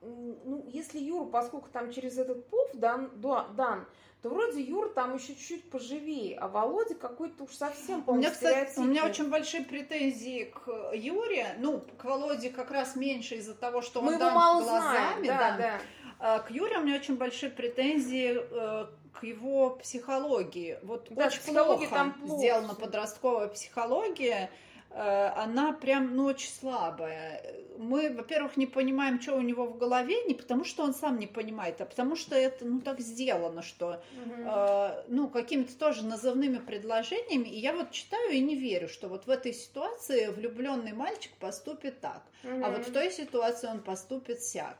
ну, 0.00 0.64
если 0.66 0.98
Юра, 0.98 1.26
поскольку 1.26 1.68
там 1.68 1.92
через 1.92 2.16
этот 2.16 2.46
пов 2.48 2.70
дан, 2.74 3.10
да- 3.16 3.48
дан, 3.48 3.86
то 4.22 4.28
вроде 4.28 4.60
Юра 4.62 4.88
там 4.88 5.16
еще 5.16 5.28
чуть-чуть 5.28 5.70
поживее, 5.70 6.36
а 6.38 6.48
Володя 6.48 6.94
какой-то 6.94 7.44
уж 7.44 7.52
совсем, 7.54 8.00
У 8.00 8.02
по-моему, 8.02 8.22
меня, 8.22 8.30
кстати, 8.30 8.78
у 8.78 8.84
меня 8.84 9.06
очень 9.06 9.30
большие 9.30 9.64
претензии 9.64 10.44
к 10.44 10.92
Юре. 10.94 11.54
Ну, 11.58 11.82
к 11.96 12.04
Володе 12.04 12.50
как 12.50 12.70
раз 12.70 12.96
меньше 12.96 13.36
из-за 13.36 13.54
того, 13.54 13.80
что 13.80 14.02
Мы 14.02 14.08
он 14.08 14.14
его 14.14 14.24
дан 14.24 14.34
мало 14.34 14.62
глазами. 14.62 15.24
знаем, 15.24 15.26
да, 15.26 15.56
да. 15.56 15.80
А 16.18 16.38
к 16.40 16.50
Юре 16.50 16.78
у 16.78 16.82
меня 16.82 16.96
очень 16.96 17.16
большие 17.16 17.50
претензии 17.50 18.36
э, 18.38 18.86
к 19.18 19.24
его 19.24 19.70
психологии. 19.70 20.78
Вот 20.82 21.06
Да, 21.10 21.26
очень 21.28 21.40
плохо, 21.54 21.86
там 21.88 22.12
плохо 22.12 22.38
сделана 22.38 22.74
подростковая 22.74 23.48
психология. 23.48 24.50
Э, 24.92 25.28
она 25.36 25.72
прям, 25.72 26.16
ну, 26.16 26.24
очень 26.24 26.50
слабая. 26.50 27.42
Мы, 27.78 28.10
во-первых, 28.12 28.56
не 28.56 28.66
понимаем, 28.66 29.20
что 29.20 29.36
у 29.36 29.40
него 29.40 29.66
в 29.66 29.78
голове, 29.78 30.24
не 30.24 30.34
потому 30.34 30.64
что 30.64 30.82
он 30.82 30.94
сам 30.94 31.18
не 31.18 31.26
понимает, 31.26 31.80
а 31.80 31.86
потому 31.86 32.16
что 32.16 32.34
это, 32.34 32.64
ну, 32.64 32.80
так 32.80 33.00
сделано, 33.00 33.62
что 33.62 34.02
Мгм. 34.26 34.46
э, 34.46 35.02
ну, 35.08 35.28
какими-то 35.28 35.78
тоже 35.78 36.04
назывными 36.04 36.58
предложениями. 36.58 37.48
И 37.48 37.58
я 37.60 37.72
вот 37.72 37.92
читаю 37.92 38.32
и 38.32 38.40
не 38.40 38.56
верю, 38.56 38.88
что 38.88 39.08
вот 39.08 39.26
в 39.26 39.30
этой 39.30 39.54
ситуации 39.54 40.26
влюбленный 40.28 40.92
мальчик 40.92 41.32
поступит 41.38 42.00
так, 42.00 42.22
а 42.42 42.70
вот 42.70 42.86
в 42.86 42.92
той 42.92 43.10
ситуации 43.12 43.68
он 43.68 43.80
поступит 43.80 44.42
сяк. 44.42 44.76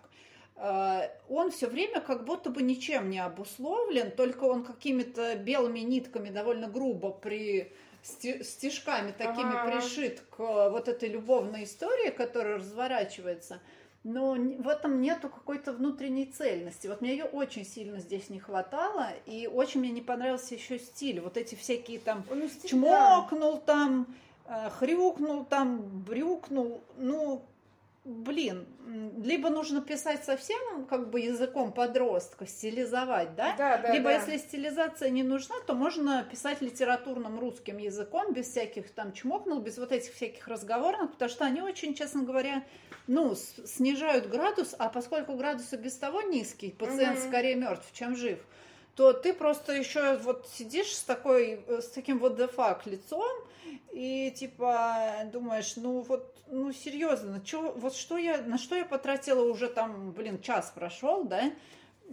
Э, 0.56 1.08
Он 1.28 1.50
все 1.52 1.68
время 1.68 2.00
как 2.00 2.24
будто 2.24 2.50
бы 2.50 2.62
ничем 2.62 3.10
не 3.10 3.20
обусловлен, 3.20 4.10
только 4.10 4.44
он 4.44 4.64
какими-то 4.64 5.36
белыми 5.36 5.80
нитками 5.80 6.30
довольно 6.30 6.68
грубо 6.68 7.10
при 7.10 7.72
стежками 8.02 9.12
такими 9.12 9.56
Ага. 9.56 9.70
пришит 9.70 10.20
к 10.30 10.38
вот 10.70 10.88
этой 10.88 11.08
любовной 11.08 11.64
истории, 11.64 12.10
которая 12.10 12.56
разворачивается. 12.58 13.60
Но 14.02 14.32
в 14.34 14.66
этом 14.68 15.02
нету 15.02 15.28
какой-то 15.28 15.72
внутренней 15.72 16.24
цельности. 16.24 16.86
Вот 16.86 17.02
мне 17.02 17.10
ее 17.12 17.24
очень 17.24 17.66
сильно 17.66 17.98
здесь 18.00 18.30
не 18.30 18.40
хватало, 18.40 19.08
и 19.26 19.46
очень 19.46 19.80
мне 19.80 19.90
не 19.90 20.00
понравился 20.00 20.54
еще 20.54 20.78
стиль. 20.78 21.20
Вот 21.20 21.36
эти 21.36 21.54
всякие 21.54 21.98
там 21.98 22.24
Ну, 22.30 22.48
стиль, 22.48 22.62
да. 22.62 22.68
чмокнул 22.68 23.58
там, 23.58 24.06
э, 24.46 24.70
хрюкнул 24.70 25.44
там, 25.44 25.82
брюкнул. 26.02 26.82
Ну, 26.96 27.44
блин, 28.10 28.66
либо 29.22 29.50
нужно 29.50 29.80
писать 29.80 30.24
совсем 30.24 30.84
как 30.86 31.10
бы 31.10 31.20
языком 31.20 31.72
подростка, 31.72 32.46
стилизовать, 32.46 33.36
да? 33.36 33.54
Да, 33.56 33.78
да, 33.78 33.92
Либо 33.92 34.04
да. 34.06 34.14
если 34.14 34.36
стилизация 34.36 35.10
не 35.10 35.22
нужна, 35.22 35.54
то 35.66 35.74
можно 35.74 36.24
писать 36.28 36.60
литературным 36.60 37.38
русским 37.38 37.78
языком, 37.78 38.32
без 38.32 38.48
всяких 38.48 38.90
там 38.90 39.12
чмокнул, 39.12 39.60
без 39.60 39.78
вот 39.78 39.92
этих 39.92 40.12
всяких 40.14 40.48
разговорных, 40.48 41.12
потому 41.12 41.28
что 41.30 41.44
они 41.44 41.62
очень, 41.62 41.94
честно 41.94 42.22
говоря, 42.22 42.64
ну, 43.06 43.34
снижают 43.34 44.28
градус, 44.28 44.74
а 44.78 44.88
поскольку 44.88 45.34
градус 45.34 45.72
и 45.72 45.76
без 45.76 45.96
того 45.96 46.22
низкий, 46.22 46.70
пациент 46.70 47.18
Мгм. 47.20 47.28
скорее 47.28 47.54
мертв, 47.54 47.92
чем 47.92 48.16
жив, 48.16 48.40
то 49.00 49.14
ты 49.14 49.32
просто 49.32 49.72
еще 49.72 50.18
вот 50.18 50.46
сидишь 50.52 50.94
с 50.94 51.02
такой, 51.04 51.64
с 51.66 51.88
таким 51.88 52.18
вот 52.18 52.36
дефак 52.36 52.84
лицом 52.84 53.24
и 53.92 54.30
типа 54.36 55.22
думаешь, 55.32 55.72
ну 55.76 56.02
вот, 56.02 56.36
ну 56.48 56.70
серьезно, 56.70 57.40
чё, 57.40 57.72
вот 57.76 57.94
что 57.94 58.18
я, 58.18 58.42
на 58.42 58.58
что 58.58 58.76
я 58.76 58.84
потратила 58.84 59.42
уже 59.50 59.68
там, 59.68 60.12
блин, 60.12 60.38
час 60.42 60.70
прошел, 60.74 61.24
да, 61.24 61.50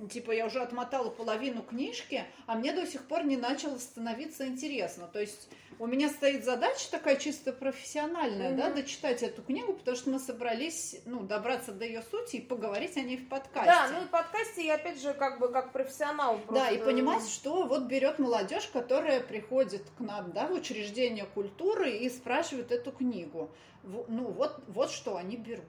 типа 0.10 0.32
я 0.32 0.46
уже 0.46 0.62
отмотала 0.62 1.10
половину 1.10 1.64
книжки, 1.64 2.26
а 2.46 2.56
мне 2.56 2.74
до 2.74 2.86
сих 2.86 3.08
пор 3.08 3.26
не 3.26 3.38
начало 3.38 3.78
становиться 3.78 4.48
интересно. 4.48 5.08
То 5.08 5.20
есть 5.20 5.50
у 5.80 5.86
меня 5.86 6.10
стоит 6.10 6.44
задача 6.44 6.90
такая 6.90 7.18
чисто 7.18 7.54
профессиональная, 7.54 8.52
mm-hmm. 8.52 8.58
да, 8.58 8.72
дочитать 8.72 9.22
эту 9.22 9.44
книгу, 9.44 9.74
потому 9.74 9.96
что 9.96 10.10
мы 10.10 10.20
собрались, 10.20 11.00
ну, 11.06 11.22
добраться 11.22 11.72
до 11.72 11.86
ее 11.86 12.02
сути 12.02 12.38
и 12.38 12.42
поговорить 12.42 12.98
о 12.98 13.02
ней 13.02 13.18
в 13.18 13.30
подкасте. 13.30 13.70
Да, 13.70 13.90
ну 13.92 14.04
и 14.04 14.06
в 14.06 14.10
подкасте 14.10 14.66
я 14.66 14.76
опять 14.76 15.02
же 15.02 15.14
как 15.14 15.40
бы 15.40 15.50
как 15.50 15.72
профессионал. 15.72 16.40
Просто... 16.40 16.66
Да, 16.66 16.70
и 16.72 16.78
понимать, 16.78 17.28
что 17.28 17.66
вот 17.66 17.84
берет 17.84 18.18
молодежь, 18.20 18.68
которая 18.74 19.20
приходит 19.22 19.84
к 19.98 20.00
нам, 20.00 20.32
да, 20.32 20.48
в 20.48 20.54
учреждение 20.54 21.26
культуры 21.26 21.92
и 21.92 22.10
спрашивает 22.10 22.72
эту 22.72 22.92
книгу. 22.92 23.52
Ну 23.84 24.32
вот, 24.32 24.60
вот 24.68 24.92
что 24.92 25.16
они 25.16 25.38
берут. 25.38 25.66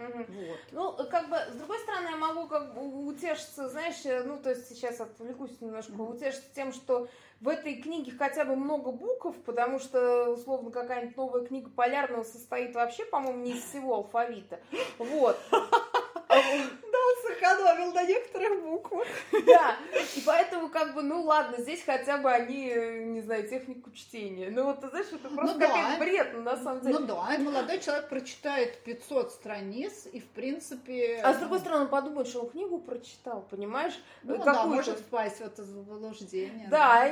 Угу. 0.00 0.24
Вот. 0.28 0.58
Ну, 0.72 1.08
как 1.10 1.28
бы, 1.28 1.36
с 1.36 1.56
другой 1.56 1.78
стороны, 1.80 2.08
я 2.10 2.16
могу 2.16 2.46
как 2.46 2.74
бы 2.74 3.06
утешиться, 3.06 3.68
знаешь, 3.68 4.04
э, 4.04 4.22
ну, 4.24 4.38
то 4.38 4.50
есть 4.50 4.68
сейчас 4.68 5.00
отвлекусь 5.00 5.60
немножко, 5.60 5.92
угу. 5.92 6.14
утешиться 6.14 6.54
тем, 6.54 6.72
что 6.72 7.08
в 7.40 7.48
этой 7.48 7.76
книге 7.76 8.12
хотя 8.16 8.44
бы 8.44 8.56
много 8.56 8.90
букв, 8.90 9.36
потому 9.44 9.78
что, 9.78 10.30
условно, 10.30 10.70
какая-нибудь 10.70 11.16
новая 11.16 11.44
книга 11.44 11.70
Полярного 11.70 12.22
состоит 12.22 12.74
вообще, 12.74 13.04
по-моему, 13.04 13.40
не 13.42 13.52
из 13.52 13.64
всего 13.64 13.94
алфавита. 13.94 14.60
Вот. 14.98 15.38
сэкономил 17.22 17.92
на 17.92 18.04
некоторых 18.04 18.62
буквах. 18.62 19.06
Да, 19.46 19.76
и 20.16 20.20
поэтому 20.24 20.68
как 20.68 20.94
бы, 20.94 21.02
ну 21.02 21.22
ладно, 21.22 21.58
здесь 21.58 21.82
хотя 21.84 22.18
бы 22.18 22.30
они, 22.30 22.66
не 23.04 23.20
знаю, 23.20 23.48
технику 23.48 23.90
чтения. 23.90 24.50
Ну 24.50 24.64
вот, 24.64 24.80
ты 24.80 24.88
знаешь, 24.88 25.06
это 25.12 25.28
просто 25.28 25.54
ну, 25.54 25.60
какой-то 25.60 25.88
да. 25.90 25.98
бред, 25.98 26.30
ну, 26.34 26.42
на 26.42 26.56
самом 26.56 26.80
деле. 26.82 26.98
Ну 26.98 27.06
да, 27.06 27.38
молодой 27.38 27.80
человек 27.80 28.08
прочитает 28.08 28.78
500 28.84 29.32
страниц 29.32 30.06
и, 30.12 30.20
в 30.20 30.26
принципе... 30.28 31.20
А 31.22 31.34
с 31.34 31.38
другой 31.38 31.60
стороны, 31.60 31.86
подумает, 31.86 32.28
что 32.28 32.42
он 32.42 32.50
книгу 32.50 32.78
прочитал, 32.78 33.42
понимаешь? 33.50 33.98
Ну 34.22 34.42
да, 34.42 34.66
может 34.66 34.98
впасть 34.98 35.38
в 35.38 35.42
это 35.42 35.64
заблуждение. 35.64 36.68
Да, 36.70 37.10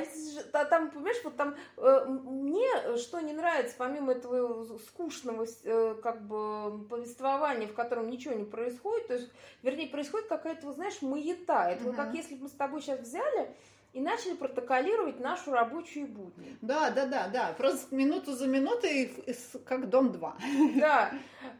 да. 0.52 0.64
там, 0.64 0.90
понимаешь, 0.90 1.18
вот 1.24 1.36
там 1.36 1.54
э, 1.76 2.04
мне 2.06 2.68
что 2.98 3.20
не 3.20 3.32
нравится, 3.32 3.74
помимо 3.76 4.12
этого 4.12 4.78
скучного 4.78 5.46
э, 5.64 5.94
как 6.02 6.26
бы 6.26 6.84
повествования, 6.88 7.66
в 7.66 7.74
котором 7.74 8.10
ничего 8.10 8.34
не 8.34 8.44
происходит, 8.44 9.08
то 9.08 9.14
есть, 9.14 9.30
вернее, 9.62 9.87
происходит 9.88 10.28
какая-то, 10.28 10.66
вот, 10.66 10.76
знаешь, 10.76 11.02
маята. 11.02 11.68
Это 11.70 11.82
угу. 11.82 11.90
вот 11.90 11.96
как 11.96 12.14
если 12.14 12.34
бы 12.34 12.44
мы 12.44 12.48
с 12.48 12.52
тобой 12.52 12.80
сейчас 12.80 13.00
взяли 13.00 13.50
и 13.92 14.00
начали 14.00 14.34
протоколировать 14.34 15.18
нашу 15.18 15.52
рабочую 15.52 16.06
будни. 16.06 16.56
Да, 16.60 16.90
да, 16.90 17.06
да, 17.06 17.28
да. 17.28 17.54
Просто 17.56 17.94
минуту 17.94 18.32
за 18.32 18.46
минутой, 18.46 19.12
как 19.64 19.88
дом 19.88 20.12
2. 20.12 20.36
Да. 20.76 21.10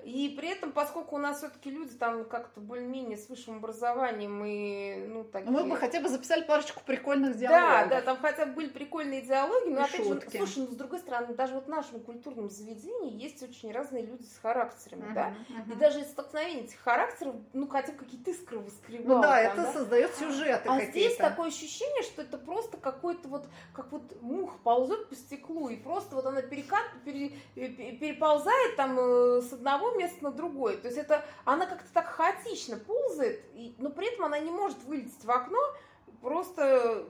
И 0.05 0.35
при 0.37 0.51
этом, 0.51 0.73
поскольку 0.73 1.17
у 1.17 1.19
нас 1.19 1.39
все-таки 1.39 1.71
люди 1.71 1.95
там 1.95 2.25
как-то 2.25 2.61
более-менее 2.61 3.17
с 3.17 3.29
высшим 3.29 3.57
образованием 3.57 4.45
и, 4.45 5.07
ну, 5.07 5.25
такие... 5.25 5.51
Мы 5.51 5.65
бы 5.65 5.77
хотя 5.77 6.01
бы 6.01 6.09
записали 6.09 6.43
парочку 6.43 6.83
прикольных 6.85 7.37
диалогов. 7.37 7.89
Да, 7.89 7.97
да, 7.97 8.03
там 8.03 8.19
хотя 8.19 8.47
бы 8.47 8.53
были 8.53 8.69
прикольные 8.69 9.23
диалоги, 9.23 9.71
но, 9.71 9.81
и 9.81 9.85
опять 9.85 10.07
шутки. 10.07 10.37
же, 10.37 10.39
слушай, 10.39 10.67
ну, 10.69 10.73
с 10.73 10.77
другой 10.77 10.99
стороны, 10.99 11.35
даже 11.35 11.55
вот 11.55 11.67
в 11.67 11.69
нашем 11.69 12.01
культурном 12.01 12.51
заведении 12.51 13.13
есть 13.21 13.43
очень 13.43 13.73
разные 13.73 14.05
люди 14.05 14.25
с 14.25 14.39
характерами, 14.39 15.11
uh-huh, 15.11 15.15
да? 15.15 15.35
Uh-huh. 15.49 15.73
И 15.73 15.77
даже 15.77 16.01
из 16.01 16.11
столкновения 16.11 16.65
этих 16.65 16.81
характеров, 16.81 17.37
ну, 17.53 17.67
хотя 17.69 17.93
бы 17.93 17.99
какие-то 17.99 18.31
искры 18.31 18.59
воскребал. 18.59 19.17
Ну 19.17 19.23
да, 19.23 19.43
там, 19.43 19.53
это 19.53 19.63
да? 19.63 19.73
создает 19.73 20.15
сюжеты 20.15 20.69
А 20.69 20.81
здесь 20.81 21.17
такое 21.17 21.49
ощущение, 21.49 22.03
что 22.03 22.18
это 22.19 22.39
просто 22.39 22.77
какой-то 22.77 23.29
вот, 23.29 23.47
как 23.73 23.93
вот 23.93 24.21
мух 24.23 24.59
ползет 24.63 25.09
по 25.09 25.15
стеклу, 25.15 25.69
и 25.69 25.77
просто 25.77 26.15
вот 26.15 26.27
она 26.27 26.43
перекат, 26.43 26.85
пере, 27.05 27.31
переползает 27.55 28.77
там 28.77 28.99
э, 28.99 29.43
с 29.43 29.53
одного 29.53 29.93
места 29.93 30.25
на 30.25 30.33
другое. 30.33 30.77
То 30.77 30.89
есть 30.89 30.99
это, 30.99 31.25
она 31.45 31.67
как-то 31.67 31.93
так 31.93 32.07
хаотично 32.07 32.77
ползает, 32.77 33.45
и, 33.55 33.75
но 33.79 33.91
при 33.91 34.13
этом 34.13 34.27
она 34.27 34.39
не 34.39 34.51
может 34.51 34.83
вылететь 34.85 35.25
в 35.25 35.31
окно, 35.31 35.61
просто 36.21 37.07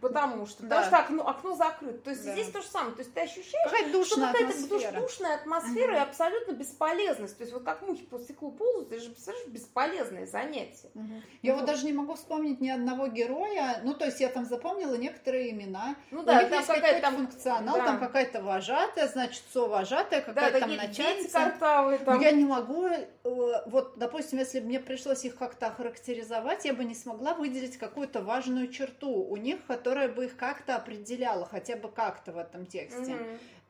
Потому 0.00 0.46
что, 0.46 0.62
да. 0.62 0.68
потому 0.68 0.86
что 0.86 0.98
окно, 0.98 1.28
окно 1.28 1.54
закрыто. 1.54 1.98
То 1.98 2.10
есть 2.10 2.24
да. 2.24 2.32
здесь 2.32 2.50
то 2.50 2.60
же 2.60 2.68
самое. 2.68 2.94
То 2.94 3.00
есть 3.00 3.14
ты 3.14 3.20
ощущаешь, 3.20 3.70
какая 3.70 4.04
что 4.04 4.20
какая-то 4.20 5.00
душная 5.00 5.36
атмосфера 5.36 5.92
угу. 5.92 5.96
и 5.96 6.00
абсолютно 6.00 6.52
бесполезность. 6.52 7.36
То 7.36 7.42
есть 7.42 7.52
вот 7.52 7.64
как 7.64 7.82
мухи 7.82 8.04
по 8.04 8.18
стеклу 8.18 8.50
ползают, 8.50 8.92
это 8.92 9.02
же, 9.02 9.10
представляешь, 9.10 9.46
бесполезное 9.48 10.26
занятие. 10.26 10.90
Угу. 10.94 11.22
Я 11.42 11.52
вот. 11.52 11.60
вот 11.60 11.66
даже 11.66 11.86
не 11.86 11.92
могу 11.92 12.14
вспомнить 12.14 12.60
ни 12.60 12.68
одного 12.68 13.06
героя. 13.08 13.80
Ну, 13.84 13.94
то 13.94 14.06
есть 14.06 14.20
я 14.20 14.28
там 14.28 14.44
запомнила 14.44 14.94
некоторые 14.94 15.50
имена. 15.50 15.96
Ну 16.10 16.22
да, 16.22 16.38
У 16.38 16.42
них 16.42 16.50
там 16.50 16.64
какая-то 16.64 17.00
там 17.00 17.16
функционал, 17.16 17.76
да. 17.76 17.84
там 17.84 18.00
какая-то 18.00 18.42
вожатая, 18.42 19.08
значит, 19.08 19.42
совожатая, 19.52 20.20
какая-то 20.20 20.60
да, 20.60 20.66
там 20.66 20.76
начальница. 20.76 21.32
Картавые, 21.32 21.98
там. 21.98 22.16
Но 22.16 22.22
я 22.22 22.32
не 22.32 22.44
могу, 22.44 22.86
э, 22.86 23.06
вот, 23.24 23.94
допустим, 23.96 24.38
если 24.38 24.60
бы 24.60 24.66
мне 24.66 24.80
пришлось 24.80 25.24
их 25.24 25.36
как-то 25.36 25.66
охарактеризовать, 25.68 26.64
я 26.64 26.74
бы 26.74 26.84
не 26.84 26.94
смогла 26.94 27.34
выделить 27.34 27.76
какую-то 27.76 28.22
важную 28.22 28.68
черту 28.68 29.10
у 29.10 29.36
них, 29.36 29.58
которая 29.66 29.89
которая 29.90 30.08
бы 30.08 30.26
их 30.26 30.36
как-то 30.36 30.76
определяла, 30.76 31.44
хотя 31.46 31.74
бы 31.74 31.88
как-то 31.88 32.30
в 32.30 32.38
этом 32.38 32.64
тексте. 32.64 33.16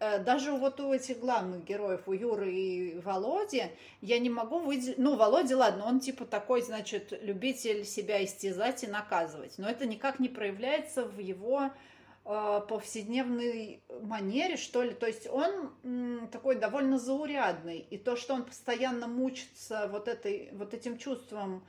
Mm-hmm. 0.01 0.25
Даже 0.25 0.53
вот 0.53 0.79
у 0.79 0.93
этих 0.93 1.19
главных 1.19 1.65
героев, 1.65 2.03
у 2.07 2.13
Юры 2.13 2.53
и 2.53 2.99
Володи, 2.99 3.65
я 4.03 4.19
не 4.19 4.29
могу 4.29 4.59
выделить... 4.59 4.99
Ну, 4.99 5.17
Володя, 5.17 5.57
ладно, 5.57 5.87
он 5.87 5.99
типа 6.01 6.27
такой, 6.27 6.61
значит, 6.61 7.19
любитель 7.23 7.87
себя 7.87 8.23
истязать 8.23 8.85
и 8.85 8.87
наказывать, 8.87 9.55
но 9.57 9.67
это 9.67 9.87
никак 9.87 10.21
не 10.21 10.29
проявляется 10.29 11.07
в 11.07 11.19
его 11.19 11.71
э, 12.27 12.61
повседневной 12.69 13.83
манере, 14.03 14.59
что 14.59 14.83
ли. 14.83 14.91
То 14.91 15.07
есть 15.07 15.27
он 15.27 16.29
такой 16.31 16.57
довольно 16.57 16.99
заурядный. 16.99 17.79
И 17.79 17.97
то, 17.97 18.17
что 18.17 18.35
он 18.35 18.45
постоянно 18.45 19.07
мучится 19.07 19.89
вот, 19.91 20.07
этой, 20.07 20.51
вот 20.53 20.75
этим 20.75 20.99
чувством 20.99 21.65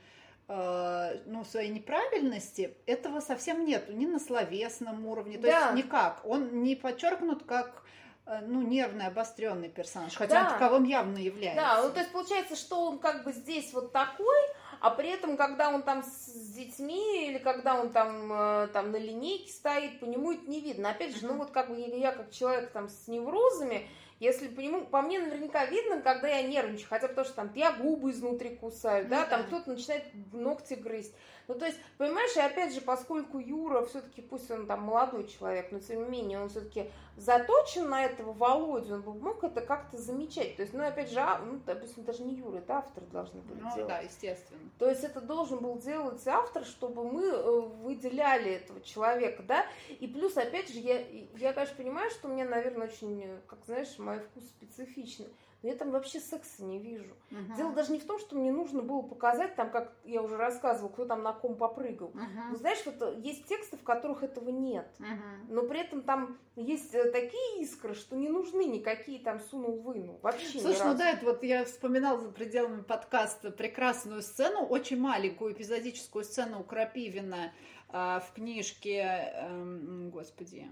ну, 1.26 1.44
своей 1.44 1.70
неправильности, 1.70 2.76
этого 2.86 3.20
совсем 3.20 3.64
нету 3.64 3.92
ни 3.92 4.06
на 4.06 4.18
словесном 4.18 5.06
уровне, 5.06 5.36
то 5.36 5.44
да. 5.44 5.70
есть 5.70 5.84
никак. 5.84 6.20
Он 6.24 6.62
не 6.62 6.76
подчеркнут 6.76 7.44
как 7.44 7.82
э, 8.26 8.40
ну, 8.46 8.60
нервный, 8.60 9.06
обостренный 9.06 9.68
персонаж, 9.68 10.14
хотя 10.14 10.34
да. 10.34 10.40
он 10.42 10.52
таковым 10.52 10.84
явно 10.84 11.18
является. 11.18 11.62
Да, 11.62 11.82
ну, 11.82 11.90
то 11.90 12.00
есть 12.00 12.12
получается, 12.12 12.56
что 12.56 12.86
он 12.86 12.98
как 12.98 13.24
бы 13.24 13.32
здесь 13.32 13.72
вот 13.72 13.92
такой, 13.92 14.38
а 14.80 14.90
при 14.90 15.10
этом, 15.10 15.36
когда 15.36 15.70
он 15.70 15.82
там 15.82 16.02
с 16.02 16.52
детьми 16.54 17.28
или 17.28 17.38
когда 17.38 17.80
он 17.80 17.90
там, 17.90 18.32
э, 18.32 18.68
там 18.72 18.90
на 18.90 18.96
линейке 18.96 19.50
стоит, 19.50 20.00
по 20.00 20.04
нему 20.04 20.32
это 20.32 20.50
не 20.50 20.60
видно. 20.60 20.90
Опять 20.90 21.16
же, 21.16 21.26
ну 21.26 21.36
вот 21.36 21.52
как 21.52 21.70
бы 21.70 21.78
я 21.78 22.12
как 22.12 22.30
человек 22.32 22.72
там 22.72 22.88
с 22.88 23.06
неврозами, 23.06 23.88
если 24.22 24.46
по 24.46 24.60
нему, 24.60 24.86
по 24.86 25.02
мне 25.02 25.18
наверняка 25.18 25.66
видно, 25.66 26.00
когда 26.00 26.28
я 26.28 26.42
нервничаю, 26.42 26.86
хотя 26.88 27.08
потому 27.08 27.24
что 27.24 27.34
там 27.34 27.52
я 27.56 27.72
губы 27.72 28.12
изнутри 28.12 28.54
кусаю, 28.54 29.08
да, 29.08 29.26
там 29.26 29.42
кто-то 29.46 29.70
начинает 29.70 30.04
ногти 30.32 30.74
грызть. 30.74 31.12
Ну, 31.48 31.54
то 31.54 31.66
есть, 31.66 31.78
понимаешь, 31.98 32.36
и 32.36 32.40
опять 32.40 32.74
же, 32.74 32.80
поскольку 32.80 33.38
Юра 33.38 33.84
все-таки, 33.84 34.22
пусть 34.22 34.50
он 34.50 34.66
там 34.66 34.82
молодой 34.82 35.26
человек, 35.26 35.72
но 35.72 35.80
тем 35.80 36.04
не 36.04 36.10
менее, 36.10 36.40
он 36.40 36.48
все-таки 36.48 36.90
заточен 37.16 37.88
на 37.88 38.04
этого 38.04 38.32
Володю, 38.32 39.02
он 39.06 39.20
мог 39.20 39.44
это 39.44 39.60
как-то 39.60 39.98
замечать. 39.98 40.56
То 40.56 40.62
есть, 40.62 40.74
ну, 40.74 40.84
опять 40.84 41.10
же, 41.10 41.20
а, 41.20 41.38
ну, 41.38 41.60
допустим, 41.64 42.04
даже 42.04 42.22
не 42.22 42.34
Юра, 42.34 42.58
это 42.58 42.78
автор 42.78 43.04
должны 43.04 43.40
были 43.42 43.60
ну, 43.60 43.74
делать. 43.74 43.88
да, 43.88 43.98
естественно. 43.98 44.60
То 44.78 44.88
есть, 44.88 45.04
это 45.04 45.20
должен 45.20 45.58
был 45.58 45.78
делать 45.78 46.26
автор, 46.26 46.64
чтобы 46.64 47.04
мы 47.04 47.26
э, 47.26 47.60
выделяли 47.60 48.52
этого 48.52 48.80
человека, 48.80 49.42
да, 49.42 49.66
и 49.88 50.06
плюс, 50.06 50.36
опять 50.36 50.72
же, 50.72 50.78
я, 50.78 51.00
я 51.36 51.52
конечно, 51.52 51.76
понимаю, 51.76 52.10
что 52.10 52.28
у 52.28 52.32
меня, 52.32 52.44
наверное, 52.44 52.86
очень, 52.86 53.40
как 53.46 53.64
знаешь, 53.66 53.98
мой 53.98 54.20
вкус 54.20 54.44
специфичный. 54.44 55.28
Но 55.62 55.68
я 55.68 55.76
там 55.76 55.90
вообще 55.90 56.18
секса 56.18 56.64
не 56.64 56.78
вижу. 56.78 57.14
Угу. 57.30 57.56
Дело 57.56 57.72
даже 57.72 57.92
не 57.92 58.00
в 58.00 58.04
том, 58.04 58.18
что 58.18 58.36
мне 58.36 58.50
нужно 58.50 58.82
было 58.82 59.02
показать, 59.02 59.54
там, 59.54 59.70
как 59.70 59.92
я 60.04 60.22
уже 60.22 60.36
рассказывала, 60.36 60.90
кто 60.90 61.04
там 61.04 61.22
на 61.22 61.32
ком 61.32 61.56
попрыгал. 61.56 62.08
Угу. 62.08 62.50
Но 62.50 62.56
знаешь, 62.56 62.82
вот 62.84 63.00
э, 63.00 63.20
есть 63.20 63.46
тексты, 63.46 63.76
в 63.76 63.84
которых 63.84 64.22
этого 64.22 64.50
нет. 64.50 64.88
Угу. 64.98 65.54
Но 65.54 65.62
при 65.62 65.80
этом 65.80 66.02
там 66.02 66.38
есть 66.56 66.94
э, 66.94 67.10
такие 67.12 67.62
искры, 67.62 67.94
что 67.94 68.16
не 68.16 68.28
нужны 68.28 68.64
никакие 68.64 69.20
там 69.20 69.38
сунул-вынул. 69.38 70.18
Вообще 70.22 70.58
Слушай, 70.58 70.86
ну 70.86 70.94
да, 70.96 71.10
это 71.10 71.24
вот 71.24 71.42
я 71.44 71.64
вспоминала 71.64 72.18
за 72.18 72.30
пределами 72.30 72.82
подкаста 72.82 73.50
прекрасную 73.50 74.22
сцену, 74.22 74.64
очень 74.64 74.98
маленькую 74.98 75.52
эпизодическую 75.52 76.24
сцену 76.24 76.60
у 76.60 76.64
Крапивина 76.64 77.52
э, 77.88 78.20
в 78.20 78.32
книжке, 78.34 79.32
э, 79.34 80.08
господи, 80.12 80.68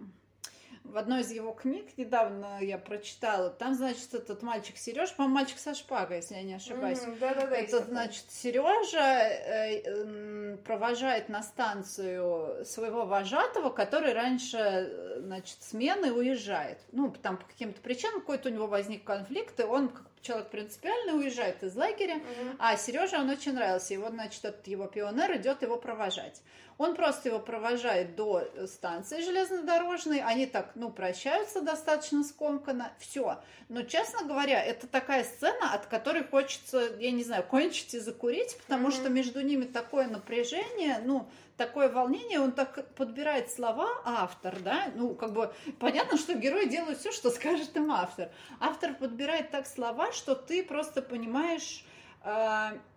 в 0.91 0.99
одной 0.99 1.21
из 1.23 1.31
его 1.31 1.53
книг 1.53 1.87
недавно 1.97 2.59
я 2.61 2.79
прочитала, 2.79 3.51
там, 3.51 3.75
значит, 3.75 4.13
этот 4.15 4.43
мальчик 4.43 4.77
Сереж, 4.77 5.15
по-моему, 5.15 5.35
мальчик 5.37 5.59
со 5.59 5.75
шпагой, 5.75 6.19
если 6.19 6.35
я 6.35 6.43
не 6.43 6.55
ошибаюсь. 6.55 6.99
Mm, 6.99 7.19
да, 7.19 7.35
да, 7.35 7.47
да. 7.47 7.57
Этот, 7.57 7.87
значит, 7.87 8.25
Сережа 8.29 8.99
э, 8.99 9.83
э, 9.85 10.57
провожает 10.65 11.29
на 11.29 11.43
станцию 11.43 12.65
своего 12.65 13.05
вожатого, 13.05 13.71
который 13.71 14.13
раньше, 14.13 15.19
значит, 15.19 15.63
смены 15.63 16.13
уезжает. 16.13 16.79
Ну, 16.93 17.13
там 17.23 17.37
по 17.37 17.47
каким-то 17.47 17.81
причинам 17.81 18.21
какой-то 18.21 18.49
у 18.49 18.53
него 18.53 18.67
возник 18.67 19.05
конфликт, 19.05 19.59
и 19.61 19.63
он 19.63 19.89
как 19.89 20.07
человек 20.23 20.51
принципиально 20.51 21.15
уезжает 21.15 21.63
из 21.63 21.75
лагеря, 21.77 22.17
угу. 22.17 22.57
а 22.59 22.77
Сережа 22.77 23.19
он 23.19 23.31
очень 23.31 23.55
нравился. 23.55 23.95
И 23.95 23.97
вот, 23.97 24.13
значит, 24.13 24.45
этот 24.45 24.67
его 24.67 24.87
пионер 24.87 25.37
идет 25.37 25.63
его 25.63 25.77
провожать. 25.77 26.43
Он 26.81 26.95
просто 26.95 27.29
его 27.29 27.39
провожает 27.39 28.17
до 28.17 28.49
станции 28.67 29.21
железнодорожной. 29.21 30.21
Они 30.21 30.47
так, 30.47 30.71
ну, 30.77 30.89
прощаются 30.89 31.61
достаточно 31.61 32.25
скомканно. 32.25 32.91
Все. 32.99 33.39
Но, 33.69 33.83
честно 33.83 34.27
говоря, 34.27 34.65
это 34.65 34.87
такая 34.87 35.25
сцена, 35.25 35.75
от 35.75 35.85
которой 35.85 36.25
хочется, 36.25 36.97
я 36.99 37.11
не 37.11 37.23
знаю, 37.23 37.43
кончить 37.43 37.93
и 37.93 37.99
закурить, 37.99 38.57
потому 38.63 38.89
mm-hmm. 38.89 38.93
что 38.93 39.11
между 39.11 39.43
ними 39.43 39.67
такое 39.67 40.07
напряжение, 40.07 41.03
ну, 41.05 41.29
такое 41.59 41.91
волнение, 41.91 42.41
он 42.41 42.53
так 42.53 42.95
подбирает 42.95 43.51
слова, 43.51 43.87
автор, 44.07 44.59
да, 44.61 44.91
ну, 44.95 45.15
как 45.15 45.35
бы, 45.35 45.53
понятно, 45.81 46.17
что 46.17 46.33
герои 46.33 46.65
делают 46.65 46.99
все, 46.99 47.13
что 47.13 47.31
скажет 47.31 47.77
им 47.77 47.93
автор. 47.93 48.31
Автор 48.59 48.95
подбирает 48.95 49.51
так 49.51 49.67
слова, 49.67 50.13
что 50.13 50.35
ты 50.35 50.65
просто 50.65 51.03
понимаешь 51.03 51.85
э, 51.85 51.90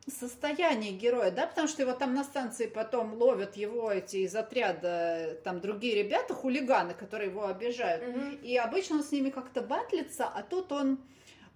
состояние 0.08 0.92
героя, 0.92 1.32
да, 1.32 1.48
потому 1.48 1.68
что 1.68 1.82
его 1.82 1.94
там 1.94 2.14
на 2.14 2.24
станции 2.24 2.68
потом 2.68 3.14
ловят 3.14 3.56
его 3.56 3.90
эти 3.90 4.18
из 4.18 4.36
отряда, 4.36 5.38
там 5.44 5.62
другие 5.62 6.04
ребята, 6.04 6.34
хулиганы, 6.34 6.94
которые 6.94 7.30
его 7.30 7.48
обижают, 7.48 8.04
mm-hmm. 8.04 8.42
и 8.42 8.58
обычно 8.58 8.98
он 8.98 9.04
с 9.04 9.12
ними 9.12 9.30
как-то 9.30 9.62
батлится, 9.62 10.26
а 10.26 10.44
тут 10.44 10.74
он 10.74 11.00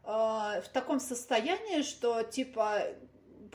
э, 0.05 0.07
в 0.07 0.69
таком 0.71 0.99
состоянии, 0.99 1.81
что 1.81 2.23
типа 2.23 2.83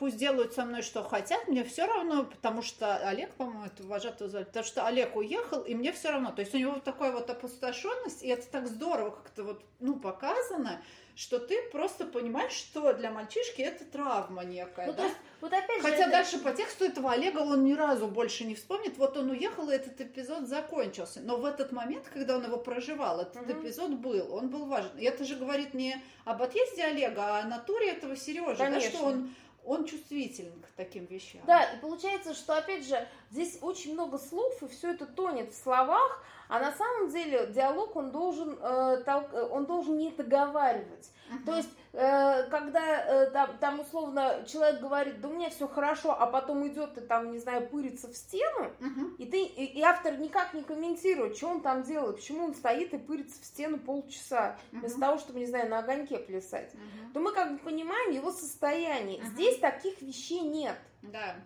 пусть 0.03 0.17
делают 0.17 0.53
со 0.53 0.65
мной 0.65 0.83
что 0.83 1.05
хотят, 1.05 1.47
мне 1.47 1.63
все 1.63 1.87
равно, 1.87 2.25
потому 2.25 2.61
что 2.61 2.97
Олег, 3.09 3.33
по-моему, 3.35 3.67
это 3.67 3.85
вожатого 3.85 4.29
звали, 4.29 4.43
потому 4.43 4.65
что 4.65 4.85
Олег 4.85 5.15
уехал, 5.15 5.61
и 5.61 5.77
мне 5.77 5.93
все 5.93 6.11
равно. 6.11 6.33
То 6.33 6.41
есть 6.41 6.53
у 6.57 6.59
него 6.59 6.73
вот 6.73 6.83
такая 6.83 7.13
вот 7.13 7.31
опустошенность, 7.31 8.25
и 8.25 8.27
это 8.27 8.45
так 8.49 8.67
здорово 8.67 9.11
как-то 9.11 9.45
вот, 9.45 9.63
ну, 9.79 9.95
показано, 9.95 10.83
что 11.15 11.39
ты 11.39 11.57
просто 11.71 12.05
понимаешь, 12.05 12.51
что 12.51 12.93
для 12.95 13.13
мальчишки 13.13 13.63
это 13.63 13.85
травма 13.85 14.43
некая. 14.43 14.89
Ну, 14.89 14.93
да? 14.95 15.05
есть, 15.05 15.17
вот 15.41 15.53
опять 15.53 15.83
Хотя 15.83 16.07
же, 16.07 16.11
дальше 16.11 16.37
это... 16.37 16.45
по 16.47 16.53
тексту 16.53 16.85
этого 16.85 17.13
Олега 17.13 17.39
он 17.39 17.63
ни 17.63 17.75
разу 17.75 18.09
больше 18.09 18.43
не 18.43 18.57
вспомнит. 18.57 18.99
Вот 18.99 19.17
он 19.17 19.31
уехал, 19.31 19.71
и 19.71 19.75
этот 19.77 20.01
эпизод 20.01 20.49
закончился. 20.49 21.21
Но 21.21 21.37
в 21.37 21.45
этот 21.45 21.71
момент, 21.71 22.09
когда 22.13 22.39
он 22.39 22.45
его 22.45 22.57
проживал, 22.57 23.21
этот 23.21 23.43
угу. 23.43 23.53
эпизод 23.53 23.93
был, 23.93 24.35
он 24.35 24.49
был 24.49 24.67
важен. 24.67 24.99
И 24.99 25.05
это 25.05 25.25
же 25.25 25.37
говорит 25.37 25.75
не 25.75 25.95
об 26.25 26.43
отъезде 26.43 26.83
Олега, 26.87 27.37
а 27.37 27.41
о 27.43 27.45
натуре 27.45 27.91
этого 27.91 28.17
Сережи, 28.17 28.57
да, 28.59 28.81
что 28.81 29.05
он 29.05 29.31
он 29.65 29.85
чувствителен 29.85 30.61
к 30.61 30.67
таким 30.77 31.07
вещам. 31.07 31.41
Да, 31.47 31.65
и 31.65 31.81
получается, 31.81 32.35
что, 32.35 32.57
опять 32.57 32.87
же, 32.87 33.07
здесь 33.31 33.59
очень 33.61 33.95
много 33.95 34.19
слов, 34.19 34.63
и 34.63 34.69
все 34.69 34.93
это 34.93 35.07
тонет 35.07 35.53
в 35.53 35.63
словах, 35.63 36.25
а 36.49 36.61
на 36.61 36.73
самом 36.73 37.11
деле 37.11 37.47
диалог 37.47 37.97
он 37.97 38.11
должен, 38.11 38.59
э, 38.61 39.03
толк, 39.05 39.29
э, 39.33 39.49
он 39.51 39.67
должен 39.67 39.97
не 39.97 40.11
договаривать. 40.11 41.11
Uh-huh. 41.31 41.45
То 41.47 41.57
есть, 41.57 41.71
когда 41.93 43.05
э, 43.05 43.31
там, 43.33 43.59
там 43.59 43.81
условно 43.81 44.45
человек 44.47 44.81
говорит, 44.81 45.21
да 45.21 45.29
у 45.29 45.33
меня 45.35 45.51
все 45.51 45.69
хорошо, 45.69 46.19
а 46.19 46.27
потом 46.27 46.67
идет 46.67 46.97
и 46.97 47.03
там, 47.03 47.31
не 47.31 47.39
знаю, 47.39 47.69
пырится 47.69 48.09
в 48.09 48.17
стену, 48.17 48.71
uh-huh. 48.81 49.17
и 49.19 49.27
ты 49.27 49.45
и, 49.45 49.79
и 49.79 49.83
автор 49.83 50.17
никак 50.17 50.55
не 50.55 50.63
комментирует, 50.63 51.37
что 51.37 51.49
он 51.49 51.61
там 51.61 51.83
делает, 51.83 52.17
почему 52.17 52.47
он 52.47 52.55
стоит 52.55 52.95
и 52.95 52.99
пырится 52.99 53.41
в 53.43 53.45
стену 53.45 53.79
полчаса, 53.79 54.57
uh-huh. 54.73 54.81
вместо 54.81 55.01
того, 55.01 55.19
чтобы, 55.19 55.41
не 55.41 55.47
знаю, 55.47 55.69
на 55.69 55.81
огоньке 55.81 56.19
плясать, 56.19 56.73
uh-huh. 56.73 57.13
то 57.13 57.21
мы 57.21 57.33
как 57.33 57.53
бы 57.53 57.59
понимаем 57.59 58.11
его 58.11 58.33
состояние. 58.33 59.21
Uh-huh. 59.21 59.29
Здесь 59.29 59.59
таких 59.59 60.01
вещей 60.01 60.41
нет. 60.41 60.79
Да. 61.03 61.37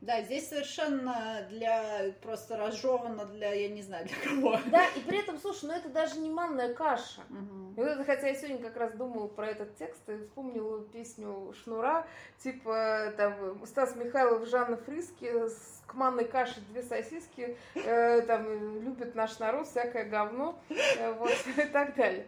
Да, 0.00 0.22
здесь 0.22 0.48
совершенно 0.48 1.46
для 1.50 2.12
просто 2.22 2.56
разжевано 2.56 3.26
для, 3.26 3.52
я 3.52 3.68
не 3.68 3.82
знаю, 3.82 4.06
для 4.06 4.16
кого. 4.16 4.58
Да, 4.66 4.86
и 4.96 5.00
при 5.00 5.18
этом, 5.18 5.38
слушай, 5.38 5.64
ну 5.64 5.72
это 5.72 5.88
даже 5.88 6.18
не 6.18 6.30
манная 6.30 6.72
каша. 6.74 7.22
Угу. 7.30 7.74
Вот 7.76 7.86
это, 7.86 8.04
хотя 8.04 8.28
я 8.28 8.34
сегодня 8.34 8.58
как 8.58 8.76
раз 8.76 8.92
думала 8.94 9.26
про 9.26 9.48
этот 9.48 9.76
текст 9.76 10.08
и 10.08 10.18
вспомнила 10.18 10.84
песню 10.84 11.52
Шнура, 11.62 12.06
типа 12.38 13.12
там 13.16 13.66
Стас 13.66 13.96
Михайлов, 13.96 14.48
Жанна 14.48 14.76
Фриски 14.76 15.48
с 15.48 15.78
к 15.88 15.94
манной 15.94 16.26
каше 16.26 16.60
две 16.60 16.82
сосиски, 16.82 17.56
э, 17.74 18.20
там 18.22 18.82
любит 18.82 19.14
наш 19.14 19.38
народ 19.38 19.66
всякое 19.66 20.04
говно, 20.04 20.60
э, 20.68 21.12
вот 21.12 21.32
и 21.56 21.62
так 21.62 21.96
далее. 21.96 22.26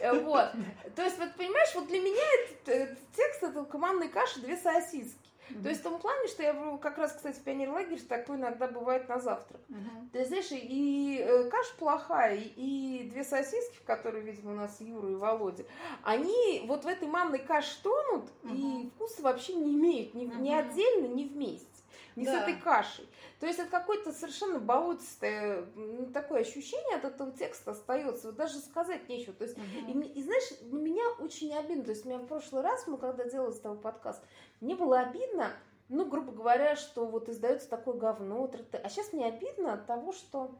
Э, 0.00 0.18
вот. 0.18 0.52
То 0.96 1.02
есть, 1.02 1.18
вот 1.18 1.34
понимаешь, 1.36 1.74
вот 1.74 1.86
для 1.86 2.00
меня 2.00 2.22
этот, 2.42 2.68
этот 2.68 2.98
текст 3.14 3.42
это 3.42 3.64
к 3.64 3.74
манной 3.74 4.08
каше 4.08 4.40
две 4.40 4.56
сосиски. 4.56 5.33
Mm-hmm. 5.50 5.62
То 5.62 5.68
есть 5.68 5.80
в 5.80 5.84
том 5.84 5.98
плане, 5.98 6.28
что 6.28 6.42
я 6.42 6.78
как 6.80 6.98
раз, 6.98 7.12
кстати, 7.12 7.38
в 7.38 7.42
пионер-лагерь 7.42 8.00
такой 8.02 8.36
иногда 8.36 8.66
бывает 8.68 9.08
на 9.08 9.18
завтрак. 9.18 9.60
Mm-hmm. 9.68 10.08
Ты 10.12 10.24
знаешь, 10.24 10.48
и 10.50 11.18
э, 11.20 11.50
каша 11.50 11.74
плохая, 11.78 12.36
и, 12.36 13.08
две 13.10 13.24
сосиски, 13.24 13.76
в 13.76 13.84
которые, 13.84 14.24
видимо, 14.24 14.52
у 14.52 14.56
нас 14.56 14.80
Юра 14.80 15.10
и 15.10 15.14
Володя, 15.14 15.64
они 16.02 16.64
вот 16.66 16.84
в 16.84 16.88
этой 16.88 17.08
манной 17.08 17.40
каше 17.40 17.82
тонут, 17.82 18.30
mm-hmm. 18.42 18.84
и 18.84 18.90
вкуса 18.90 19.22
вообще 19.22 19.54
не 19.54 19.74
имеют 19.74 20.14
ни, 20.14 20.26
mm-hmm. 20.26 20.40
ни 20.40 20.52
отдельно, 20.52 21.06
ни 21.06 21.24
вместе 21.24 21.73
не 22.16 22.24
да. 22.24 22.32
с 22.32 22.42
этой 22.42 22.60
кашей. 22.60 23.08
То 23.40 23.46
есть 23.46 23.58
это 23.58 23.70
какое-то 23.70 24.12
совершенно 24.12 24.58
болотистое 24.58 25.66
такое 26.12 26.40
ощущение 26.40 26.96
от 26.96 27.04
этого 27.04 27.32
текста 27.32 27.72
остается. 27.72 28.28
Вот 28.28 28.36
даже 28.36 28.58
сказать 28.58 29.08
нечего. 29.08 29.32
То 29.32 29.44
есть, 29.44 29.56
угу. 29.56 29.64
и, 29.88 30.06
и 30.08 30.22
знаешь, 30.22 30.60
меня 30.62 31.04
очень 31.18 31.54
обидно. 31.54 31.84
То 31.84 31.90
есть, 31.90 32.04
меня 32.04 32.18
в 32.18 32.26
прошлый 32.26 32.62
раз, 32.62 32.86
мы 32.86 32.98
когда 32.98 33.24
делали 33.24 33.52
с 33.52 33.60
тобой 33.60 33.78
подкаст, 33.78 34.22
мне 34.60 34.74
было 34.76 35.00
обидно, 35.00 35.50
ну, 35.88 36.04
грубо 36.06 36.32
говоря, 36.32 36.76
что 36.76 37.06
вот 37.06 37.28
издается 37.28 37.68
такое 37.68 37.94
говно. 37.94 38.50
А 38.72 38.88
сейчас 38.88 39.12
мне 39.12 39.26
обидно 39.26 39.74
от 39.74 39.86
того, 39.86 40.12
что 40.12 40.54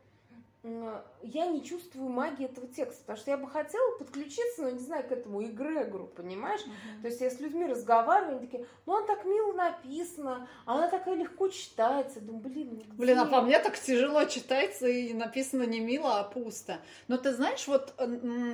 я 1.22 1.46
не 1.46 1.62
чувствую 1.62 2.08
магии 2.08 2.46
этого 2.46 2.66
текста, 2.66 3.00
потому 3.02 3.18
что 3.18 3.30
я 3.30 3.36
бы 3.36 3.48
хотела 3.50 3.98
подключиться, 3.98 4.62
ну, 4.62 4.70
не 4.70 4.78
знаю, 4.78 5.06
к 5.06 5.12
этому 5.12 5.44
эгрегору, 5.44 6.06
понимаешь? 6.06 6.60
Uh-huh. 6.60 7.02
То 7.02 7.08
есть 7.08 7.20
я 7.20 7.30
с 7.30 7.38
людьми 7.38 7.66
разговариваю, 7.66 8.38
они 8.38 8.46
такие, 8.46 8.66
ну, 8.86 8.96
она 8.96 9.06
так 9.06 9.26
мило 9.26 9.52
написана, 9.52 10.48
она 10.64 10.88
такая 10.88 11.16
легко 11.16 11.48
читается. 11.48 12.20
Думаю, 12.22 12.44
блин, 12.44 12.68
ну, 12.72 12.76
где? 12.76 12.92
Блин, 12.92 13.18
а 13.18 13.26
по 13.26 13.42
мне 13.42 13.58
так 13.58 13.78
тяжело 13.78 14.24
читается 14.24 14.86
и 14.86 15.12
написано 15.12 15.64
не 15.64 15.80
мило, 15.80 16.20
а 16.20 16.24
пусто. 16.24 16.80
Но 17.08 17.18
ты 17.18 17.34
знаешь, 17.34 17.68
вот 17.68 17.92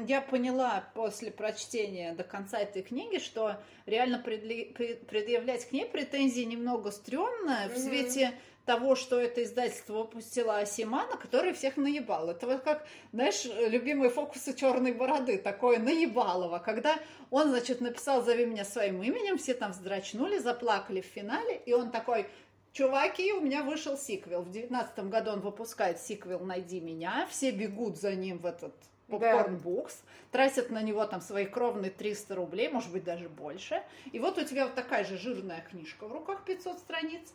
я 0.08 0.20
поняла 0.20 0.84
после 0.94 1.30
прочтения 1.30 2.12
до 2.14 2.24
конца 2.24 2.58
этой 2.58 2.82
книги, 2.82 3.18
что 3.18 3.56
реально 3.86 4.18
предъявлять 4.18 5.68
к 5.68 5.72
ней 5.72 5.86
претензии 5.86 6.42
немного 6.42 6.90
стрёмно 6.90 7.66
uh-huh. 7.66 7.74
в 7.74 7.78
свете 7.78 8.32
того, 8.70 8.94
что 8.94 9.18
это 9.20 9.42
издательство 9.42 9.94
выпустило 9.94 10.58
Асимана, 10.58 11.16
который 11.16 11.52
всех 11.54 11.76
наебал. 11.76 12.30
Это 12.30 12.46
вот 12.46 12.60
как, 12.60 12.86
знаешь, 13.12 13.44
любимые 13.44 14.10
фокусы 14.10 14.54
черной 14.54 14.92
бороды, 14.92 15.38
такое 15.38 15.80
наебалово, 15.80 16.60
когда 16.60 16.96
он, 17.32 17.48
значит, 17.48 17.80
написал 17.80 18.22
«Зови 18.22 18.46
меня 18.46 18.64
своим 18.64 19.02
именем», 19.02 19.38
все 19.38 19.54
там 19.54 19.72
вздрачнули, 19.72 20.38
заплакали 20.38 21.00
в 21.00 21.04
финале, 21.04 21.60
и 21.66 21.72
он 21.72 21.90
такой 21.90 22.28
Чуваки, 22.72 23.32
у 23.32 23.40
меня 23.40 23.64
вышел 23.64 23.98
сиквел. 23.98 24.42
В 24.42 24.52
девятнадцатом 24.52 25.10
году 25.10 25.32
он 25.32 25.40
выпускает 25.40 25.98
сиквел 25.98 26.38
«Найди 26.38 26.80
меня». 26.80 27.26
Все 27.28 27.50
бегут 27.50 27.96
за 27.96 28.14
ним 28.14 28.38
в 28.38 28.46
этот 28.46 28.72
попкорн-букс, 29.08 29.96
да. 29.96 30.08
тратят 30.30 30.70
на 30.70 30.80
него 30.80 31.04
там 31.06 31.20
свои 31.20 31.46
кровные 31.46 31.90
300 31.90 32.36
рублей, 32.36 32.68
может 32.68 32.92
быть, 32.92 33.02
даже 33.02 33.28
больше. 33.28 33.82
И 34.12 34.20
вот 34.20 34.38
у 34.38 34.44
тебя 34.44 34.66
вот 34.66 34.76
такая 34.76 35.04
же 35.04 35.18
жирная 35.18 35.66
книжка 35.68 36.06
в 36.06 36.12
руках, 36.12 36.44
500 36.44 36.78
страниц 36.78 37.32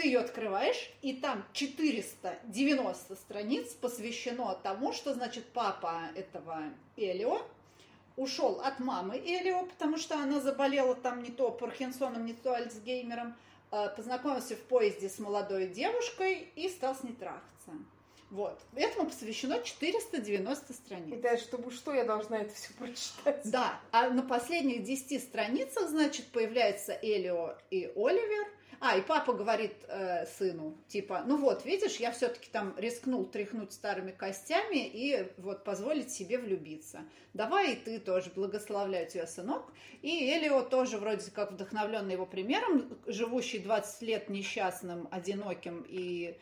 ты 0.00 0.06
ее 0.06 0.20
открываешь, 0.20 0.90
и 1.02 1.12
там 1.12 1.44
490 1.52 3.16
страниц 3.16 3.74
посвящено 3.74 4.58
тому, 4.62 4.94
что, 4.94 5.12
значит, 5.12 5.44
папа 5.52 6.00
этого 6.14 6.62
Элио 6.96 7.42
ушел 8.16 8.62
от 8.64 8.80
мамы 8.80 9.18
Элио, 9.18 9.66
потому 9.66 9.98
что 9.98 10.14
она 10.14 10.40
заболела 10.40 10.94
там 10.94 11.22
не 11.22 11.30
то 11.30 11.50
Паркинсоном, 11.50 12.24
не 12.24 12.32
то 12.32 12.54
Альцгеймером, 12.54 13.36
а, 13.70 13.88
познакомился 13.88 14.56
в 14.56 14.60
поезде 14.60 15.10
с 15.10 15.18
молодой 15.18 15.68
девушкой 15.68 16.48
и 16.56 16.70
стал 16.70 16.94
с 16.94 17.02
ней 17.02 17.12
трахаться. 17.12 17.72
Вот. 18.30 18.58
Этому 18.74 19.10
посвящено 19.10 19.62
490 19.62 20.72
страниц. 20.72 21.12
И 21.12 21.20
дальше, 21.20 21.44
чтобы 21.44 21.70
что, 21.72 21.92
я 21.92 22.04
должна 22.04 22.38
это 22.38 22.54
все 22.54 22.72
прочитать. 22.72 23.42
Да. 23.44 23.78
А 23.92 24.08
на 24.08 24.22
последних 24.22 24.82
10 24.82 25.22
страницах, 25.22 25.90
значит, 25.90 26.26
появляется 26.28 26.98
Элио 27.02 27.58
и 27.70 27.92
Оливер– 27.94 28.48
а, 28.82 28.96
и 28.96 29.02
папа 29.02 29.34
говорит 29.34 29.74
э, 29.88 30.24
сыну, 30.24 30.74
типа, 30.88 31.22
ну 31.26 31.36
вот, 31.36 31.66
видишь, 31.66 31.96
я 31.96 32.12
все-таки 32.12 32.48
там 32.50 32.74
рискнул 32.78 33.26
тряхнуть 33.26 33.74
старыми 33.74 34.10
костями 34.10 34.86
и 34.86 35.30
вот 35.36 35.64
позволить 35.64 36.10
себе 36.10 36.38
влюбиться. 36.38 37.00
Давай 37.34 37.74
и 37.74 37.76
ты 37.76 38.00
тоже, 38.00 38.30
благословляю 38.34 39.06
тебя, 39.06 39.26
сынок. 39.26 39.70
И 40.00 40.32
Элио 40.32 40.62
тоже 40.62 40.96
вроде 40.96 41.30
как 41.30 41.52
вдохновленный 41.52 42.14
его 42.14 42.24
примером, 42.24 42.98
живущий 43.06 43.58
20 43.58 44.00
лет 44.00 44.30
несчастным, 44.30 45.08
одиноким 45.10 45.84
и 45.86 46.38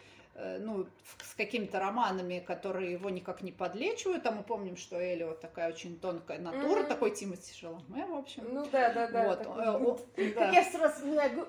ну, 0.60 0.86
с 1.22 1.34
какими-то 1.34 1.80
романами, 1.80 2.38
которые 2.38 2.92
его 2.92 3.10
никак 3.10 3.42
не 3.42 3.52
подлечивают. 3.52 4.24
А 4.26 4.30
мы 4.30 4.42
помним, 4.42 4.76
что 4.76 4.96
Элио 4.96 5.34
такая 5.34 5.68
очень 5.68 5.98
тонкая 5.98 6.38
натура, 6.38 6.80
mm-hmm. 6.80 6.86
такой 6.86 7.10
Тимати 7.10 7.52
Шаломе, 7.52 8.06
в 8.06 8.14
общем. 8.14 8.44
Ну 8.52 8.66
да, 8.70 8.92
да, 8.92 9.08
да. 9.08 9.28
Вот. 9.28 9.38
Такой, 9.42 9.66
О, 9.66 9.98
да. 10.34 10.50
я 10.52 10.64
сразу 10.64 10.94
вспоминаю 10.94 11.48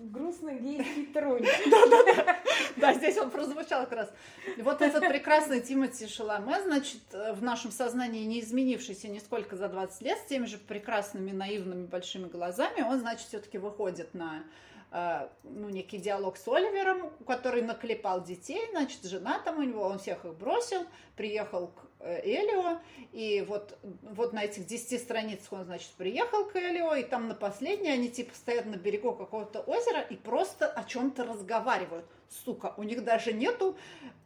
грустный 0.00 0.58
гей-хитронь. 0.58 1.44
Да-да-да. 1.70 2.36
Да, 2.76 2.94
здесь 2.94 3.16
он 3.18 3.30
прозвучал 3.30 3.82
как 3.84 3.92
раз. 3.92 4.12
Вот 4.58 4.82
этот 4.82 5.08
прекрасный 5.08 5.60
Тимати 5.60 6.06
Шаломе, 6.06 6.62
значит, 6.62 7.02
в 7.12 7.42
нашем 7.42 7.70
сознании 7.70 8.24
не 8.24 8.40
изменившийся 8.40 9.08
нисколько 9.08 9.56
за 9.56 9.68
20 9.68 10.02
лет, 10.02 10.18
с 10.18 10.26
теми 10.26 10.46
же 10.46 10.58
прекрасными, 10.58 11.32
наивными, 11.32 11.86
большими 11.86 12.28
глазами, 12.28 12.82
он, 12.82 13.00
значит, 13.00 13.26
все-таки 13.28 13.58
выходит 13.58 14.14
на 14.14 14.38
э, 14.38 14.75
ну, 14.90 15.68
некий 15.68 15.98
диалог 15.98 16.36
с 16.36 16.46
Оливером, 16.48 17.10
который 17.26 17.62
наклепал 17.62 18.22
детей, 18.22 18.68
значит, 18.70 19.04
жена 19.04 19.38
там 19.40 19.58
у 19.58 19.62
него, 19.62 19.82
он 19.82 19.98
всех 19.98 20.24
их 20.24 20.34
бросил, 20.34 20.86
приехал 21.16 21.68
к 21.68 21.80
э, 22.00 22.20
Элио, 22.24 22.78
и 23.12 23.44
вот, 23.46 23.76
вот 24.02 24.32
на 24.32 24.44
этих 24.44 24.66
10 24.66 25.00
страницах 25.00 25.52
он, 25.52 25.64
значит, 25.64 25.90
приехал 25.98 26.44
к 26.46 26.56
Элио, 26.56 26.94
и 26.94 27.02
там 27.02 27.28
на 27.28 27.34
последней 27.34 27.90
они 27.90 28.08
типа 28.08 28.34
стоят 28.34 28.66
на 28.66 28.76
берегу 28.76 29.12
какого-то 29.12 29.60
озера 29.60 30.00
и 30.00 30.16
просто 30.16 30.66
о 30.66 30.84
чем-то 30.84 31.24
разговаривают. 31.24 32.06
Сука, 32.28 32.74
у 32.76 32.82
них 32.82 33.04
даже 33.04 33.32
нету, 33.32 33.76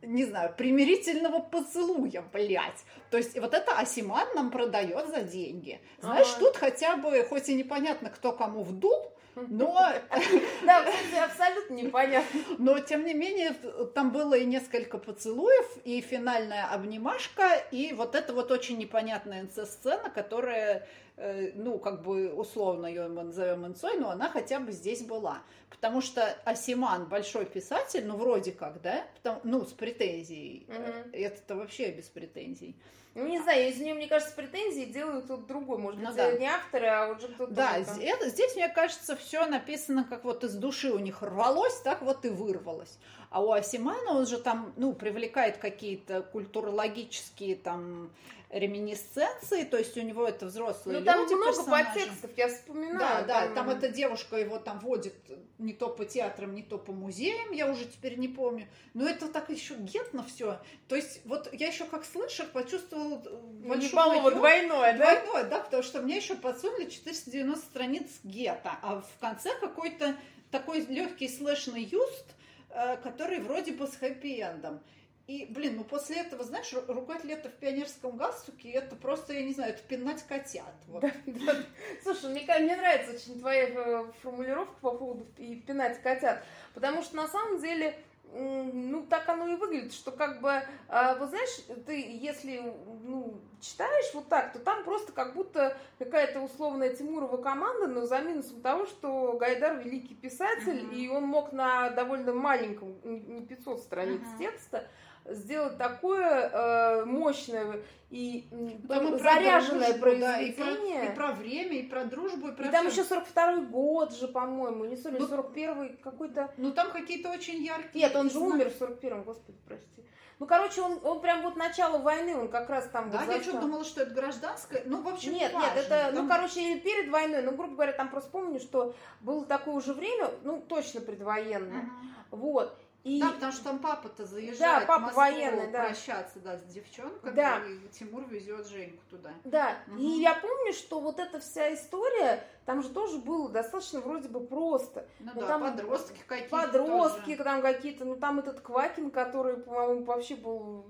не 0.03 0.25
знаю, 0.25 0.55
примирительного 0.57 1.41
поцелуя, 1.41 2.23
блядь. 2.33 2.85
То 3.11 3.17
есть 3.17 3.39
вот 3.39 3.55
это 3.55 3.79
Асиман 3.79 4.29
нам 4.35 4.51
продает 4.51 5.09
за 5.09 5.23
деньги. 5.23 5.81
Знаешь, 6.01 6.29
а 6.29 6.31
-а 6.31 6.37
-а. 6.37 6.39
тут 6.39 6.57
хотя 6.57 6.97
бы, 6.97 7.25
хоть 7.25 7.49
и 7.49 7.55
непонятно, 7.55 8.11
кто 8.11 8.33
кому 8.33 8.63
вдул, 8.63 9.13
но... 9.37 9.93
Да, 10.65 10.87
абсолютно 11.25 11.75
непонятно. 11.75 12.41
Но, 12.59 12.79
тем 12.81 13.05
не 13.05 13.15
менее, 13.15 13.55
там 13.95 14.11
было 14.11 14.35
и 14.35 14.45
несколько 14.45 14.99
поцелуев, 14.99 15.67
и 15.85 16.01
финальная 16.01 16.67
обнимашка, 16.67 17.57
и 17.71 17.93
вот 17.93 18.15
это 18.15 18.33
вот 18.35 18.51
очень 18.51 18.79
непонятная 18.79 19.43
НЦ-сцена, 19.45 20.11
которая, 20.11 20.87
э, 21.17 21.53
ну, 21.55 21.79
как 21.79 22.03
бы 22.03 22.31
условно 22.33 22.87
ее 22.87 23.09
мы 23.09 23.23
назовем 23.25 23.67
инцой, 23.67 23.97
но 23.99 24.11
она 24.11 24.29
хотя 24.29 24.61
бы 24.61 24.73
здесь 24.73 25.03
была. 25.03 25.43
Потому 25.71 26.01
что 26.03 26.23
Асиман 26.45 27.07
большой 27.07 27.47
писатель, 27.47 28.05
ну, 28.05 28.17
вроде 28.17 28.53
как, 28.53 28.83
да? 28.83 29.07
Потому, 29.15 29.41
ну, 29.45 29.65
с 29.65 29.73
претензией. 29.73 30.67
Угу. 30.69 31.11
Это-то 31.13 31.57
вообще 31.57 31.91
без 31.91 32.07
претензий. 32.07 32.77
Ну, 33.15 33.27
не 33.27 33.41
знаю, 33.41 33.69
из 33.69 33.81
нее, 33.81 33.95
мне 33.95 34.07
кажется, 34.07 34.35
претензии 34.35 34.85
делают 34.85 35.27
тут 35.27 35.47
другой. 35.47 35.79
Может 35.79 35.99
быть, 35.99 36.09
ну, 36.09 36.15
да. 36.15 36.33
не 36.33 36.47
авторы, 36.47 36.87
а 36.87 37.11
уже 37.11 37.29
кто-то. 37.29 37.53
Да, 37.53 37.77
это, 37.77 38.29
здесь, 38.29 38.55
мне 38.55 38.69
кажется, 38.69 39.17
все 39.17 39.47
написано, 39.47 40.07
как 40.09 40.25
вот 40.25 40.45
из 40.45 40.55
души 40.55 40.93
у 40.93 40.99
них 40.99 41.23
рвалось, 41.23 41.77
так 41.81 42.03
вот 42.03 42.25
и 42.25 42.29
вырвалось. 42.29 42.99
А 43.31 43.43
у 43.43 43.51
Асимана 43.51 44.13
он 44.13 44.27
же 44.27 44.39
там, 44.39 44.73
ну, 44.77 44.93
привлекает 44.93 45.57
какие-то 45.59 46.23
культурологические 46.23 47.57
там 47.57 48.11
реминисценции, 48.51 49.63
то 49.63 49.77
есть 49.77 49.97
у 49.97 50.01
него 50.01 50.27
это 50.27 50.47
взрослые 50.47 50.99
Ну, 50.99 51.05
там 51.05 51.21
люди, 51.21 51.35
много 51.35 51.57
персонажи. 51.57 51.85
подтекстов, 51.85 52.31
я 52.37 52.49
вспоминаю. 52.49 52.99
Да, 52.99 53.23
да, 53.23 53.45
там... 53.47 53.55
там 53.55 53.71
эта 53.71 53.89
девушка 53.89 54.37
его 54.37 54.59
там 54.59 54.81
водит 54.81 55.15
не 55.59 55.73
то 55.73 55.89
по 55.89 56.05
театрам, 56.05 56.53
не 56.55 56.63
то 56.63 56.77
по 56.77 56.93
музеям, 56.93 57.53
я 57.53 57.71
уже 57.71 57.85
теперь 57.85 58.19
не 58.19 58.27
помню. 58.27 58.67
Но 58.93 59.09
это 59.09 59.29
так 59.29 59.51
еще 59.51 59.75
гетно 59.77 60.25
все. 60.25 60.59
То 60.89 60.97
есть 60.97 61.21
вот 61.25 61.49
я 61.53 61.69
еще 61.69 61.85
как 61.85 62.05
слышал, 62.05 62.47
почувствовала 62.53 63.23
большое... 63.65 64.35
двойное, 64.37 64.99
да? 64.99 65.21
Двойное, 65.21 65.45
да, 65.45 65.61
потому 65.61 65.83
что 65.85 66.03
мне 66.03 66.17
еще 66.17 66.35
подсунули 66.35 66.91
490 66.91 67.65
страниц 67.65 68.09
гетто, 68.25 68.73
а 68.83 69.01
в 69.01 69.21
конце 69.21 69.51
какой-то 69.61 70.17
такой 70.51 70.81
легкий 70.87 71.29
слэшный 71.29 71.85
юст, 71.85 72.27
э, 72.71 72.97
который 72.97 73.39
вроде 73.39 73.73
бы 73.73 73.87
с 73.87 73.97
хэппи-эндом. 73.97 74.81
И, 75.27 75.47
блин, 75.47 75.77
ну 75.77 75.85
после 75.85 76.17
этого, 76.17 76.43
знаешь, 76.43 76.73
ругать 76.89 77.25
лето 77.25 77.49
в 77.49 77.53
пионерском 77.53 78.17
галстуке, 78.17 78.71
это 78.71 78.97
просто, 78.97 79.33
я 79.33 79.43
не 79.43 79.53
знаю, 79.53 79.75
это 79.75 79.83
пинать 79.83 80.25
котят. 80.27 80.75
Вот. 80.89 81.03
Да, 81.03 81.13
да. 81.27 81.57
Слушай, 82.03 82.31
мне, 82.31 82.43
мне 82.43 82.77
нравится 82.77 83.13
очень 83.13 83.39
твоя 83.39 83.69
э, 83.69 84.05
формулировка 84.23 84.75
по 84.81 84.91
поводу 84.91 85.25
пинать 85.37 86.03
котят, 86.03 86.45
потому 86.75 87.03
что 87.03 87.17
на 87.17 87.29
самом 87.29 87.61
деле 87.61 87.97
ну, 88.33 89.05
так 89.09 89.29
оно 89.29 89.49
и 89.49 89.57
выглядит, 89.57 89.93
что 89.93 90.13
как 90.13 90.41
бы, 90.41 90.63
а, 90.89 91.17
вот 91.17 91.31
знаешь, 91.31 91.65
ты, 91.87 92.01
если, 92.01 92.63
ну, 93.03 93.41
читаешь 93.61 94.15
вот 94.15 94.29
так, 94.29 94.53
то 94.53 94.59
там 94.61 94.85
просто 94.85 95.13
как 95.13 95.35
будто 95.35 95.77
какая-то 95.99 96.41
условная 96.41 96.95
Тимурова 96.95 97.39
команда, 97.39 97.89
но 97.89 98.07
за 98.07 98.21
минусом 98.21 98.61
того, 98.61 98.87
что 98.87 99.37
Гайдар 99.39 99.79
великий 99.79 100.15
писатель, 100.15 100.79
uh-huh. 100.79 100.95
и 100.95 101.09
он 101.09 101.25
мог 101.25 101.53
на 101.53 101.91
довольно 101.91 102.33
маленьком, 102.33 102.95
не 103.05 103.45
500 103.45 103.81
страниц 103.81 104.21
uh-huh. 104.21 104.39
текста, 104.39 104.89
сделать 105.27 105.79
такое 105.79 106.49
э, 106.49 107.05
мощное 107.05 107.81
и 108.11 108.49
там 108.89 109.19
заряженное 109.19 109.93
дружбу, 109.93 110.01
произведение. 110.03 111.01
Да, 111.01 111.05
и, 111.05 111.07
про, 111.07 111.13
и 111.13 111.15
про 111.15 111.33
время, 111.33 111.79
и 111.79 111.83
про 111.85 112.05
дружбу, 112.05 112.49
и 112.49 112.53
про 112.53 112.67
И 112.67 112.71
там 112.71 112.87
еще 112.87 113.03
42-й 113.03 113.67
год 113.67 114.15
же, 114.15 114.29
по-моему, 114.29 114.85
не 114.85 114.97
ну, 114.97 115.27
41-й 115.27 115.97
какой-то... 115.99 116.53
Ну 116.57 116.73
там 116.73 116.91
какие-то 116.91 117.31
очень 117.31 117.63
яркие... 117.63 118.07
Нет, 118.07 118.17
он 118.17 118.31
же 118.31 118.39
умер 118.41 118.71
в 118.71 118.81
41-м, 118.81 119.23
господи, 119.23 119.59
прости. 119.67 120.05
Ну, 120.41 120.47
короче, 120.47 120.81
он, 120.81 120.99
он 121.05 121.21
прям 121.21 121.43
вот 121.43 121.57
начало 121.57 121.99
войны, 121.99 122.35
он 122.35 122.49
как 122.49 122.71
раз 122.71 122.89
там... 122.89 123.11
Да, 123.11 123.19
вот 123.19 123.37
я 123.37 123.43
что 123.43 123.61
думала, 123.61 123.85
что 123.85 124.01
это 124.01 124.15
гражданское, 124.15 124.83
ну, 124.87 125.03
в 125.03 125.09
общем, 125.09 125.35
Нет, 125.35 125.53
не 125.53 125.59
нет, 125.59 125.73
это, 125.77 125.89
там... 125.89 126.15
ну, 126.15 126.29
короче, 126.29 126.79
перед 126.79 127.11
войной, 127.11 127.43
ну, 127.43 127.53
грубо 127.53 127.75
говоря, 127.75 127.93
там 127.93 128.09
просто 128.09 128.31
помню, 128.31 128.59
что 128.59 128.95
было 129.21 129.45
такое 129.45 129.75
уже 129.75 129.93
время, 129.93 130.31
ну, 130.43 130.65
точно 130.67 131.03
предвоенное, 131.03 131.83
uh-huh. 131.83 132.37
вот, 132.37 132.80
и... 133.03 133.21
Да, 133.21 133.31
потому 133.31 133.53
что 133.53 133.65
там 133.65 133.79
папа-то 133.79 134.27
заезжает 134.27 134.81
да, 134.83 134.87
папа 134.87 134.99
в 134.99 135.03
Москву 135.05 135.21
военный, 135.21 135.73
да. 135.73 135.85
прощаться 135.85 136.39
да, 136.41 136.59
с 136.59 136.63
девчонкой, 136.65 137.33
да. 137.33 137.63
и 137.65 137.89
Тимур 137.89 138.27
везет 138.29 138.69
Женьку 138.69 139.03
туда. 139.09 139.31
Да, 139.45 139.79
угу. 139.87 139.97
и 139.97 140.21
я 140.21 140.35
помню, 140.35 140.75
что 140.75 141.01
вот 141.01 141.19
эта 141.19 141.41
вся 141.41 141.73
история, 141.73 142.45
там 142.67 142.83
же 142.83 142.91
тоже 142.91 143.19
было 143.19 143.49
достаточно 143.49 144.01
вроде 144.01 144.29
бы 144.29 144.41
просто. 144.41 145.07
Ну 145.19 145.31
ну, 145.35 145.41
да, 145.41 145.47
там 145.47 145.63
подростки 145.63 146.21
какие-то 146.27 146.51
Подростки 146.51 147.37
тоже. 147.37 147.45
там 147.45 147.63
какие-то, 147.63 148.05
ну 148.05 148.17
там 148.17 148.39
этот 148.39 148.61
Квакин, 148.61 149.11
который, 149.11 149.57
по-моему, 149.57 150.05
вообще 150.05 150.37
был 150.37 150.85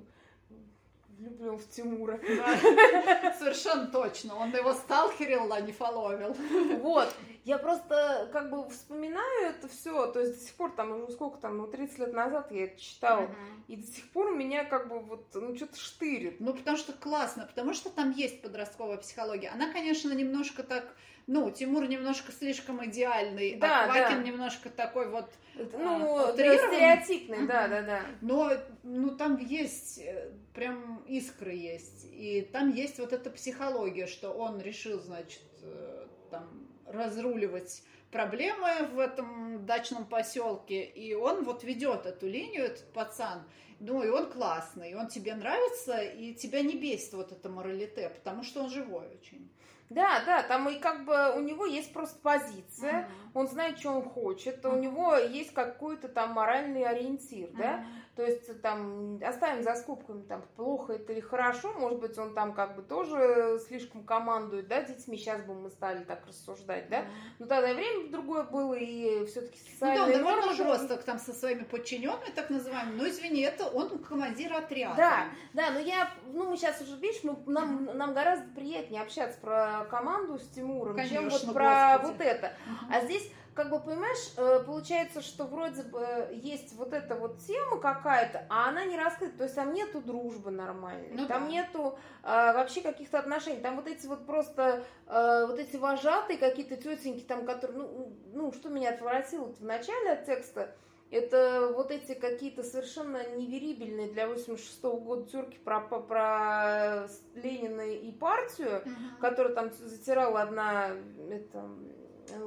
влюблен 1.20 1.58
в 1.58 1.68
Тимура. 1.68 2.18
Да, 2.36 3.34
совершенно 3.38 3.86
точно. 3.86 4.36
Он 4.36 4.54
его 4.54 4.72
сталкерил, 4.72 5.52
а 5.52 5.60
не 5.60 5.72
фоловил. 5.72 6.34
Вот. 6.80 7.14
Я 7.44 7.58
просто 7.58 8.28
как 8.32 8.50
бы 8.50 8.68
вспоминаю 8.68 9.50
это 9.50 9.66
все, 9.68 10.06
то 10.06 10.20
есть 10.20 10.38
до 10.38 10.46
сих 10.46 10.54
пор 10.54 10.72
там 10.72 10.92
уже 10.92 11.10
сколько 11.10 11.38
там, 11.38 11.56
ну 11.56 11.66
30 11.66 11.98
лет 11.98 12.12
назад 12.12 12.52
я 12.52 12.64
это 12.64 12.78
читала, 12.78 13.22
uh-huh. 13.22 13.64
и 13.66 13.76
до 13.76 13.86
сих 13.86 14.10
пор 14.10 14.30
меня 14.36 14.62
как 14.64 14.88
бы 14.88 15.00
вот, 15.00 15.26
ну 15.34 15.56
что-то 15.56 15.78
штырит. 15.78 16.38
Ну 16.38 16.52
потому 16.52 16.76
что 16.76 16.92
классно, 16.92 17.46
потому 17.46 17.72
что 17.72 17.88
там 17.88 18.10
есть 18.10 18.42
подростковая 18.42 18.98
психология. 18.98 19.48
Она, 19.48 19.72
конечно, 19.72 20.12
немножко 20.12 20.62
так, 20.62 20.94
ну 21.26 21.50
Тимур 21.50 21.86
немножко 21.86 22.32
слишком 22.32 22.84
идеальный, 22.86 23.54
а 23.56 23.58
да, 23.58 23.84
а 23.84 23.86
Квакин 23.86 24.22
да. 24.22 24.28
немножко 24.28 24.70
такой 24.70 25.08
вот 25.08 25.30
ну, 25.54 26.28
а, 26.28 26.32
стереотипный, 26.32 27.46
да, 27.46 27.68
да, 27.68 27.82
да. 27.82 28.00
Но 28.20 28.52
ну, 28.82 29.16
там 29.16 29.36
есть, 29.38 29.98
э, 29.98 30.30
прям 30.54 31.02
искры 31.06 31.52
есть. 31.52 32.06
И 32.12 32.48
там 32.52 32.70
есть 32.70 32.98
вот 32.98 33.12
эта 33.12 33.30
психология, 33.30 34.06
что 34.06 34.30
он 34.30 34.60
решил, 34.60 35.00
значит, 35.00 35.42
э, 35.62 36.06
там 36.30 36.68
разруливать 36.86 37.82
проблемы 38.10 38.86
в 38.92 38.98
этом 38.98 39.64
дачном 39.66 40.06
поселке, 40.06 40.84
и 40.84 41.14
он 41.14 41.44
вот 41.44 41.62
ведет 41.62 42.06
эту 42.06 42.26
линию, 42.26 42.64
этот 42.64 42.92
пацан, 42.92 43.42
ну, 43.78 44.02
и 44.02 44.08
он 44.08 44.30
классный, 44.30 44.90
и 44.90 44.94
он 44.94 45.08
тебе 45.08 45.34
нравится, 45.34 46.00
и 46.02 46.34
тебя 46.34 46.62
не 46.62 46.76
бесит 46.76 47.14
вот 47.14 47.32
это 47.32 47.48
моралите, 47.48 48.10
потому 48.10 48.42
что 48.42 48.62
он 48.62 48.70
живой 48.70 49.06
очень. 49.06 49.50
Да, 49.90 50.22
да, 50.24 50.44
там 50.44 50.68
и 50.68 50.78
как 50.78 51.04
бы 51.04 51.32
у 51.36 51.40
него 51.40 51.66
есть 51.66 51.92
просто 51.92 52.16
позиция, 52.22 52.92
uh-huh. 52.92 53.30
он 53.34 53.48
знает, 53.48 53.80
что 53.80 53.90
он 53.90 54.08
хочет, 54.08 54.64
uh-huh. 54.64 54.76
у 54.76 54.80
него 54.80 55.16
есть 55.16 55.52
какой-то 55.52 56.08
там 56.08 56.30
моральный 56.30 56.84
ориентир, 56.84 57.48
uh-huh. 57.48 57.56
да, 57.56 57.84
то 58.16 58.24
есть 58.24 58.60
там 58.60 59.20
оставим 59.22 59.62
за 59.62 59.74
скобками, 59.76 60.22
там 60.22 60.42
плохо 60.56 60.94
это 60.94 61.12
или 61.12 61.20
хорошо, 61.20 61.72
может 61.72 62.00
быть, 62.00 62.18
он 62.18 62.34
там 62.34 62.52
как 62.52 62.76
бы 62.76 62.82
тоже 62.82 63.60
слишком 63.66 64.04
командует, 64.04 64.68
да, 64.68 64.82
детьми, 64.82 65.16
сейчас 65.16 65.42
бы 65.42 65.54
мы 65.54 65.70
стали 65.70 66.02
так 66.04 66.26
рассуждать, 66.26 66.88
да, 66.88 67.04
но 67.38 67.46
тогда 67.46 67.72
время 67.72 68.10
другое 68.10 68.44
было, 68.44 68.74
и 68.74 69.24
все-таки 69.26 69.58
социальные 69.58 70.18
ну, 70.18 70.24
да, 70.24 70.36
нормы... 70.36 70.54
жесток 70.54 71.02
там 71.04 71.18
со 71.18 71.32
своими 71.32 71.64
подчиненными, 71.64 72.30
так 72.34 72.50
называемыми, 72.50 72.96
но 72.96 73.08
извини, 73.08 73.42
это 73.42 73.66
он 73.66 73.98
командир 74.00 74.52
отряда. 74.52 74.96
Да, 74.96 75.24
да, 75.54 75.70
но 75.70 75.78
я, 75.78 76.10
ну 76.26 76.50
мы 76.50 76.56
сейчас 76.56 76.80
уже, 76.80 76.96
видишь, 76.96 77.22
мы, 77.22 77.36
нам, 77.46 77.84
нам 77.96 78.12
гораздо 78.12 78.48
приятнее 78.54 79.02
общаться 79.02 79.38
про 79.40 79.86
команду 79.90 80.38
с 80.38 80.48
Тимуром, 80.48 80.96
Конечно, 80.96 81.16
чем 81.16 81.28
вот 81.28 81.54
про 81.54 81.98
Господи. 81.98 82.18
вот 82.18 82.26
это. 82.26 82.46
Угу. 82.66 82.92
А 82.92 83.00
здесь 83.02 83.32
как 83.54 83.70
бы, 83.70 83.80
понимаешь, 83.80 84.32
э, 84.36 84.62
получается, 84.64 85.20
что 85.22 85.44
вроде 85.44 85.82
бы 85.82 86.28
есть 86.32 86.74
вот 86.74 86.92
эта 86.92 87.16
вот 87.16 87.38
тема 87.40 87.78
какая-то, 87.78 88.46
а 88.48 88.68
она 88.68 88.84
не 88.84 88.96
раскрыта, 88.96 89.38
то 89.38 89.44
есть 89.44 89.56
там 89.56 89.72
нету 89.72 90.00
дружбы 90.00 90.50
нормальной, 90.50 91.10
ну, 91.12 91.26
там 91.26 91.44
да. 91.44 91.50
нету 91.50 91.98
а, 92.22 92.52
вообще 92.52 92.80
каких-то 92.80 93.18
отношений, 93.18 93.60
там 93.60 93.76
вот 93.76 93.86
эти 93.86 94.06
вот 94.06 94.24
просто, 94.24 94.84
а, 95.06 95.46
вот 95.46 95.58
эти 95.58 95.76
вожатые 95.76 96.38
какие-то 96.38 96.76
тетеньки, 96.76 97.22
там, 97.22 97.44
которые, 97.44 97.78
ну, 97.78 98.12
ну 98.32 98.52
что 98.52 98.68
меня 98.68 98.90
отворотило 98.90 99.52
в 99.52 99.64
начале 99.64 100.12
от 100.12 100.26
текста, 100.26 100.74
это 101.10 101.72
вот 101.74 101.90
эти 101.90 102.14
какие-то 102.14 102.62
совершенно 102.62 103.34
неверибельные 103.36 104.12
для 104.12 104.28
86 104.28 104.84
-го 104.84 105.00
года 105.00 105.28
терки 105.28 105.58
про, 105.58 105.80
про, 105.80 106.00
про 106.00 107.08
Ленина 107.34 107.80
и 107.80 108.12
партию, 108.12 108.82
uh-huh. 108.84 109.20
которую 109.20 109.54
там 109.54 109.72
затирала 109.72 110.42
одна 110.42 110.90
это, 111.30 111.68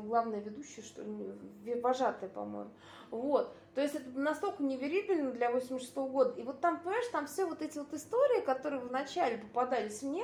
главная 0.02 0.40
ведущая, 0.40 0.82
что 0.82 1.02
ли, 1.04 1.80
вожатая, 1.82 2.30
по-моему. 2.30 2.72
Вот. 3.12 3.56
То 3.76 3.82
есть 3.82 3.96
это 3.96 4.10
настолько 4.18 4.64
неверибельно 4.64 5.32
для 5.32 5.52
86 5.52 5.96
-го 5.96 6.10
года. 6.10 6.40
И 6.40 6.44
вот 6.44 6.62
там, 6.62 6.80
понимаешь, 6.80 7.08
там 7.12 7.28
все 7.28 7.46
вот 7.46 7.62
эти 7.62 7.78
вот 7.78 7.94
истории, 7.94 8.42
которые 8.42 8.82
вначале 8.82 9.38
попадались 9.38 10.02
мне, 10.02 10.24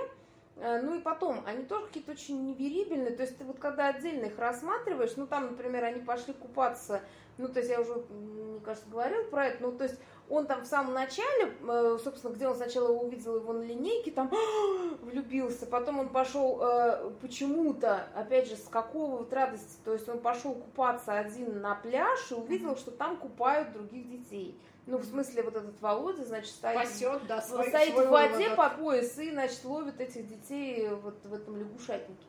Э, 0.61 0.81
ну 0.81 0.95
и 0.95 1.01
потом, 1.01 1.41
они 1.45 1.63
тоже 1.63 1.87
какие-то 1.87 2.11
очень 2.11 2.45
неверибельные, 2.45 3.15
то 3.15 3.23
есть 3.23 3.37
ты 3.37 3.45
вот 3.45 3.59
когда 3.59 3.87
отдельно 3.87 4.25
их 4.25 4.37
рассматриваешь, 4.37 5.15
ну 5.15 5.25
там, 5.25 5.51
например, 5.51 5.85
они 5.85 6.01
пошли 6.01 6.33
купаться, 6.33 7.01
ну 7.37 7.47
то 7.47 7.59
есть 7.59 7.71
я 7.71 7.79
уже, 7.79 7.93
мне 8.09 8.59
кажется, 8.59 8.89
говорил 8.89 9.23
про 9.29 9.47
это, 9.47 9.63
ну 9.63 9.71
то 9.71 9.85
есть 9.85 9.97
он 10.29 10.45
там 10.45 10.61
в 10.61 10.65
самом 10.65 10.93
начале, 10.93 11.53
э, 11.67 11.97
собственно, 12.03 12.33
где 12.33 12.47
он 12.47 12.55
сначала 12.55 12.89
увидел 12.89 13.37
его 13.37 13.53
на 13.53 13.63
линейке, 13.63 14.11
там 14.11 14.31
влюбился, 15.01 15.65
потом 15.65 15.99
он 15.99 16.09
пошел 16.09 16.59
э, 16.61 17.11
почему-то, 17.21 18.07
опять 18.15 18.47
же, 18.47 18.55
с 18.55 18.67
какого 18.67 19.17
вот 19.17 19.33
радости, 19.33 19.77
то 19.83 19.93
есть 19.93 20.07
он 20.07 20.19
пошел 20.19 20.53
купаться 20.53 21.13
один 21.13 21.61
на 21.61 21.75
пляж 21.75 22.31
и 22.31 22.35
увидел, 22.35 22.77
что 22.77 22.91
там 22.91 23.17
купают 23.17 23.73
других 23.73 24.09
детей. 24.09 24.59
Ну, 24.85 24.97
в 24.97 25.05
смысле, 25.05 25.43
вот 25.43 25.55
этот 25.55 25.79
Володя, 25.81 26.25
значит, 26.25 26.51
стоит, 26.51 26.75
Пасет, 26.75 27.27
да, 27.27 27.41
свой, 27.41 27.67
стоит 27.67 27.93
в 27.93 28.09
воде 28.09 28.49
по 28.49 28.69
пояс 28.71 29.19
и, 29.19 29.31
значит, 29.31 29.63
ловит 29.63 30.01
этих 30.01 30.27
детей 30.27 30.89
вот 30.89 31.15
в 31.25 31.33
этом 31.33 31.57
лягушатнике. 31.57 32.25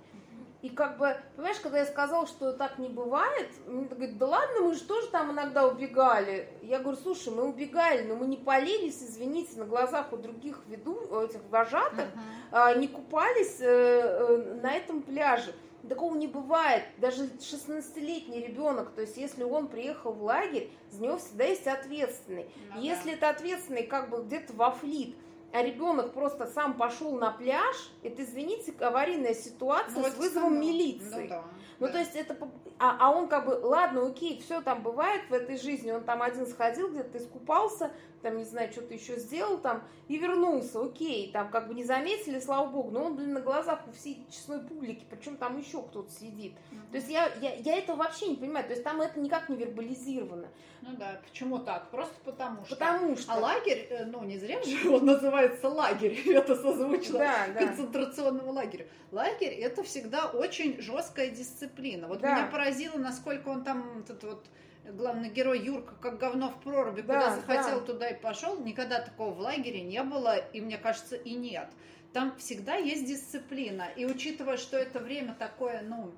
И 0.62 0.68
как 0.68 0.98
бы, 0.98 1.16
понимаешь, 1.36 1.58
когда 1.60 1.78
я 1.78 1.86
сказала, 1.86 2.26
что 2.26 2.52
так 2.52 2.78
не 2.78 2.88
бывает, 2.88 3.48
мне 3.66 3.86
говорит, 3.86 4.18
да 4.18 4.26
ладно, 4.26 4.60
мы 4.60 4.74
же 4.74 4.82
тоже 4.82 5.06
там 5.08 5.32
иногда 5.32 5.66
убегали. 5.66 6.48
Я 6.62 6.80
говорю, 6.80 6.98
слушай, 6.98 7.32
мы 7.32 7.44
убегали, 7.44 8.02
но 8.02 8.14
мы 8.14 8.26
не 8.26 8.36
полились, 8.36 9.02
извините, 9.02 9.58
на 9.58 9.64
глазах 9.64 10.12
у 10.12 10.18
других 10.18 10.60
веду, 10.66 10.98
этих 11.22 11.40
вожатых, 11.50 12.08
uh-huh. 12.52 12.78
не 12.78 12.88
купались 12.88 13.58
э, 13.60 13.66
э, 13.66 14.60
на 14.62 14.72
этом 14.74 15.00
пляже. 15.00 15.54
Такого 15.88 16.14
не 16.14 16.26
бывает. 16.26 16.82
Даже 16.98 17.24
16-летний 17.24 18.46
ребенок, 18.46 18.90
то 18.90 19.00
есть 19.00 19.16
если 19.16 19.44
он 19.44 19.66
приехал 19.68 20.12
в 20.12 20.22
лагерь, 20.22 20.70
за 20.90 21.00
него 21.00 21.16
всегда 21.16 21.44
есть 21.44 21.66
ответственный. 21.66 22.50
Ну, 22.74 22.82
если 22.82 23.12
да. 23.12 23.16
это 23.16 23.30
ответственный 23.30 23.84
как 23.84 24.10
бы 24.10 24.22
где-то 24.22 24.52
во 24.52 24.72
флит, 24.72 25.16
а 25.52 25.62
ребенок 25.62 26.12
просто 26.12 26.46
сам 26.46 26.74
пошел 26.74 27.18
на 27.18 27.30
пляж, 27.30 27.90
это, 28.02 28.22
извините, 28.22 28.72
аварийная 28.80 29.34
ситуация 29.34 30.02
ну, 30.02 30.08
с 30.08 30.16
вызовом 30.16 30.50
само. 30.50 30.60
милиции. 30.60 31.22
Ну, 31.22 31.28
да, 31.28 31.44
ну 31.80 31.86
да. 31.86 31.92
то 31.94 31.98
есть 31.98 32.14
это... 32.14 32.36
А, 32.78 32.96
а 32.98 33.10
он 33.10 33.28
как 33.28 33.46
бы, 33.46 33.58
ладно, 33.62 34.06
окей, 34.06 34.40
все 34.40 34.60
там 34.60 34.82
бывает 34.82 35.22
в 35.28 35.32
этой 35.32 35.58
жизни, 35.58 35.90
он 35.90 36.04
там 36.04 36.22
один 36.22 36.46
сходил, 36.46 36.90
где-то 36.90 37.18
искупался, 37.18 37.90
там, 38.22 38.36
не 38.36 38.44
знаю, 38.44 38.70
что-то 38.70 38.94
еще 38.94 39.18
сделал 39.18 39.58
там, 39.58 39.82
и 40.08 40.16
вернулся, 40.16 40.82
окей, 40.82 41.30
там 41.32 41.50
как 41.50 41.68
бы 41.68 41.74
не 41.74 41.84
заметили, 41.84 42.38
слава 42.38 42.68
богу, 42.68 42.90
но 42.90 43.04
он, 43.04 43.16
блин, 43.16 43.32
на 43.32 43.40
глазах 43.40 43.80
у 43.88 43.92
всей 43.92 44.26
честной 44.30 44.60
публики, 44.60 45.04
причем 45.10 45.36
там 45.36 45.58
еще 45.58 45.82
кто-то 45.82 46.10
сидит. 46.10 46.52
Mm-hmm. 46.52 46.90
То 46.90 46.96
есть 46.96 47.08
я, 47.08 47.30
я, 47.40 47.54
я 47.54 47.78
этого 47.78 47.96
вообще 47.96 48.28
не 48.28 48.36
понимаю, 48.36 48.64
то 48.66 48.72
есть 48.72 48.84
там 48.84 49.00
это 49.00 49.18
никак 49.18 49.48
не 49.48 49.56
вербализировано. 49.56 50.48
Ну 50.82 50.96
да, 50.96 51.20
почему 51.28 51.58
так? 51.58 51.90
Просто 51.90 52.14
потому 52.24 52.64
что. 52.64 52.74
Потому 52.74 53.16
что. 53.16 53.32
А 53.32 53.38
лагерь, 53.38 53.86
э, 53.90 54.04
ну 54.06 54.22
не 54.24 54.38
зря 54.38 54.62
же 54.62 54.90
он 54.90 55.04
называется 55.04 55.68
лагерь, 55.68 56.18
это 56.30 56.56
созвучно 56.56 57.18
да, 57.18 57.46
да. 57.48 57.66
концентрационному 57.66 58.52
лагерю. 58.52 58.86
Лагерь 59.12 59.54
это 59.54 59.82
всегда 59.82 60.26
очень 60.26 60.80
жесткая 60.80 61.30
дисциплина. 61.30 61.69
Вот 62.06 62.20
да. 62.20 62.34
меня 62.34 62.46
поразило, 62.46 62.96
насколько 62.98 63.48
он 63.48 63.64
там 63.64 64.00
этот 64.00 64.22
вот 64.24 64.46
главный 64.92 65.30
герой 65.30 65.60
Юрка 65.60 65.94
как 66.00 66.18
говно 66.18 66.50
в 66.50 66.60
проруби, 66.62 67.02
да, 67.02 67.14
куда 67.14 67.36
захотел, 67.36 67.80
да. 67.80 67.86
туда 67.86 68.08
и 68.08 68.20
пошел. 68.20 68.60
Никогда 68.60 69.00
такого 69.00 69.32
в 69.32 69.40
лагере 69.40 69.82
не 69.82 70.02
было, 70.02 70.36
и 70.36 70.60
мне 70.60 70.78
кажется, 70.78 71.16
и 71.16 71.34
нет. 71.34 71.68
Там 72.12 72.36
всегда 72.38 72.74
есть 72.74 73.06
дисциплина. 73.06 73.86
И 73.96 74.04
учитывая, 74.04 74.56
что 74.56 74.76
это 74.76 74.98
время 74.98 75.34
такое, 75.38 75.82
ну, 75.82 76.12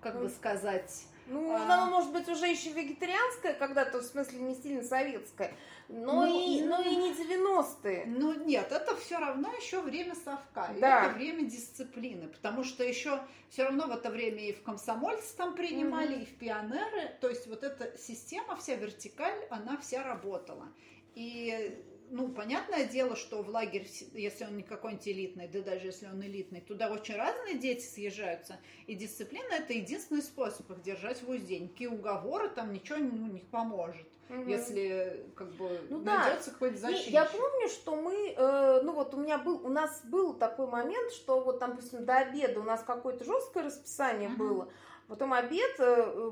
как 0.00 0.20
бы 0.20 0.28
сказать... 0.28 1.06
Ну, 1.26 1.54
а... 1.54 1.62
оно 1.64 1.90
может 1.90 2.12
быть 2.12 2.28
уже 2.28 2.46
еще 2.46 2.72
вегетарианское 2.72 3.54
когда-то, 3.54 3.98
в 3.98 4.02
смысле 4.02 4.40
не 4.40 4.54
сильно 4.54 4.82
советское, 4.82 5.54
но, 5.88 6.26
ну, 6.26 6.26
и, 6.26 6.62
но 6.62 6.80
и 6.80 6.96
не 6.96 7.12
90-е. 7.12 8.04
Ну 8.06 8.32
нет, 8.44 8.72
это 8.72 8.96
все 8.96 9.18
равно 9.18 9.52
еще 9.54 9.80
время 9.80 10.14
совка. 10.14 10.70
Да. 10.80 11.06
это 11.06 11.14
время 11.14 11.44
дисциплины. 11.44 12.28
Потому 12.28 12.64
что 12.64 12.84
еще 12.84 13.20
все 13.48 13.64
равно 13.64 13.86
в 13.86 13.90
это 13.90 14.10
время 14.10 14.48
и 14.48 14.52
в 14.52 14.62
комсомольцы 14.62 15.36
там 15.36 15.54
принимали, 15.54 16.16
mm-hmm. 16.16 16.22
и 16.22 16.26
в 16.26 16.38
пионеры. 16.38 17.16
То 17.20 17.28
есть 17.28 17.46
вот 17.46 17.62
эта 17.64 17.96
система, 17.98 18.56
вся 18.56 18.76
вертикаль, 18.76 19.46
она 19.50 19.76
вся 19.76 20.02
работала. 20.02 20.68
И 21.14 21.84
ну, 22.10 22.28
понятное 22.28 22.86
дело, 22.86 23.16
что 23.16 23.42
в 23.42 23.48
лагерь, 23.48 23.88
если 24.12 24.44
он 24.44 24.56
не 24.56 24.62
какой-нибудь 24.62 25.08
элитный, 25.08 25.48
да 25.48 25.60
даже 25.60 25.86
если 25.86 26.06
он 26.06 26.22
элитный, 26.22 26.60
туда 26.60 26.90
очень 26.90 27.16
разные 27.16 27.58
дети 27.58 27.84
съезжаются, 27.84 28.58
и 28.86 28.94
дисциплина– 28.94 29.54
это 29.58 29.72
единственный 29.72 30.22
способ 30.22 30.70
их 30.70 30.82
держать 30.82 31.22
в 31.22 31.28
узде. 31.28 31.58
Никакие 31.58 31.90
уговоры 31.90 32.48
там 32.48 32.72
ничего 32.72 32.98
ну, 32.98 33.26
не 33.28 33.40
поможет 33.40 34.06
угу. 34.28 34.48
если 34.48 35.26
как 35.34 35.48
бы 35.52 35.80
ну, 35.90 36.00
найдется 36.00 36.50
да. 36.50 36.56
хоть 36.58 36.78
защитник. 36.78 37.12
Я 37.12 37.24
помню, 37.24 37.68
что 37.68 37.96
мы, 37.96 38.34
э, 38.36 38.80
ну 38.82 38.92
вот 38.92 39.14
у 39.14 39.18
меня 39.18 39.38
был, 39.38 39.64
у 39.64 39.68
нас 39.68 40.02
был 40.04 40.34
такой 40.34 40.66
момент, 40.66 41.12
что 41.12 41.40
вот 41.40 41.58
допустим, 41.58 42.04
до 42.04 42.16
обеда 42.18 42.60
у 42.60 42.64
нас 42.64 42.82
какое-то 42.82 43.24
жесткое 43.24 43.64
расписание 43.64 44.28
угу. 44.30 44.36
было, 44.36 44.68
Потом 45.06 45.34
обед, 45.34 45.74
э, 45.78 46.30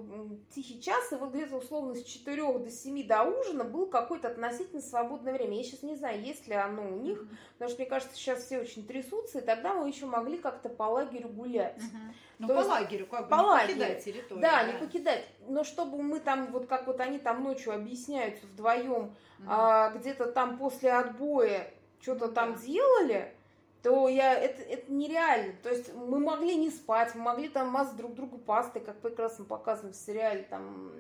тихий 0.54 0.80
час, 0.80 1.12
и 1.12 1.16
вот 1.16 1.32
где-то 1.34 1.56
условно 1.56 1.94
с 1.94 2.02
4 2.02 2.58
до 2.58 2.70
7 2.70 3.06
до 3.06 3.22
ужина 3.24 3.64
был 3.64 3.86
какое-то 3.86 4.28
относительно 4.28 4.80
свободное 4.80 5.34
время. 5.34 5.58
Я 5.58 5.64
сейчас 5.64 5.82
не 5.82 5.94
знаю, 5.94 6.22
есть 6.22 6.48
ли 6.48 6.54
оно 6.54 6.88
у 6.88 6.96
них, 6.98 7.22
потому 7.54 7.70
что 7.70 7.80
мне 7.80 7.90
кажется, 7.90 8.16
сейчас 8.16 8.44
все 8.44 8.60
очень 8.60 8.86
трясутся, 8.86 9.40
и 9.40 9.42
тогда 9.42 9.74
мы 9.74 9.88
еще 9.88 10.06
могли 10.06 10.38
как-то 10.38 10.70
по 10.70 10.84
лагерю 10.84 11.28
гулять. 11.28 11.76
Mm-hmm. 11.76 12.14
Ну, 12.38 12.48
по 12.48 12.52
есть, 12.52 12.68
лагерю, 12.68 13.06
как 13.06 13.24
бы 13.24 13.28
по 13.28 13.34
не 13.36 13.42
лагерю. 13.42 13.68
покидать 13.68 14.04
территорию. 14.04 14.42
Да, 14.42 14.64
да, 14.64 14.72
не 14.72 14.78
покидать. 14.78 15.26
Но 15.48 15.64
чтобы 15.64 16.02
мы 16.02 16.20
там, 16.20 16.50
вот 16.50 16.66
как 16.66 16.86
вот 16.86 16.98
они 17.00 17.18
там 17.18 17.44
ночью 17.44 17.74
объясняются 17.74 18.46
вдвоем, 18.46 19.14
mm-hmm. 19.38 19.46
а, 19.48 19.90
где-то 19.90 20.32
там 20.32 20.56
после 20.56 20.92
отбоя 20.92 21.70
что-то 22.00 22.28
там 22.28 22.56
делали, 22.56 23.34
то 23.82 24.08
я, 24.08 24.34
это, 24.34 24.62
это 24.62 24.92
нереально. 24.92 25.54
То 25.62 25.70
есть 25.70 25.92
мы 25.94 26.20
могли 26.20 26.54
не 26.54 26.70
спать, 26.70 27.14
мы 27.14 27.22
могли 27.22 27.48
там 27.48 27.68
мазать 27.68 27.96
друг 27.96 28.14
другу 28.14 28.38
пастой, 28.38 28.80
как 28.80 29.00
прекрасно 29.00 29.44
показано 29.44 29.92
в 29.92 29.96
сериале, 29.96 30.44
там, 30.44 30.92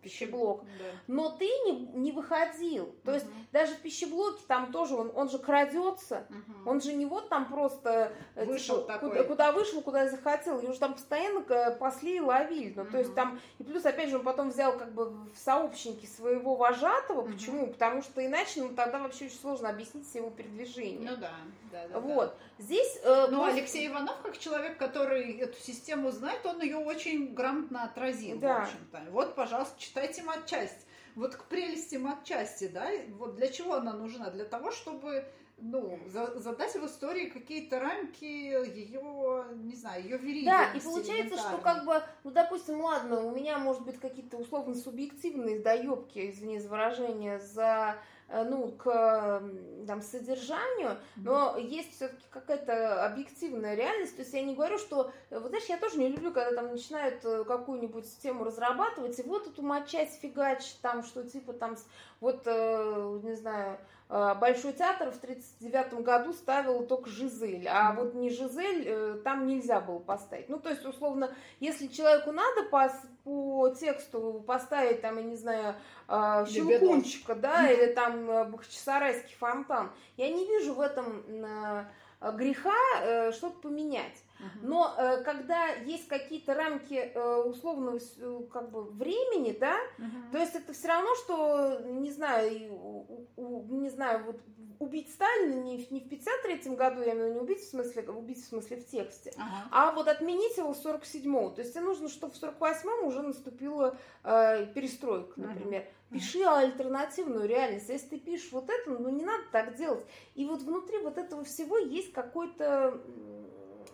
пищеблок. 0.00 0.64
Да. 0.78 0.84
Но 1.06 1.30
ты 1.30 1.44
не, 1.44 1.86
не 1.94 2.12
выходил. 2.12 2.94
То 3.04 3.10
угу. 3.10 3.12
есть 3.12 3.26
даже 3.52 3.74
в 3.74 3.80
пищеблоке 3.80 4.42
там 4.46 4.72
тоже 4.72 4.94
он, 4.94 5.12
он 5.14 5.28
же 5.28 5.38
крадется. 5.38 6.26
Угу. 6.28 6.70
Он 6.70 6.80
же 6.80 6.92
не 6.92 7.06
вот 7.06 7.28
там 7.28 7.46
просто 7.46 8.12
э, 8.34 8.44
вышел 8.44 8.82
типа, 8.82 8.98
куда, 8.98 9.24
куда 9.24 9.52
вышел, 9.52 9.80
куда 9.82 10.08
захотел. 10.08 10.58
И 10.60 10.66
уже 10.66 10.78
там 10.78 10.94
постоянно 10.94 11.44
э, 11.48 11.76
пасли 11.76 12.16
и 12.16 12.20
ловили. 12.20 12.72
Ну, 12.76 12.82
угу. 12.82 12.92
то 12.92 12.98
есть 12.98 13.14
там, 13.14 13.40
и 13.58 13.62
плюс, 13.62 13.84
опять 13.84 14.10
же, 14.10 14.18
он 14.18 14.24
потом 14.24 14.50
взял 14.50 14.76
как 14.76 14.92
бы 14.92 15.10
в 15.10 15.36
сообщники 15.36 16.06
своего 16.06 16.56
вожатого. 16.56 17.22
Угу. 17.22 17.32
Почему? 17.32 17.66
Потому 17.68 18.02
что 18.02 18.24
иначе, 18.24 18.62
ну, 18.62 18.70
тогда 18.74 18.98
вообще 19.00 19.26
очень 19.26 19.38
сложно 19.38 19.68
объяснить 19.68 20.08
все 20.08 20.18
его 20.18 20.30
передвижения. 20.30 21.10
Ну 21.10 21.16
да. 21.16 21.32
Да, 21.70 21.86
да, 21.88 22.00
вот. 22.00 22.36
Да. 22.58 22.64
Здесь... 22.64 22.98
Э, 23.02 23.28
ну, 23.30 23.38
просто... 23.38 23.58
Алексей 23.58 23.86
Иванов, 23.86 24.16
как 24.22 24.38
человек, 24.38 24.76
который 24.76 25.38
эту 25.38 25.58
систему 25.60 26.10
знает, 26.10 26.44
он 26.44 26.60
ее 26.60 26.78
очень 26.78 27.32
грамотно 27.32 27.84
отразил, 27.84 28.38
да. 28.38 28.60
в 28.60 28.62
общем-то. 28.62 29.02
Вот, 29.10 29.34
пожалуйста, 29.34 29.78
читайте 29.90 30.22
матчасть. 30.22 30.86
Вот 31.16 31.34
к 31.34 31.44
прелести 31.44 31.96
матчасти, 31.96 32.68
да, 32.68 32.88
вот 33.18 33.34
для 33.34 33.48
чего 33.48 33.74
она 33.74 33.92
нужна? 33.92 34.30
Для 34.30 34.44
того, 34.44 34.70
чтобы 34.70 35.26
ну, 35.58 35.98
за, 36.06 36.38
задать 36.38 36.74
в 36.74 36.86
истории 36.86 37.26
какие-то 37.26 37.80
рамки 37.80 38.24
ее, 38.24 39.44
не 39.56 39.74
знаю, 39.74 40.04
ее 40.04 40.16
верить. 40.16 40.44
Да, 40.44 40.72
и 40.72 40.80
получается, 40.80 41.36
что 41.36 41.58
как 41.58 41.84
бы, 41.84 42.00
ну, 42.24 42.30
допустим, 42.30 42.80
ладно, 42.80 43.20
у 43.22 43.34
меня, 43.34 43.58
может 43.58 43.82
быть, 43.82 43.98
какие-то 43.98 44.36
условно 44.36 44.74
субъективные 44.74 45.58
доебки, 45.58 46.30
извини 46.30 46.60
за 46.60 46.68
выражение, 46.68 47.40
за 47.40 47.98
ну, 48.32 48.72
к 48.72 49.42
там, 49.86 50.02
содержанию, 50.02 50.96
но 51.16 51.56
есть 51.56 51.96
все-таки 51.96 52.24
какая-то 52.30 53.04
объективная 53.04 53.74
реальность. 53.74 54.14
То 54.14 54.22
есть 54.22 54.32
я 54.32 54.42
не 54.42 54.54
говорю, 54.54 54.78
что... 54.78 55.10
Вот 55.30 55.48
знаешь, 55.48 55.66
я 55.66 55.78
тоже 55.78 55.98
не 55.98 56.08
люблю, 56.08 56.32
когда 56.32 56.62
там 56.62 56.70
начинают 56.70 57.24
э, 57.24 57.44
какую-нибудь 57.44 58.06
систему 58.06 58.44
разрабатывать, 58.44 59.18
и 59.18 59.22
вот 59.22 59.46
эту 59.48 59.62
мочать 59.62 60.10
фигач, 60.20 60.64
там, 60.82 61.02
что 61.02 61.24
типа 61.24 61.52
там, 61.52 61.76
вот, 62.20 62.42
э, 62.44 63.20
не 63.22 63.34
знаю, 63.34 63.78
Большой 64.10 64.72
театр 64.72 65.12
в 65.12 65.22
1939 65.22 66.02
году 66.02 66.32
ставил 66.32 66.84
только 66.84 67.08
Жизель, 67.08 67.68
а 67.68 67.92
вот 67.92 68.14
не 68.14 68.28
Жизель 68.28 69.22
там 69.22 69.46
нельзя 69.46 69.80
было 69.80 70.00
поставить. 70.00 70.48
Ну, 70.48 70.58
то 70.58 70.68
есть, 70.68 70.84
условно, 70.84 71.32
если 71.60 71.86
человеку 71.86 72.32
надо 72.32 72.64
по, 72.64 72.90
по 73.22 73.68
тексту 73.70 74.42
поставить, 74.46 75.00
там, 75.00 75.16
я 75.18 75.22
не 75.22 75.36
знаю, 75.36 75.76
э, 76.08 76.44
щелкунчика, 76.48 77.34
да, 77.36 77.70
или 77.70 77.92
там 77.92 78.28
э, 78.28 78.44
Бахчисарайский 78.46 79.36
фонтан. 79.36 79.90
Я 80.16 80.28
не 80.28 80.46
вижу 80.46 80.74
в 80.74 80.80
этом 80.80 81.22
э, 81.28 81.84
греха 82.32 82.74
э, 83.02 83.32
что-то 83.32 83.60
поменять. 83.60 84.24
Но 84.62 84.94
э, 84.96 85.22
когда 85.22 85.66
есть 85.68 86.08
какие-то 86.08 86.54
рамки 86.54 86.94
э, 86.94 87.42
условного 87.42 87.98
э, 87.98 88.40
как 88.52 88.70
бы 88.70 88.84
времени, 88.84 89.56
да, 89.58 89.76
uh-huh. 89.98 90.32
то 90.32 90.38
есть 90.38 90.54
это 90.54 90.72
все 90.72 90.88
равно, 90.88 91.14
что, 91.16 91.80
не 91.84 92.10
знаю, 92.10 92.72
у, 92.72 93.26
у, 93.36 93.66
не 93.80 93.90
знаю, 93.90 94.24
вот 94.24 94.40
убить 94.80 95.12
Сталина 95.12 95.54
не, 95.62 95.86
не 95.90 96.00
в 96.00 96.08
53 96.08 96.74
году, 96.74 97.02
я 97.02 97.12
имею 97.12 97.16
в 97.16 97.28
виду 97.28 97.34
не 97.34 97.40
убить 97.40 97.60
в 97.60 97.68
смысле, 97.68 98.02
убить 98.10 98.42
в 98.42 98.48
смысле 98.48 98.78
в 98.78 98.86
тексте, 98.86 99.32
ага. 99.36 99.68
а 99.70 99.92
вот 99.92 100.08
отменить 100.08 100.56
его 100.56 100.72
в 100.72 100.84
47-м. 100.84 101.54
То 101.54 101.60
есть 101.60 101.74
тебе 101.74 101.84
нужно, 101.84 102.08
чтобы 102.08 102.32
в 102.32 102.42
48-м 102.42 103.06
уже 103.06 103.22
наступила 103.22 103.96
э, 104.24 104.66
перестройка, 104.74 105.38
например. 105.38 105.82
Ага. 105.82 105.90
Пиши 106.18 106.42
альтернативную 106.42 107.46
реальность. 107.46 107.88
Если 107.88 108.08
ты 108.08 108.18
пишешь 108.18 108.50
вот 108.50 108.68
это, 108.68 108.90
ну 108.90 109.10
не 109.10 109.24
надо 109.24 109.44
так 109.52 109.76
делать. 109.76 110.04
И 110.34 110.44
вот 110.44 110.62
внутри 110.62 110.98
вот 110.98 111.18
этого 111.18 111.44
всего 111.44 111.78
есть 111.78 112.12
какой-то 112.12 113.00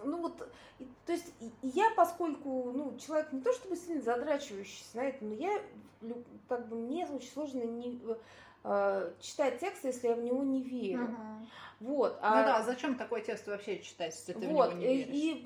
ну 0.07 0.23
вот, 0.23 0.39
то 0.39 1.13
есть 1.13 1.33
я, 1.63 1.91
поскольку, 1.97 2.73
ну, 2.73 2.97
человек 2.99 3.33
не 3.33 3.41
то 3.41 3.53
чтобы 3.53 3.77
сильно 3.77 4.03
задрачивающийся 4.03 4.97
на 4.97 5.01
это, 5.03 5.25
но 5.25 5.35
я, 5.35 5.61
как 6.49 6.69
бы, 6.69 6.77
мне 6.77 7.07
очень 7.07 7.31
сложно 7.31 7.63
не, 7.63 8.01
э, 8.67 9.13
читать 9.21 9.59
текст, 9.61 9.85
если 9.85 10.09
я 10.09 10.15
в 10.15 10.23
него 10.23 10.43
не 10.43 10.63
верю. 10.63 11.05
Угу. 11.05 11.47
Вот. 11.81 12.19
А... 12.23 12.41
Ну 12.41 12.47
да, 12.47 12.63
зачем 12.63 12.97
такой 12.97 13.23
текст 13.23 13.47
вообще 13.47 13.79
читать, 13.79 14.15
если 14.15 14.33
ты 14.33 14.47
вот. 14.49 14.73
в 14.73 14.77
него 14.79 14.87
не 14.87 14.97
веришь? 14.97 15.15
И, 15.15 15.41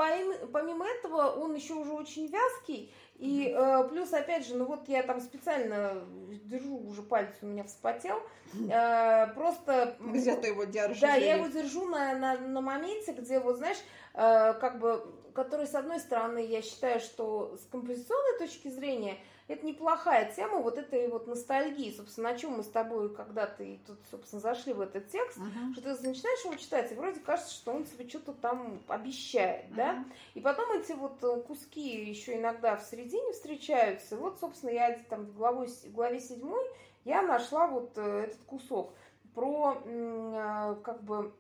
помимо 0.53 0.87
этого 0.87 1.31
он 1.31 1.55
еще 1.55 1.75
уже 1.75 1.93
очень 1.93 2.29
вязкий, 2.29 2.93
и 3.21 3.55
э, 3.55 3.89
плюс, 3.91 4.13
опять 4.15 4.47
же, 4.47 4.55
ну 4.55 4.65
вот 4.65 4.89
я 4.89 5.03
там 5.03 5.21
специально 5.21 6.03
держу, 6.45 6.79
уже 6.89 7.03
палец 7.03 7.35
у 7.43 7.47
меня 7.47 7.65
вспотел. 7.65 8.23
Э, 8.71 9.27
просто... 9.35 9.97
Где 10.01 10.37
ты 10.37 10.49
его 10.49 10.65
держишь? 10.65 11.01
Да, 11.01 11.17
я 11.17 11.35
его 11.35 11.49
держу 11.49 11.85
на, 11.87 12.15
на, 12.15 12.39
на 12.39 12.61
моменте, 12.63 13.13
где, 13.13 13.39
вот 13.39 13.57
знаешь, 13.57 13.77
э, 14.15 14.55
как 14.55 14.79
бы, 14.79 15.05
который, 15.35 15.67
с 15.67 15.75
одной 15.75 16.01
стороны, 16.01 16.39
я 16.47 16.63
считаю, 16.63 16.99
что 17.01 17.59
с 17.63 17.67
композиционной 17.71 18.39
точки 18.39 18.69
зрения 18.69 19.19
это 19.51 19.67
неплохая 19.67 20.31
тема 20.33 20.59
вот 20.59 20.79
этой 20.79 21.09
вот 21.09 21.27
ностальгии. 21.27 21.93
Собственно, 21.93 22.31
на 22.31 22.39
чем 22.39 22.53
мы 22.53 22.63
с 22.63 22.69
тобой 22.69 23.13
когда-то 23.13 23.65
и 23.65 23.79
тут, 23.79 23.99
собственно, 24.09 24.41
зашли 24.41 24.73
в 24.73 24.81
этот 24.81 25.09
текст, 25.09 25.39
uh-huh. 25.39 25.73
что 25.73 25.83
ты 25.83 26.09
начинаешь 26.09 26.45
его 26.45 26.55
читать, 26.55 26.93
и 26.93 26.95
вроде 26.95 27.19
кажется, 27.19 27.53
что 27.53 27.73
он 27.73 27.85
тебе 27.85 28.09
что-то 28.09 28.33
там 28.33 28.81
обещает, 28.87 29.65
uh-huh. 29.71 29.75
да? 29.75 30.05
И 30.35 30.41
потом 30.41 30.71
эти 30.71 30.93
вот 30.93 31.23
э, 31.25 31.41
куски 31.43 32.05
еще 32.05 32.37
иногда 32.37 32.77
в 32.77 32.85
середине 32.85 33.33
встречаются. 33.33 34.17
вот, 34.17 34.39
собственно, 34.39 34.71
я 34.71 34.97
там 35.09 35.27
в, 35.27 35.37
главу, 35.37 35.67
в 35.67 35.93
главе 35.93 36.21
седьмой 36.21 36.65
я 37.05 37.23
нашла 37.23 37.67
вот 37.67 37.91
э, 37.97 38.27
этот 38.29 38.41
кусок 38.47 38.95
про 39.35 39.83
э, 39.85 40.77
как 40.85 41.03
бы 41.03 41.33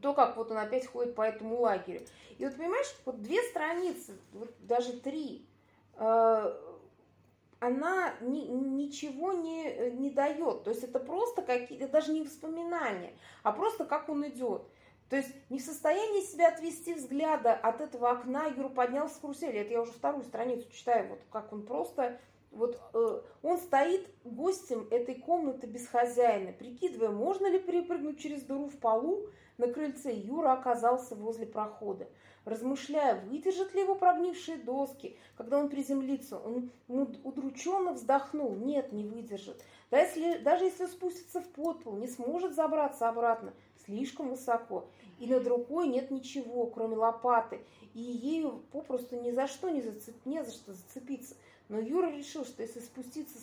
то, 0.00 0.14
как 0.14 0.36
вот 0.36 0.52
он 0.52 0.58
опять 0.58 0.86
ходит 0.86 1.16
по 1.16 1.22
этому 1.22 1.58
лагерю. 1.58 2.06
И 2.38 2.44
вот 2.44 2.56
понимаешь, 2.56 2.94
вот 3.04 3.20
две 3.22 3.42
страницы, 3.42 4.16
вот 4.32 4.54
даже 4.60 4.92
три, 5.00 5.44
она 7.62 8.12
ни, 8.20 8.40
ничего 8.40 9.32
не, 9.32 9.92
не 9.92 10.10
дает. 10.10 10.64
То 10.64 10.70
есть 10.70 10.82
это 10.82 10.98
просто 10.98 11.42
какие-то, 11.42 11.86
даже 11.86 12.12
не 12.12 12.22
воспоминания, 12.22 13.12
а 13.44 13.52
просто 13.52 13.84
как 13.84 14.08
он 14.08 14.26
идет. 14.26 14.62
То 15.08 15.16
есть 15.16 15.30
не 15.48 15.60
в 15.60 15.62
состоянии 15.62 16.22
себя 16.22 16.48
отвести 16.48 16.92
взгляда 16.92 17.52
от 17.52 17.80
этого 17.80 18.10
окна, 18.10 18.46
Юра 18.46 18.68
поднялся 18.68 19.14
с 19.14 19.18
карусели. 19.18 19.60
Это 19.60 19.70
я 19.70 19.82
уже 19.82 19.92
вторую 19.92 20.24
страницу 20.24 20.68
читаю, 20.72 21.10
вот 21.10 21.20
как 21.30 21.52
он 21.52 21.64
просто... 21.64 22.18
Вот 22.50 22.78
э, 22.92 23.20
он 23.42 23.56
стоит 23.56 24.10
гостем 24.24 24.86
этой 24.90 25.14
комнаты 25.14 25.66
без 25.66 25.86
хозяина, 25.86 26.52
прикидывая, 26.52 27.08
можно 27.08 27.46
ли 27.46 27.58
перепрыгнуть 27.58 28.20
через 28.20 28.42
дыру 28.42 28.68
в 28.68 28.76
полу 28.76 29.28
на 29.56 29.72
крыльце. 29.72 30.12
Юра 30.12 30.52
оказался 30.52 31.14
возле 31.14 31.46
прохода 31.46 32.08
размышляя, 32.44 33.20
выдержат 33.20 33.74
ли 33.74 33.82
его 33.82 33.94
прогнившие 33.94 34.58
доски. 34.58 35.16
Когда 35.36 35.58
он 35.58 35.68
приземлится, 35.68 36.38
он 36.38 36.70
удрученно 36.88 37.92
вздохнул. 37.92 38.54
Нет, 38.54 38.92
не 38.92 39.04
выдержит. 39.04 39.62
Да 39.90 40.00
если, 40.00 40.38
даже 40.38 40.64
если 40.64 40.86
спустится 40.86 41.40
в 41.40 41.48
подпол, 41.48 41.96
не 41.96 42.08
сможет 42.08 42.54
забраться 42.54 43.08
обратно. 43.08 43.52
Слишком 43.84 44.30
высоко. 44.30 44.88
И 45.18 45.26
над 45.26 45.46
рукой 45.46 45.88
нет 45.88 46.10
ничего, 46.10 46.66
кроме 46.66 46.96
лопаты. 46.96 47.60
И 47.94 48.00
ею 48.00 48.62
попросту 48.72 49.20
ни 49.20 49.30
за 49.30 49.46
что 49.46 49.70
не, 49.70 49.82
зацеп... 49.82 50.14
не 50.24 50.42
за 50.42 50.50
что 50.50 50.72
зацепиться. 50.72 51.34
Но 51.68 51.78
Юра 51.78 52.10
решил, 52.10 52.44
что 52.44 52.62
если 52.62 52.80
спуститься 52.80 53.38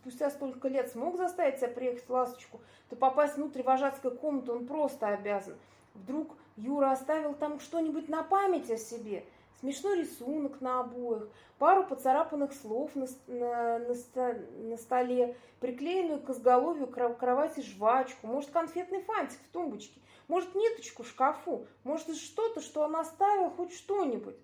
спустя 0.00 0.30
столько 0.30 0.68
лет 0.68 0.90
смог 0.90 1.16
заставить 1.16 1.58
себя 1.58 1.68
приехать 1.68 2.04
в 2.04 2.10
ласточку, 2.10 2.60
то 2.88 2.96
попасть 2.96 3.36
внутрь 3.36 3.62
вожатской 3.62 4.10
комнаты 4.10 4.52
он 4.52 4.66
просто 4.66 5.08
обязан. 5.08 5.56
Вдруг 5.94 6.36
Юра 6.60 6.92
оставил 6.92 7.34
там 7.34 7.58
что-нибудь 7.60 8.08
на 8.08 8.22
память 8.22 8.70
о 8.70 8.76
себе. 8.76 9.24
Смешной 9.60 10.00
рисунок 10.00 10.60
на 10.60 10.80
обоях, 10.80 11.28
пару 11.58 11.84
поцарапанных 11.84 12.54
слов 12.54 12.94
на, 12.94 13.06
на, 13.26 13.78
на, 13.78 14.34
на 14.62 14.76
столе, 14.78 15.36
приклеенную 15.60 16.22
к 16.22 16.30
изголовью 16.30 16.86
кровати 16.86 17.60
жвачку, 17.60 18.26
может, 18.26 18.50
конфетный 18.50 19.02
фантик 19.02 19.38
в 19.38 19.52
тумбочке, 19.52 20.00
может, 20.28 20.54
ниточку 20.54 21.02
в 21.02 21.08
шкафу, 21.08 21.66
может, 21.84 22.14
что-то, 22.16 22.62
что 22.62 22.82
он 22.82 22.96
оставил, 22.96 23.50
хоть 23.50 23.74
что-нибудь. 23.74 24.36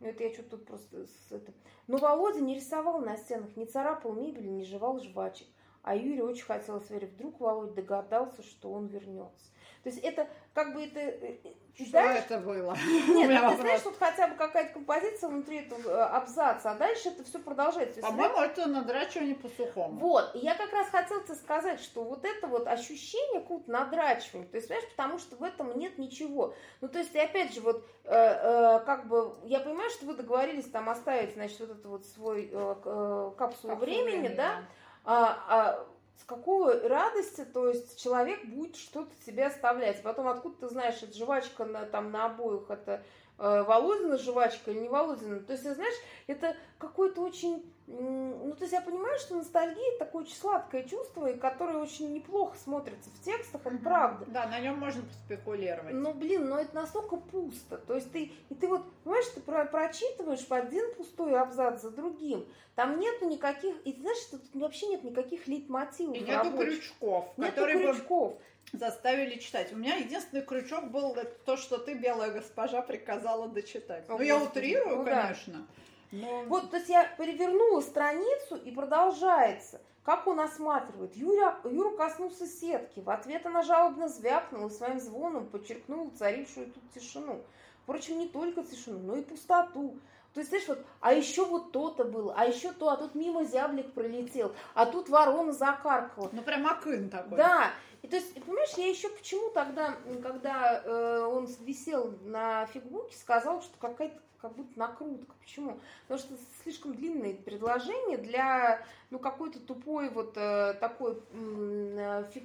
Ну, 0.00 0.08
это 0.08 0.24
я 0.24 0.32
что-то 0.32 0.56
тут 0.56 0.66
просто... 0.66 1.06
Это... 1.30 1.52
Но 1.86 1.98
Володя 1.98 2.40
не 2.40 2.56
рисовал 2.56 3.00
на 3.00 3.16
стенах, 3.16 3.56
не 3.56 3.66
царапал 3.66 4.12
мебель, 4.12 4.50
не 4.50 4.64
жевал 4.64 4.98
жвачек. 4.98 5.46
А 5.82 5.94
Юре 5.94 6.24
очень 6.24 6.44
хотелось 6.44 6.88
верить. 6.90 7.12
Вдруг 7.12 7.40
Володя 7.40 7.74
догадался, 7.74 8.42
что 8.42 8.72
он 8.72 8.86
вернется. 8.86 9.50
То 9.84 9.90
есть 9.90 10.02
это 10.02 10.26
как 10.54 10.72
бы 10.72 10.82
это... 10.82 10.98
Э, 10.98 11.36
что 11.74 11.84
знаешь, 11.90 12.24
это 12.24 12.38
было? 12.38 12.74
Нет, 13.08 13.50
ты 13.50 13.60
знаешь, 13.60 13.82
тут 13.82 13.98
хотя 13.98 14.28
бы 14.28 14.34
какая-то 14.36 14.72
композиция 14.72 15.28
внутри 15.28 15.58
этого 15.58 15.90
э, 15.90 16.02
абзаца, 16.04 16.70
а 16.70 16.74
дальше 16.74 17.10
это 17.10 17.22
все 17.22 17.38
продолжается. 17.38 18.00
По-моему, 18.00 18.38
это 18.38 18.66
надрачивание 18.66 19.34
по 19.34 19.48
сухому. 19.48 19.98
Вот, 20.00 20.34
и 20.34 20.38
я 20.38 20.54
как 20.54 20.72
раз 20.72 20.88
хотела 20.88 21.22
тебе 21.22 21.34
сказать, 21.34 21.80
что 21.80 22.02
вот 22.02 22.24
это 22.24 22.46
вот 22.46 22.66
ощущение 22.66 23.42
какого-то 23.42 23.70
надрачивания, 23.70 24.48
то 24.48 24.56
есть, 24.56 24.68
понимаешь, 24.68 24.88
потому 24.88 25.18
что 25.18 25.36
в 25.36 25.42
этом 25.42 25.78
нет 25.78 25.98
ничего. 25.98 26.54
Ну, 26.80 26.88
то 26.88 26.98
есть, 26.98 27.14
и 27.14 27.18
опять 27.18 27.52
же, 27.52 27.60
вот, 27.60 27.84
э, 28.04 28.14
э, 28.14 28.80
как 28.86 29.06
бы, 29.06 29.36
я 29.44 29.60
понимаю, 29.60 29.90
что 29.90 30.06
вы 30.06 30.14
договорились 30.14 30.70
там 30.70 30.88
оставить, 30.88 31.34
значит, 31.34 31.60
вот 31.60 31.70
это 31.72 31.88
вот 31.88 32.06
свой 32.06 32.48
э, 32.50 32.74
э, 32.84 33.32
капсулу 33.36 33.74
времени, 33.74 34.20
времени, 34.20 34.34
да, 34.34 34.62
а, 35.04 35.44
а, 35.48 35.86
с 36.20 36.24
какой 36.24 36.86
радости, 36.86 37.44
то 37.44 37.68
есть 37.68 38.00
человек 38.00 38.44
будет 38.46 38.76
что-то 38.76 39.10
тебе 39.26 39.46
оставлять. 39.46 40.02
Потом 40.02 40.28
откуда 40.28 40.56
ты 40.60 40.68
знаешь, 40.68 41.02
это 41.02 41.16
жвачка 41.16 41.64
на, 41.64 41.84
там 41.86 42.10
на 42.10 42.26
обоих, 42.26 42.70
это 42.70 43.02
э, 43.38 43.62
Володина 43.62 44.16
жвачка 44.18 44.70
или 44.70 44.80
не 44.80 44.88
Володина. 44.88 45.40
То 45.40 45.52
есть, 45.52 45.64
знаешь, 45.64 45.94
это 46.26 46.56
какой-то 46.78 47.20
очень 47.20 47.73
ну, 47.86 48.54
то 48.56 48.62
есть 48.62 48.72
я 48.72 48.80
понимаю, 48.80 49.18
что 49.18 49.34
ностальгия 49.34 49.98
такое 49.98 50.22
очень 50.22 50.36
сладкое 50.36 50.84
чувство, 50.84 51.26
и 51.26 51.36
которое 51.36 51.76
очень 51.76 52.14
неплохо 52.14 52.56
смотрится 52.56 53.10
в 53.10 53.20
текстах, 53.22 53.60
это 53.64 53.76
правда. 53.76 54.24
Да, 54.26 54.46
на 54.46 54.58
нем 54.58 54.78
можно 54.78 55.02
поспекулировать. 55.02 55.92
Ну, 55.92 56.14
блин, 56.14 56.48
но 56.48 56.58
это 56.58 56.74
настолько 56.74 57.16
пусто. 57.16 57.76
То 57.76 57.94
есть 57.94 58.10
ты, 58.10 58.32
и 58.48 58.54
ты 58.54 58.68
вот, 58.68 58.82
понимаешь, 59.02 59.26
ты 59.34 59.40
про 59.40 59.66
прочитываешь 59.66 60.46
по 60.46 60.56
один 60.56 60.94
пустой 60.94 61.38
абзац 61.38 61.82
за 61.82 61.90
другим. 61.90 62.46
Там 62.74 62.98
нету 62.98 63.28
никаких, 63.28 63.74
и 63.84 63.92
ты 63.92 64.00
знаешь, 64.00 64.18
что 64.18 64.38
тут 64.38 64.54
вообще 64.54 64.86
нет 64.86 65.04
никаких 65.04 65.46
лейтмотивов. 65.46 66.16
И 66.16 66.20
нету 66.20 66.50
рабочих. 66.50 66.80
крючков, 66.80 67.32
нету 67.36 67.50
которые 67.50 67.92
крючков. 67.92 68.38
Заставили 68.72 69.38
читать. 69.38 69.72
У 69.72 69.76
меня 69.76 69.96
единственный 69.96 70.42
крючок 70.42 70.90
был 70.90 71.14
то, 71.44 71.56
что 71.56 71.76
ты, 71.78 71.94
белая 71.94 72.30
госпожа, 72.30 72.80
приказала 72.80 73.46
дочитать. 73.46 74.08
Ну, 74.08 74.20
я 74.20 74.38
утрирую, 74.38 74.96
ну, 74.96 75.04
конечно. 75.04 75.52
Да. 75.52 75.84
Но... 76.14 76.44
Вот, 76.44 76.70
то 76.70 76.76
есть 76.76 76.88
я 76.88 77.04
перевернула 77.18 77.80
страницу 77.80 78.56
и 78.56 78.70
продолжается. 78.70 79.80
Как 80.04 80.26
он 80.26 80.38
осматривает? 80.38 81.16
Юра, 81.16 81.58
Юра 81.64 81.96
коснулся 81.96 82.46
сетки. 82.46 83.00
В 83.00 83.10
ответ 83.10 83.46
она 83.46 83.62
жалобно 83.62 84.08
звякнула 84.08 84.68
своим 84.68 85.00
звоном, 85.00 85.46
подчеркнула 85.46 86.10
царившую 86.18 86.66
тут 86.66 86.82
тишину. 86.94 87.40
Впрочем, 87.82 88.18
не 88.18 88.28
только 88.28 88.62
тишину, 88.62 88.98
но 88.98 89.16
и 89.16 89.22
пустоту. 89.22 89.98
То 90.34 90.40
есть, 90.40 90.50
знаешь, 90.50 90.68
вот, 90.68 90.84
а 91.00 91.12
еще 91.12 91.44
вот 91.44 91.72
то-то 91.72 92.04
было, 92.04 92.34
а 92.36 92.44
еще 92.44 92.72
то, 92.72 92.88
а 92.90 92.96
тут 92.96 93.14
мимо 93.14 93.44
зяблик 93.44 93.92
пролетел, 93.92 94.52
а 94.74 94.84
тут 94.84 95.08
ворона 95.08 95.52
закаркала. 95.52 96.28
Ну, 96.32 96.42
прям 96.42 96.66
акын 96.66 97.08
такой. 97.08 97.38
Да. 97.38 97.70
И 98.02 98.08
то 98.08 98.16
есть, 98.16 98.34
понимаешь, 98.34 98.74
я 98.76 98.88
еще 98.88 99.08
почему 99.08 99.50
тогда, 99.50 99.94
когда 100.22 100.82
э, 100.84 101.20
он 101.20 101.46
висел 101.60 102.18
на 102.24 102.66
фигбуке, 102.66 103.16
сказал, 103.16 103.62
что 103.62 103.72
какая-то 103.78 104.18
как 104.44 104.56
будто 104.56 104.78
накрутка. 104.78 105.34
Почему? 105.40 105.78
Потому 106.02 106.20
что 106.20 106.34
слишком 106.62 106.94
длинные 106.94 107.32
предложения 107.32 108.18
для 108.18 108.84
ну, 109.08 109.18
какой-то 109.18 109.58
тупой 109.58 110.10
вот 110.10 110.36
э, 110.36 110.74
такой 110.74 111.18
э, 111.32 112.24
фиг, 112.30 112.44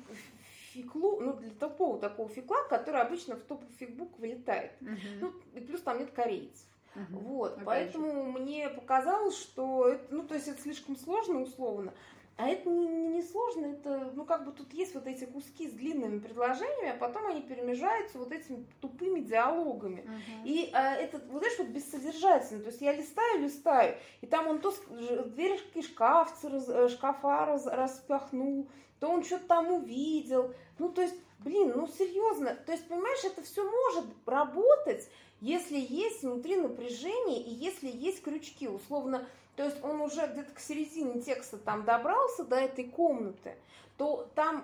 фиклу, 0.72 1.20
ну, 1.20 1.34
для 1.34 1.52
тупого 1.52 2.00
такого 2.00 2.30
фикла, 2.30 2.64
который 2.70 3.02
обычно 3.02 3.36
в 3.36 3.42
топ 3.42 3.62
фигбук 3.80 4.18
вылетает. 4.18 4.72
Угу. 4.80 4.90
Ну, 5.20 5.34
и 5.56 5.60
плюс 5.60 5.82
там 5.82 6.00
нет 6.00 6.12
корейцев. 6.12 6.66
Угу. 6.96 7.20
Вот, 7.20 7.52
Опять 7.52 7.66
поэтому 7.66 8.32
же. 8.32 8.40
мне 8.40 8.70
показалось, 8.70 9.38
что 9.38 9.90
это, 9.90 10.16
ну, 10.16 10.24
то 10.24 10.36
есть 10.36 10.48
это 10.48 10.62
слишком 10.62 10.96
сложно 10.96 11.42
условно. 11.42 11.94
А 12.40 12.48
это 12.48 12.70
не, 12.70 12.88
не, 12.88 13.08
не 13.10 13.22
сложно, 13.22 13.66
это, 13.66 14.14
ну, 14.16 14.24
как 14.24 14.46
бы 14.46 14.54
тут 14.54 14.72
есть 14.74 14.96
вот 14.96 15.06
эти 15.08 15.26
куски 15.26 15.68
с 15.68 15.74
длинными 15.74 16.20
предложениями, 16.20 16.92
а 16.92 16.98
потом 16.98 17.28
они 17.28 17.42
перемежаются 17.42 18.18
вот 18.18 18.32
этими 18.32 18.66
тупыми 18.80 19.20
диалогами. 19.20 20.06
Uh-huh. 20.06 20.46
И 20.46 20.70
а, 20.72 20.96
это, 20.96 21.18
вот 21.28 21.40
знаешь, 21.40 21.60
вот 21.60 21.68
бессодержательно. 21.68 22.62
То 22.62 22.70
есть 22.70 22.80
я 22.80 22.94
листаю, 22.94 23.42
листаю, 23.42 23.98
и 24.22 24.26
там 24.26 24.48
он 24.48 24.60
то 24.60 24.74
дверь 25.26 25.60
шкафцы, 25.84 26.48
раз, 26.48 26.70
э, 26.70 26.88
шкафа 26.88 27.46
раз, 27.46 27.66
распахнул, 27.66 28.70
то 29.02 29.10
он 29.10 29.26
что-то 29.26 29.46
там 29.46 29.72
увидел. 29.74 30.54
Ну, 30.78 30.88
то 30.88 31.02
есть, 31.02 31.16
блин, 31.40 31.74
ну, 31.76 31.88
серьезно. 31.88 32.56
То 32.66 32.72
есть, 32.72 32.88
понимаешь, 32.88 33.26
это 33.26 33.44
все 33.44 33.70
может 33.70 34.06
работать, 34.26 35.10
если 35.42 35.78
есть 35.78 36.24
внутри 36.24 36.56
напряжение 36.56 37.42
и 37.42 37.50
если 37.50 37.90
есть 37.90 38.24
крючки. 38.24 38.70
Условно, 38.70 39.28
то 39.60 39.66
есть 39.66 39.84
он 39.84 40.00
уже 40.00 40.26
где-то 40.26 40.54
к 40.54 40.60
середине 40.62 41.22
текста 41.22 41.58
там 41.58 41.84
добрался 41.84 42.46
до 42.46 42.56
этой 42.56 42.86
комнаты, 42.86 43.58
то 43.98 44.26
там 44.34 44.64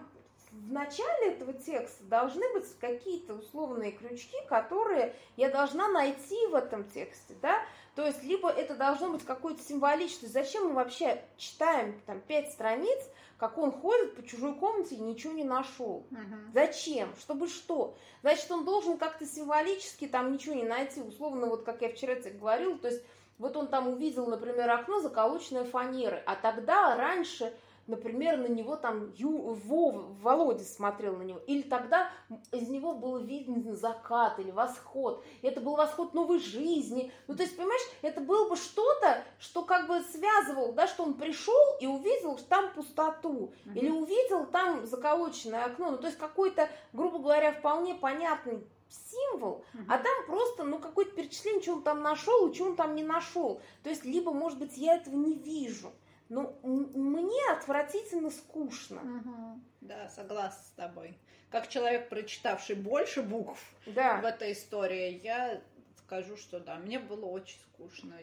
в 0.51 0.71
начале 0.71 1.33
этого 1.33 1.51
текста 1.51 2.05
должны 2.05 2.53
быть 2.53 2.65
какие-то 2.79 3.33
условные 3.33 3.91
крючки, 3.91 4.37
которые 4.47 5.13
я 5.35 5.49
должна 5.49 5.89
найти 5.89 6.47
в 6.47 6.55
этом 6.55 6.85
тексте, 6.85 7.35
да, 7.41 7.61
то 7.95 8.05
есть 8.05 8.23
либо 8.23 8.49
это 8.49 8.77
должно 8.77 9.09
быть 9.11 9.25
какое-то 9.25 9.61
символичное, 9.61 10.29
зачем 10.29 10.67
мы 10.67 10.75
вообще 10.75 11.21
читаем 11.35 11.99
там 12.05 12.21
пять 12.21 12.53
страниц, 12.53 12.99
как 13.37 13.57
он 13.57 13.73
ходит 13.73 14.15
по 14.15 14.23
чужой 14.25 14.55
комнате 14.55 14.95
и 14.95 15.01
ничего 15.01 15.33
не 15.33 15.43
нашел. 15.43 16.05
Угу. 16.09 16.53
Зачем? 16.53 17.13
Чтобы 17.19 17.49
что? 17.49 17.97
Значит, 18.21 18.49
он 18.49 18.63
должен 18.63 18.97
как-то 18.97 19.25
символически 19.25 20.07
там 20.07 20.31
ничего 20.31 20.55
не 20.55 20.63
найти. 20.63 21.01
Условно, 21.01 21.47
вот 21.47 21.63
как 21.63 21.81
я 21.81 21.89
вчера 21.89 22.15
тебе 22.15 22.39
говорила, 22.39 22.77
то 22.77 22.87
есть 22.87 23.03
вот 23.37 23.55
он 23.57 23.67
там 23.67 23.87
увидел, 23.87 24.27
например, 24.27 24.69
окно 24.69 24.99
заколоченное 25.01 25.65
фанеры, 25.65 26.21
а 26.25 26.35
тогда 26.35 26.95
раньше 26.95 27.53
например, 27.87 28.37
на 28.37 28.47
него 28.47 28.75
там 28.75 29.11
Ю, 29.15 29.53
Вов, 29.53 29.95
Володя 30.21 30.63
смотрел 30.63 31.15
на 31.15 31.23
него, 31.23 31.39
или 31.45 31.61
тогда 31.61 32.09
из 32.51 32.67
него 32.67 32.95
было 32.95 33.19
видно 33.19 33.75
закат 33.75 34.39
или 34.39 34.51
восход, 34.51 35.23
это 35.41 35.61
был 35.61 35.75
восход 35.75 36.13
новой 36.13 36.39
жизни, 36.39 37.11
ну, 37.27 37.35
то 37.35 37.43
есть, 37.43 37.55
понимаешь, 37.55 37.81
это 38.01 38.21
было 38.21 38.49
бы 38.49 38.55
что-то, 38.55 39.23
что 39.39 39.63
как 39.63 39.87
бы 39.87 40.01
связывал, 40.01 40.73
да, 40.73 40.87
что 40.87 41.03
он 41.03 41.13
пришел 41.13 41.77
и 41.79 41.87
увидел 41.87 42.37
там 42.49 42.71
пустоту, 42.73 43.53
mm-hmm. 43.65 43.73
или 43.75 43.89
увидел 43.89 44.45
там 44.47 44.85
заколоченное 44.85 45.65
окно, 45.65 45.91
ну, 45.91 45.97
то 45.97 46.07
есть, 46.07 46.17
какой-то, 46.17 46.69
грубо 46.93 47.19
говоря, 47.19 47.51
вполне 47.53 47.95
понятный 47.95 48.65
символ, 48.89 49.65
угу. 49.73 49.83
а 49.87 49.97
там 49.97 50.25
просто, 50.25 50.63
ну, 50.63 50.79
какое-то 50.79 51.15
перечисление, 51.15 51.61
что 51.61 51.73
он 51.73 51.83
там 51.83 52.01
нашел 52.01 52.47
и 52.47 52.53
что 52.53 52.65
он 52.65 52.75
там 52.75 52.95
не 52.95 53.03
нашел. 53.03 53.61
То 53.83 53.89
есть, 53.89 54.05
либо, 54.05 54.31
может 54.31 54.59
быть, 54.59 54.77
я 54.77 54.95
этого 54.95 55.15
не 55.15 55.35
вижу. 55.35 55.91
Но 56.29 56.57
мне 56.63 57.51
отвратительно 57.51 58.31
скучно. 58.31 59.01
Угу. 59.01 59.59
Да, 59.81 60.09
согласна 60.09 60.63
с 60.63 60.71
тобой. 60.71 61.17
Как 61.51 61.69
человек, 61.69 62.09
прочитавший 62.09 62.75
больше 62.75 63.21
букв 63.21 63.59
да. 63.85 64.19
в 64.19 64.25
этой 64.25 64.53
истории, 64.53 65.21
я 65.23 65.61
скажу, 65.97 66.35
что 66.37 66.59
да, 66.59 66.75
мне 66.75 66.99
было 66.99 67.25
очень 67.25 67.59
скучно. 67.59 68.15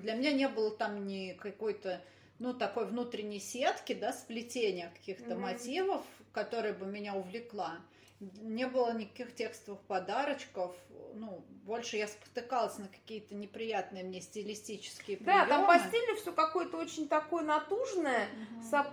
Для 0.00 0.14
меня 0.14 0.32
не 0.32 0.48
было 0.48 0.70
там 0.70 1.06
ни 1.06 1.32
какой-то 1.32 2.00
ну, 2.38 2.54
такой 2.54 2.86
внутренней 2.86 3.40
сетки, 3.40 3.94
да, 3.94 4.12
сплетения 4.12 4.90
каких-то 4.90 5.34
mm 5.34 5.38
мотивов, 5.38 6.02
которая 6.32 6.74
бы 6.74 6.86
меня 6.86 7.14
увлекла 7.14 7.78
не 8.20 8.66
было 8.66 8.92
никаких 8.92 9.34
текстовых 9.34 9.80
подарочков. 9.82 10.74
Ну, 11.14 11.44
больше 11.64 11.96
я 11.96 12.08
спотыкалась 12.08 12.78
на 12.78 12.88
какие-то 12.88 13.34
неприятные 13.34 14.04
мне 14.04 14.20
стилистические 14.20 15.16
приемы. 15.16 15.46
Да, 15.46 15.46
там 15.46 15.66
по 15.66 15.78
стилю 15.78 16.16
все 16.16 16.32
какое-то 16.32 16.76
очень 16.76 17.08
такое 17.08 17.42
натужное, 17.44 18.28
угу. 18.28 18.62
соп, 18.70 18.86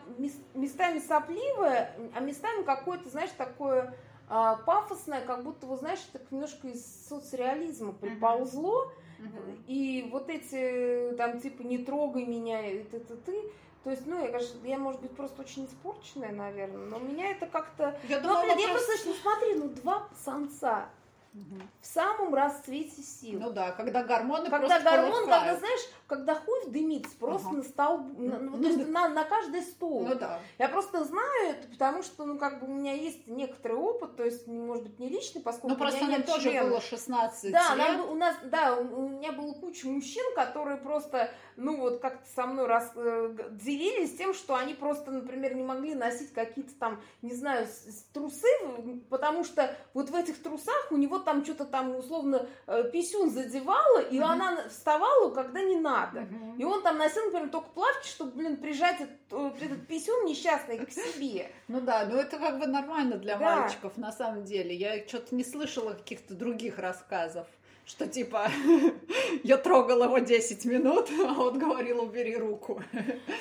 местами 0.53 0.99
сопливое, 0.99 1.95
а 2.13 2.19
местами 2.19 2.63
какое-то, 2.63 3.09
знаешь, 3.09 3.31
такое 3.37 3.95
а, 4.29 4.55
пафосное, 4.57 5.21
как 5.21 5.43
будто, 5.43 5.67
вы 5.67 5.77
знаешь, 5.77 5.99
так 6.11 6.31
немножко 6.31 6.67
из 6.67 7.07
соцреализма 7.07 7.93
приползло. 7.93 8.83
Угу. 8.83 8.91
И 9.67 10.09
вот 10.11 10.29
эти, 10.29 11.15
там, 11.15 11.39
типа, 11.39 11.61
не 11.63 11.77
трогай 11.79 12.25
меня, 12.25 12.65
это 12.65 12.99
ты, 12.99 13.15
ты, 13.15 13.51
то 13.83 13.89
есть, 13.89 14.05
ну, 14.05 14.21
я, 14.21 14.31
конечно, 14.31 14.65
я, 14.65 14.77
может 14.77 15.01
быть, 15.01 15.11
просто 15.11 15.41
очень 15.41 15.65
испорченная, 15.65 16.31
наверное, 16.31 16.85
но 16.85 16.97
у 16.97 17.01
меня 17.01 17.31
это 17.31 17.47
как-то... 17.47 17.99
Я, 18.07 18.21
ну, 18.21 18.29
думаю, 18.29 18.57
я 18.57 18.69
просто, 18.69 18.91
ну, 19.05 19.13
смотри, 19.13 19.55
ну, 19.55 19.69
два 19.69 20.07
самца, 20.23 20.89
Угу. 21.33 21.61
В 21.81 21.85
самом 21.85 22.35
расцвете 22.35 23.01
сил. 23.01 23.39
Ну 23.39 23.51
да, 23.51 23.71
когда 23.71 24.03
гормоны 24.03 24.51
Когда 24.51 24.79
гормон, 24.79 25.27
когда, 25.27 25.55
знаешь, 25.55 25.81
когда 26.05 26.35
хуй 26.35 26.67
дымится 26.67 27.15
просто 27.17 27.47
ага. 27.47 27.57
на 27.57 27.63
стол, 27.63 27.97
на, 28.17 28.37
ну, 28.37 28.61
то 28.61 28.67
есть 28.67 28.87
на, 28.87 29.09
на 29.09 29.23
каждый 29.23 29.63
стол. 29.63 30.05
Ну 30.05 30.15
да. 30.15 30.39
Я 30.59 30.69
просто 30.69 31.03
знаю 31.03 31.49
это, 31.49 31.67
потому 31.69 32.03
что, 32.03 32.25
ну, 32.25 32.37
как 32.37 32.59
бы 32.59 32.67
у 32.67 32.75
меня 32.75 32.93
есть 32.93 33.25
некоторый 33.25 33.77
опыт, 33.77 34.15
то 34.15 34.23
есть, 34.23 34.45
может 34.45 34.83
быть, 34.83 34.99
не 34.99 35.09
личный, 35.09 35.41
поскольку 35.41 35.69
Ну, 35.69 35.75
просто 35.75 36.05
нам 36.05 36.21
тоже 36.21 36.51
член. 36.51 36.69
было 36.69 36.79
16 36.81 37.51
да, 37.51 37.75
лет. 37.75 37.77
Нам, 37.77 38.09
у 38.11 38.15
нас, 38.15 38.35
да, 38.43 38.75
у 38.75 39.09
меня 39.09 39.31
было 39.31 39.53
куча 39.53 39.87
мужчин, 39.87 40.23
которые 40.35 40.77
просто, 40.77 41.31
ну, 41.55 41.77
вот 41.77 41.99
как-то 41.99 42.27
со 42.35 42.45
мной 42.45 42.67
раз, 42.67 42.91
э, 42.95 43.35
делились 43.51 44.15
тем, 44.15 44.35
что 44.35 44.53
они 44.55 44.75
просто, 44.75 45.09
например, 45.09 45.55
не 45.55 45.63
могли 45.63 45.95
носить 45.95 46.31
какие-то 46.31 46.75
там, 46.75 47.01
не 47.23 47.33
знаю, 47.33 47.67
трусы, 48.13 48.47
потому 49.09 49.43
что 49.43 49.75
вот 49.95 50.11
в 50.11 50.15
этих 50.15 50.41
трусах 50.43 50.91
у 50.91 50.97
него 50.97 51.22
там 51.23 51.43
что-то 51.43 51.65
там 51.65 51.95
условно 51.95 52.47
э, 52.67 52.89
писюн 52.91 53.29
задевала, 53.29 54.01
и 54.01 54.19
угу. 54.19 54.27
она 54.27 54.67
вставала, 54.69 55.29
когда 55.31 55.61
не 55.61 55.77
надо. 55.77 56.21
Угу. 56.21 56.55
И 56.57 56.63
он 56.63 56.81
там 56.83 56.97
носил, 56.97 57.25
например, 57.25 57.49
только 57.49 57.69
плавки, 57.69 58.07
чтобы, 58.07 58.31
блин, 58.31 58.57
прижать 58.57 59.01
этот, 59.01 59.17
э, 59.31 59.65
этот 59.65 59.87
писюн 59.87 60.25
несчастный 60.25 60.85
к 60.85 60.91
себе. 60.91 61.51
Ну 61.67 61.81
да, 61.81 62.05
ну 62.05 62.17
это 62.17 62.37
как 62.37 62.59
бы 62.59 62.67
нормально 62.67 63.17
для 63.17 63.37
да. 63.37 63.57
мальчиков 63.57 63.97
на 63.97 64.11
самом 64.11 64.45
деле. 64.45 64.75
Я 64.75 65.07
что-то 65.07 65.35
не 65.35 65.43
слышала 65.43 65.93
каких-то 65.93 66.33
других 66.33 66.79
рассказов 66.79 67.47
что 67.85 68.07
типа 68.07 68.49
я 69.43 69.57
трогала 69.57 70.05
его 70.05 70.19
10 70.19 70.65
минут, 70.65 71.09
а 71.27 71.41
он 71.41 71.59
говорил, 71.59 72.03
убери 72.03 72.35
руку. 72.35 72.81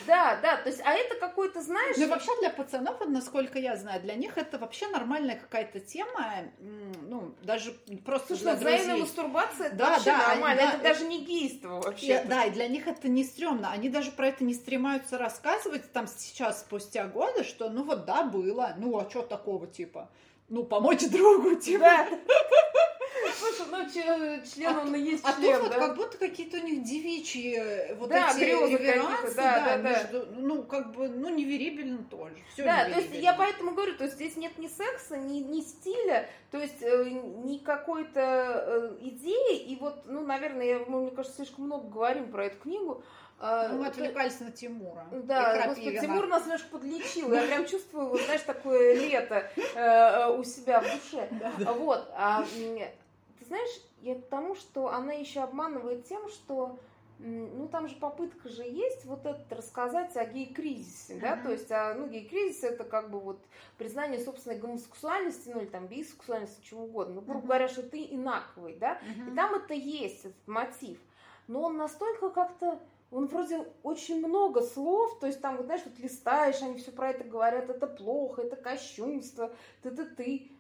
Да, 0.07 0.38
да, 0.43 0.57
то 0.57 0.68
есть, 0.68 0.80
а 0.84 0.93
это 0.95 1.14
какой-то, 1.14 1.62
знаешь... 1.62 1.97
Ну, 1.97 2.09
вообще 2.09 2.30
для 2.40 2.51
пацанов, 2.51 3.01
насколько 3.07 3.59
я 3.59 3.76
знаю, 3.76 4.01
для 4.03 4.14
них 4.14 4.36
это 4.36 4.59
вообще 4.59 4.88
нормальная 4.88 5.36
какая-то 5.36 5.80
тема, 5.80 6.51
ну, 6.59 7.34
даже 7.43 7.72
просто 8.05 8.36
Слушай, 8.36 8.43
для 8.43 8.55
взаимная 8.55 8.97
мастурбация, 8.97 9.68
это 9.68 9.76
да, 9.76 9.90
вообще 9.90 10.11
да, 10.11 10.28
нормально, 10.28 10.62
они, 10.62 10.70
это 10.70 10.82
да, 10.82 10.88
даже 10.88 11.05
не 11.05 11.24
гейство 11.24 11.80
вообще. 11.80 12.24
Да, 12.24 12.45
и 12.45 12.51
для 12.51 12.68
них 12.68 12.88
это 12.88 13.09
не 13.09 13.24
стрёмно, 13.24 13.70
они 13.70 13.88
даже 13.88 14.11
про 14.11 14.28
это 14.28 14.45
не 14.45 14.55
стремаются 14.55 15.18
рассказывать 15.18 15.93
там 15.93 16.07
сейчас, 16.07 16.61
спустя 16.61 17.07
годы, 17.07 17.45
что 17.45 17.70
ну 17.70 17.84
вот 17.84 18.05
да, 18.05 18.24
было, 18.24 18.74
ну 18.76 18.99
а 18.99 19.09
что 19.09 19.22
такого 19.22 19.66
типа? 19.66 20.11
Ну, 20.49 20.64
помочь 20.64 21.09
другу, 21.09 21.55
типа. 21.55 21.80
Да. 21.80 22.09
Слушай, 23.39 23.66
ну 23.70 24.43
член, 24.45 24.78
он 24.78 24.95
и 24.95 25.01
есть 25.01 25.24
а 25.24 25.33
член, 25.35 25.61
тут 25.61 25.70
да? 25.70 25.78
вот 25.78 25.87
как 25.87 25.97
будто 25.97 26.18
какие-то 26.18 26.59
у 26.59 26.61
них 26.61 26.83
девичьи 26.83 27.57
э, 27.57 27.95
вот 27.95 28.11
да, 28.11 28.30
эти 28.30 28.45
реверансы, 28.45 29.35
да, 29.35 29.61
да, 29.61 29.78
да, 29.78 29.91
между, 29.91 30.26
ну, 30.37 30.62
как 30.62 30.93
бы, 30.93 31.09
ну, 31.09 31.28
неверибельно 31.28 32.05
тоже. 32.05 32.37
Все 32.53 32.64
да, 32.64 32.85
то 32.85 32.99
есть 32.99 33.14
я 33.14 33.33
поэтому 33.35 33.72
говорю, 33.72 33.97
то 33.97 34.05
есть 34.05 34.16
здесь 34.16 34.37
нет 34.37 34.59
ни 34.59 34.68
секса, 34.68 35.16
ни, 35.16 35.39
ни 35.39 35.61
стиля, 35.61 36.28
то 36.51 36.59
есть 36.59 36.83
э, 36.83 37.05
ни 37.11 37.59
какой-то 37.59 38.20
э, 38.20 38.97
идеи, 39.01 39.59
и 39.59 39.76
вот, 39.76 40.03
ну, 40.07 40.24
наверное, 40.24 40.66
я, 40.66 40.78
мы, 40.80 41.03
мне 41.03 41.11
кажется, 41.11 41.37
слишком 41.37 41.64
много 41.64 41.89
говорим 41.89 42.30
про 42.30 42.47
эту 42.47 42.59
книгу, 42.59 43.03
а, 43.45 43.68
ну, 43.70 43.78
мы 43.78 43.89
отвлекались 43.89 44.39
на 44.39 44.53
Тимура. 44.53 45.05
Да, 45.11 45.66
господи, 45.66 45.99
Тимур 45.99 46.28
нас 46.28 46.45
немножко 46.45 46.68
подлечил. 46.68 47.33
Я 47.33 47.43
прям 47.43 47.66
чувствую, 47.66 48.07
вот, 48.11 48.20
знаешь, 48.20 48.43
такое 48.43 48.95
лето 48.95 49.51
э, 49.74 50.30
у 50.39 50.45
себя 50.45 50.80
в 50.80 50.85
душе. 50.85 51.28
Да. 51.33 51.72
Вот. 51.72 52.09
А, 52.14 52.45
знаешь, 53.53 53.82
я 54.00 54.14
к 54.14 54.26
тому, 54.28 54.55
что 54.55 54.88
она 54.88 55.12
еще 55.12 55.40
обманывает 55.40 56.07
тем, 56.07 56.26
что 56.30 56.78
ну, 57.18 57.68
там 57.68 57.86
же 57.86 57.94
попытка 57.96 58.48
же 58.48 58.62
есть 58.62 59.05
вот 59.05 59.26
это 59.26 59.55
рассказать 59.55 60.16
о 60.16 60.24
гей-кризисе, 60.24 61.20
да, 61.20 61.36
uh-huh. 61.36 61.42
то 61.42 61.53
есть, 61.53 61.70
а, 61.70 61.94
ну, 61.94 62.09
гей-кризис 62.09 62.64
это 62.64 62.84
как 62.84 63.11
бы 63.11 63.20
вот 63.20 63.38
признание 63.76 64.18
собственной 64.18 64.59
гомосексуальности, 64.59 65.50
ну, 65.55 65.61
или 65.61 65.66
там 65.66 65.86
бисексуальности, 65.86 66.64
чего 66.64 66.84
угодно, 66.84 67.16
ну, 67.16 67.20
грубо 67.20 67.40
uh-huh. 67.40 67.46
говоря, 67.46 67.68
что 67.68 67.82
ты 67.82 68.03
инаковый, 68.11 68.74
да, 68.74 68.98
uh-huh. 68.98 69.32
и 69.32 69.36
там 69.36 69.55
это 69.55 69.74
есть, 69.74 70.24
этот 70.24 70.48
мотив, 70.48 70.98
но 71.46 71.61
он 71.61 71.76
настолько 71.76 72.30
как-то, 72.30 72.80
он 73.11 73.26
вроде 73.26 73.68
очень 73.82 74.26
много 74.26 74.62
слов, 74.62 75.20
то 75.20 75.26
есть 75.26 75.42
там, 75.42 75.59
вот, 75.59 75.66
знаешь, 75.66 75.82
вот 75.84 75.98
листаешь, 75.98 76.62
они 76.62 76.78
все 76.78 76.90
про 76.90 77.11
это 77.11 77.22
говорят, 77.22 77.68
это 77.68 77.86
плохо, 77.86 78.42
это 78.42 78.57
кощунство, 78.57 79.53
ты-ты-ты, 79.82 80.50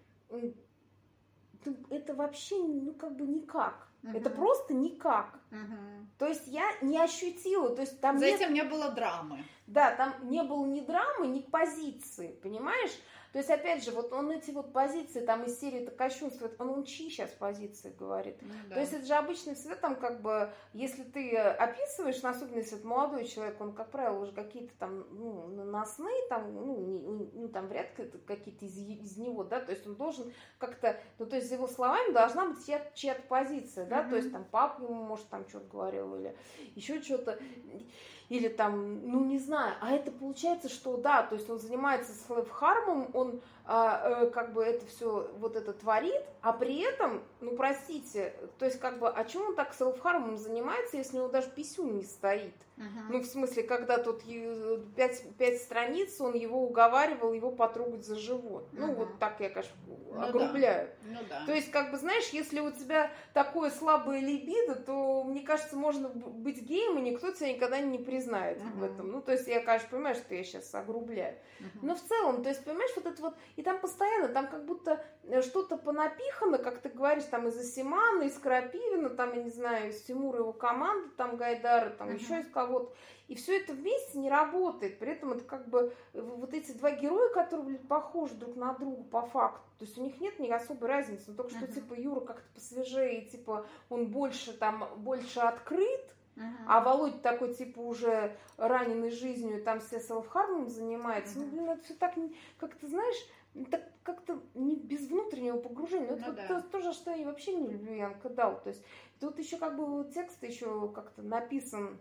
это 1.90 2.14
вообще, 2.14 2.56
ну, 2.56 2.92
как 2.94 3.16
бы 3.16 3.26
никак. 3.26 3.88
Угу. 4.02 4.16
Это 4.16 4.30
просто 4.30 4.74
никак. 4.74 5.38
Угу. 5.50 6.06
То 6.18 6.26
есть 6.26 6.46
я 6.46 6.64
не 6.80 6.98
ощутила, 6.98 7.74
то 7.74 7.82
есть 7.82 8.00
там 8.00 8.18
За 8.18 8.26
нет... 8.26 8.40
этим 8.40 8.54
не 8.54 8.64
было 8.64 8.90
драмы. 8.90 9.44
да, 9.66 9.94
там 9.94 10.14
не 10.28 10.42
было 10.42 10.64
ни 10.66 10.80
драмы, 10.80 11.26
ни 11.26 11.40
позиции, 11.40 12.38
понимаешь? 12.42 12.92
То 13.32 13.38
есть, 13.38 13.50
опять 13.50 13.82
же, 13.82 13.92
вот 13.92 14.12
он 14.12 14.30
эти 14.30 14.50
вот 14.50 14.74
позиции 14.74 15.24
там 15.24 15.44
из 15.44 15.58
серии 15.58 15.80
это 15.80 15.90
кощунствует, 15.90 16.54
он, 16.60 16.68
он 16.68 16.84
чьи 16.84 17.08
сейчас 17.08 17.30
позиции 17.30 17.94
говорит. 17.98 18.36
Ну, 18.42 18.52
да. 18.68 18.74
То 18.74 18.80
есть 18.80 18.92
это 18.92 19.06
же 19.06 19.14
обычно 19.14 19.54
всегда 19.54 19.74
там 19.74 19.96
как 19.96 20.20
бы, 20.20 20.52
если 20.74 21.02
ты 21.02 21.34
описываешь, 21.36 22.22
ну, 22.22 22.28
особенно 22.28 22.58
если 22.58 22.76
это 22.76 22.86
молодой 22.86 23.24
человек, 23.26 23.58
он, 23.58 23.72
как 23.72 23.90
правило, 23.90 24.20
уже 24.20 24.32
какие-то 24.32 24.74
там, 24.78 25.06
ну, 25.10 25.46
наносные, 25.46 26.28
там, 26.28 26.54
ну, 26.54 26.76
не, 26.76 27.30
ну 27.32 27.48
там 27.48 27.68
вряд 27.68 27.98
ли 27.98 28.10
какие-то 28.26 28.66
из, 28.66 28.76
из 28.76 29.16
него, 29.16 29.44
да, 29.44 29.60
то 29.60 29.72
есть 29.72 29.86
он 29.86 29.94
должен 29.94 30.30
как-то, 30.58 31.00
ну, 31.18 31.24
то 31.24 31.36
есть 31.36 31.48
за 31.48 31.54
его 31.54 31.68
словами 31.68 32.12
должна 32.12 32.46
быть 32.46 32.66
чья-то, 32.66 32.90
чья-то 32.94 33.22
позиция, 33.22 33.86
да, 33.86 34.02
mm-hmm. 34.02 34.10
то 34.10 34.16
есть 34.16 34.32
там 34.32 34.44
папа 34.50 34.82
ему, 34.82 34.94
может, 35.04 35.28
там 35.28 35.48
что-то 35.48 35.68
говорил 35.68 36.14
или 36.16 36.36
еще 36.74 37.00
что-то 37.00 37.38
или 38.28 38.48
там, 38.48 39.06
ну 39.06 39.24
не 39.24 39.38
знаю, 39.38 39.74
а 39.80 39.92
это 39.92 40.10
получается, 40.10 40.68
что 40.68 40.96
да, 40.96 41.22
то 41.22 41.34
есть 41.34 41.48
он 41.50 41.58
занимается 41.58 42.12
слэв-хармом, 42.26 43.10
он 43.12 43.40
а, 43.61 43.61
э, 43.61 43.61
как 43.64 44.52
бы 44.52 44.64
это 44.64 44.84
все 44.86 45.30
вот 45.38 45.56
это 45.56 45.72
творит, 45.72 46.22
а 46.40 46.52
при 46.52 46.80
этом, 46.80 47.22
ну 47.40 47.56
простите, 47.56 48.34
то 48.58 48.64
есть 48.64 48.80
как 48.80 48.98
бы, 48.98 49.08
а 49.08 49.24
чем 49.24 49.42
он 49.42 49.54
так 49.54 49.72
селф-хармом 49.72 50.36
занимается, 50.36 50.96
если 50.96 51.18
у 51.18 51.20
него 51.20 51.28
даже 51.28 51.48
писюн 51.48 51.96
не 51.96 52.02
стоит? 52.02 52.54
Uh-huh. 52.76 53.10
Ну 53.10 53.18
в 53.20 53.26
смысле, 53.26 53.62
когда 53.62 53.98
тут 53.98 54.22
пять, 54.96 55.22
пять 55.36 55.60
страниц, 55.60 56.20
он 56.20 56.34
его 56.34 56.64
уговаривал 56.64 57.32
его 57.34 57.50
потрогать 57.52 58.04
за 58.04 58.16
живот. 58.16 58.64
Uh-huh. 58.72 58.80
Ну 58.80 58.94
вот 58.94 59.18
так 59.20 59.38
я, 59.40 59.50
конечно, 59.50 59.76
ну, 59.86 60.20
огрубляю. 60.20 60.88
Да. 61.02 61.08
Ну, 61.12 61.18
да. 61.28 61.46
То 61.46 61.52
есть 61.52 61.70
как 61.70 61.92
бы, 61.92 61.98
знаешь, 61.98 62.30
если 62.30 62.60
у 62.60 62.72
тебя 62.72 63.10
такое 63.34 63.70
слабое 63.70 64.20
либидо, 64.20 64.74
то, 64.74 65.22
мне 65.22 65.42
кажется, 65.42 65.76
можно 65.76 66.08
быть 66.08 66.62
геем, 66.62 66.98
и 66.98 67.02
никто 67.02 67.30
тебя 67.30 67.52
никогда 67.52 67.78
не 67.78 67.98
признает 67.98 68.58
uh-huh. 68.58 68.78
в 68.78 68.82
этом. 68.82 69.12
Ну 69.12 69.20
то 69.20 69.32
есть 69.32 69.46
я, 69.46 69.60
конечно, 69.60 69.88
понимаю, 69.90 70.16
что 70.16 70.34
я 70.34 70.42
сейчас 70.42 70.74
огрубляю. 70.74 71.36
Uh-huh. 71.60 71.78
Но 71.82 71.94
в 71.94 72.00
целом, 72.00 72.42
то 72.42 72.48
есть, 72.48 72.64
понимаешь, 72.64 72.92
вот 72.96 73.06
это 73.06 73.22
вот 73.22 73.34
и 73.56 73.62
там 73.62 73.80
постоянно, 73.80 74.28
там 74.28 74.48
как 74.48 74.64
будто 74.64 75.04
э, 75.24 75.42
что-то 75.42 75.76
понапихано, 75.76 76.58
как 76.58 76.78
ты 76.78 76.88
говоришь, 76.88 77.24
там 77.24 77.48
из 77.48 77.58
Асимана, 77.58 78.22
из 78.22 78.38
Крапивина, 78.38 79.10
там, 79.10 79.34
я 79.34 79.42
не 79.42 79.50
знаю, 79.50 79.90
из 79.90 80.02
Тимура 80.02 80.38
его 80.38 80.52
команды, 80.52 81.10
там 81.16 81.36
Гайдара, 81.36 81.90
там 81.90 82.08
uh-huh. 82.08 82.18
еще 82.18 82.40
из 82.40 82.48
кого-то. 82.50 82.94
И 83.28 83.34
все 83.34 83.58
это 83.58 83.72
вместе 83.72 84.18
не 84.18 84.28
работает. 84.28 84.98
При 84.98 85.12
этом 85.12 85.32
это 85.32 85.44
как 85.44 85.68
бы 85.68 85.92
э, 86.12 86.20
вот 86.20 86.54
эти 86.54 86.72
два 86.72 86.90
героя, 86.92 87.32
которые, 87.32 87.66
блин, 87.66 87.86
похожи 87.86 88.34
друг 88.34 88.56
на 88.56 88.74
друга 88.74 89.02
по 89.04 89.22
факту. 89.22 89.62
То 89.78 89.84
есть 89.84 89.98
у 89.98 90.02
них 90.02 90.20
нет 90.20 90.38
ни 90.38 90.48
особой 90.48 90.88
разницы. 90.88 91.24
Но 91.28 91.36
только 91.36 91.52
что, 91.52 91.66
uh-huh. 91.66 91.74
типа, 91.74 91.94
Юра 91.94 92.20
как-то 92.20 92.48
посвежее, 92.54 93.22
типа, 93.22 93.66
он 93.88 94.06
больше 94.06 94.52
там, 94.52 94.88
больше 94.96 95.40
открыт, 95.40 96.12
Uh-huh. 96.34 96.64
А 96.66 96.80
Володя 96.80 97.18
такой, 97.18 97.52
типа, 97.52 97.80
уже 97.80 98.34
раненый 98.56 99.10
жизнью, 99.10 99.62
там 99.62 99.80
все 99.80 100.00
селфхармом 100.00 100.70
занимается. 100.70 101.38
Uh-huh. 101.38 101.42
Ну, 101.44 101.50
блин, 101.50 101.68
это 101.68 101.84
все 101.84 101.94
так, 101.94 102.14
как 102.58 102.74
ты 102.74 102.86
знаешь, 102.86 103.16
так 103.70 103.88
как-то 104.02 104.42
не 104.54 104.76
без 104.76 105.08
внутреннего 105.08 105.58
погружения. 105.58 106.08
Ну, 106.10 106.16
это 106.16 106.26
ну, 106.26 106.32
вот 106.32 106.36
да. 106.36 106.60
то, 106.60 106.80
то, 106.80 106.92
что 106.92 107.12
я 107.12 107.26
вообще 107.26 107.54
не 107.54 107.68
люблю 107.68 107.92
Янка 107.94 108.28
Дал. 108.28 108.60
То 108.60 108.70
есть 108.70 108.82
тут 109.20 109.38
еще 109.38 109.58
как 109.58 109.76
бы 109.76 110.10
текст 110.12 110.42
еще 110.42 110.90
как-то 110.92 111.22
написан 111.22 111.98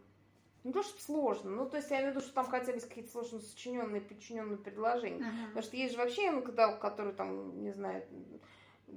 не 0.64 0.72
то, 0.74 0.84
что 0.84 1.02
сложно, 1.02 1.50
ну, 1.50 1.68
то 1.68 1.78
есть 1.78 1.90
я 1.90 1.98
имею 1.98 2.12
в 2.12 2.16
виду, 2.16 2.24
что 2.24 2.36
там 2.36 2.46
хотя 2.46 2.72
бы 2.72 2.80
какие-то 2.80 3.10
сложно 3.12 3.40
сочиненные, 3.40 4.00
подчиненные 4.00 4.58
предложения. 4.58 5.18
Uh-huh. 5.18 5.48
Потому 5.48 5.64
что 5.64 5.76
есть 5.76 5.94
же 5.94 6.00
вообще 6.00 6.26
Янка 6.26 6.52
Дал, 6.52 6.78
который 6.78 7.14
там, 7.14 7.64
не 7.64 7.72
знаю, 7.72 8.04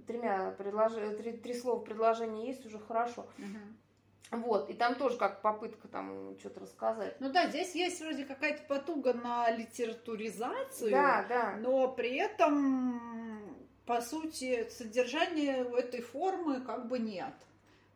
тремя 0.07 0.55
предлож... 0.59 0.93
три, 1.17 1.33
три 1.33 1.55
слова 1.55 1.81
предложения 1.81 2.49
есть, 2.49 2.67
уже 2.67 2.79
хорошо. 2.79 3.27
Uh-huh. 3.39 3.75
Вот, 4.31 4.69
и 4.71 4.75
там 4.75 4.97
тоже 4.97 5.17
как 5.17 5.43
попытка 5.43 5.87
там 5.89 6.37
что-то 6.39 6.61
рассказать. 6.61 7.21
Ну 7.21 7.31
да, 7.31 7.49
здесь 7.49 7.75
есть 7.75 8.01
вроде 8.01 8.25
какая-то 8.25 8.63
потуга 8.65 9.13
на 9.13 9.51
литературизацию, 9.51 10.91
да, 10.91 11.25
да. 11.29 11.57
но 11.59 11.89
при 11.89 12.17
этом, 12.17 13.57
по 13.87 14.01
сути, 14.01 14.69
содержания 14.71 15.65
у 15.65 15.77
этой 15.77 16.01
формы 16.01 16.61
как 16.61 16.89
бы 16.89 16.99
нет. 16.99 17.35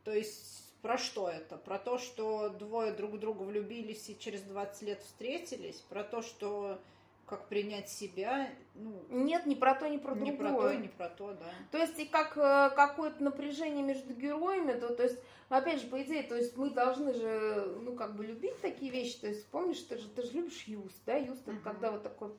То 0.04 0.12
есть 0.12 0.72
про 0.80 0.96
что 0.96 1.28
это? 1.28 1.56
Про 1.56 1.78
то, 1.78 1.98
что 1.98 2.50
двое 2.50 2.92
друг 2.92 3.12
в 3.12 3.18
друга 3.18 3.42
влюбились 3.42 4.08
и 4.08 4.18
через 4.18 4.42
20 4.42 4.82
лет 4.82 5.02
встретились? 5.02 5.80
Про 5.88 6.04
то, 6.04 6.22
что 6.22 6.80
как 7.28 7.46
принять 7.48 7.88
себя, 7.88 8.48
ну... 8.74 9.02
Нет, 9.10 9.46
не 9.46 9.54
про 9.54 9.74
то, 9.74 9.88
не 9.88 9.98
про 9.98 10.14
другое. 10.14 10.30
Не 10.30 10.36
про 10.36 10.50
то, 10.50 10.74
не 10.74 10.88
про 10.88 11.08
то, 11.08 11.32
да. 11.34 11.50
То 11.70 11.78
есть 11.78 11.98
и 11.98 12.06
как 12.06 12.36
э, 12.36 12.70
какое-то 12.74 13.22
напряжение 13.22 13.82
между 13.82 14.14
героями, 14.14 14.72
то, 14.72 14.94
то 14.94 15.02
есть 15.02 15.18
опять 15.48 15.80
же, 15.80 15.88
по 15.88 16.02
идее, 16.02 16.22
то 16.22 16.36
есть 16.36 16.56
мы 16.56 16.70
должны 16.70 17.14
же, 17.14 17.78
ну, 17.82 17.94
как 17.94 18.16
бы 18.16 18.24
любить 18.24 18.60
такие 18.60 18.90
вещи. 18.90 19.18
То 19.18 19.28
есть, 19.28 19.46
помнишь, 19.48 19.80
ты 19.80 19.98
же, 19.98 20.08
ты 20.08 20.22
же 20.22 20.32
любишь 20.32 20.64
Юст, 20.64 20.96
да? 21.06 21.16
Юст 21.16 21.46
uh-huh. 21.46 21.60
когда 21.62 21.90
вот 21.90 22.02
такой 22.02 22.30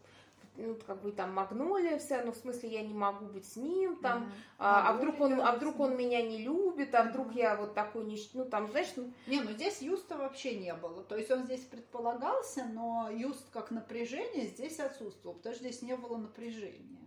ну, 0.60 0.78
как 0.86 1.02
бы 1.02 1.12
там 1.12 1.34
магнолия 1.34 1.98
вся, 1.98 2.24
ну, 2.24 2.32
в 2.32 2.38
смысле, 2.38 2.70
я 2.70 2.82
не 2.82 2.94
могу 2.94 3.26
быть 3.26 3.46
с 3.46 3.56
ним, 3.56 3.98
там, 3.98 4.24
mm-hmm. 4.24 4.56
а, 4.60 4.90
а 4.90 4.94
вдруг 4.94 5.20
он, 5.20 5.42
а 5.42 5.56
вдруг 5.56 5.80
он 5.80 5.98
меня 5.98 6.22
не 6.22 6.40
любит, 6.40 6.94
а 6.94 7.04
вдруг 7.04 7.34
я 7.34 7.56
вот 7.56 7.74
такой, 7.74 8.06
не, 8.06 8.18
ну, 8.34 8.46
там, 8.46 8.70
знаешь, 8.72 8.92
ну... 8.96 9.12
Не, 9.28 9.42
ну, 9.42 9.52
здесь 9.52 9.82
Юста 9.82 10.18
вообще 10.18 10.56
не 10.56 10.74
было, 10.74 11.04
то 11.04 11.18
есть 11.18 11.32
он 11.32 11.46
здесь 11.46 11.62
предполагался, 11.62 12.66
но 12.66 13.10
Юст 13.12 13.50
как 13.52 13.72
напряжение 13.72 14.46
здесь 14.48 14.80
отсутствовал, 14.80 15.36
потому 15.36 15.56
что 15.56 15.64
здесь 15.64 15.82
не 15.82 15.96
было 15.96 16.18
напряжения. 16.18 17.00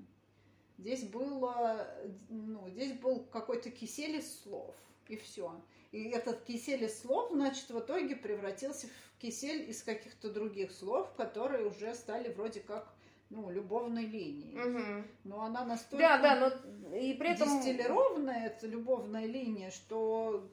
Здесь 0.78 1.04
было, 1.04 1.86
ну, 2.28 2.68
здесь 2.70 2.92
был 2.94 3.20
какой-то 3.30 3.70
кисель 3.70 4.16
из 4.16 4.42
слов, 4.42 4.74
и 5.06 5.16
все. 5.16 5.54
И 5.92 6.08
этот 6.08 6.42
кисель 6.42 6.84
из 6.84 7.00
слов, 7.00 7.30
значит, 7.30 7.68
в 7.68 7.78
итоге 7.78 8.16
превратился 8.16 8.88
в 8.88 9.20
кисель 9.20 9.68
из 9.70 9.82
каких-то 9.82 10.30
других 10.30 10.72
слов, 10.72 11.12
которые 11.16 11.66
уже 11.66 11.94
стали 11.94 12.32
вроде 12.32 12.60
как 12.60 12.92
ну, 13.32 13.50
любовной 13.50 14.04
линии. 14.04 14.54
Угу. 14.56 15.04
Но 15.24 15.42
она 15.42 15.64
настолько 15.64 15.98
да, 15.98 16.18
да, 16.18 16.36
но 16.36 16.96
и 16.96 17.14
при 17.14 17.30
этом... 17.30 17.48
дистиллированная, 17.48 18.46
эта 18.46 18.66
любовная 18.66 19.26
линия, 19.26 19.70
что 19.70 20.48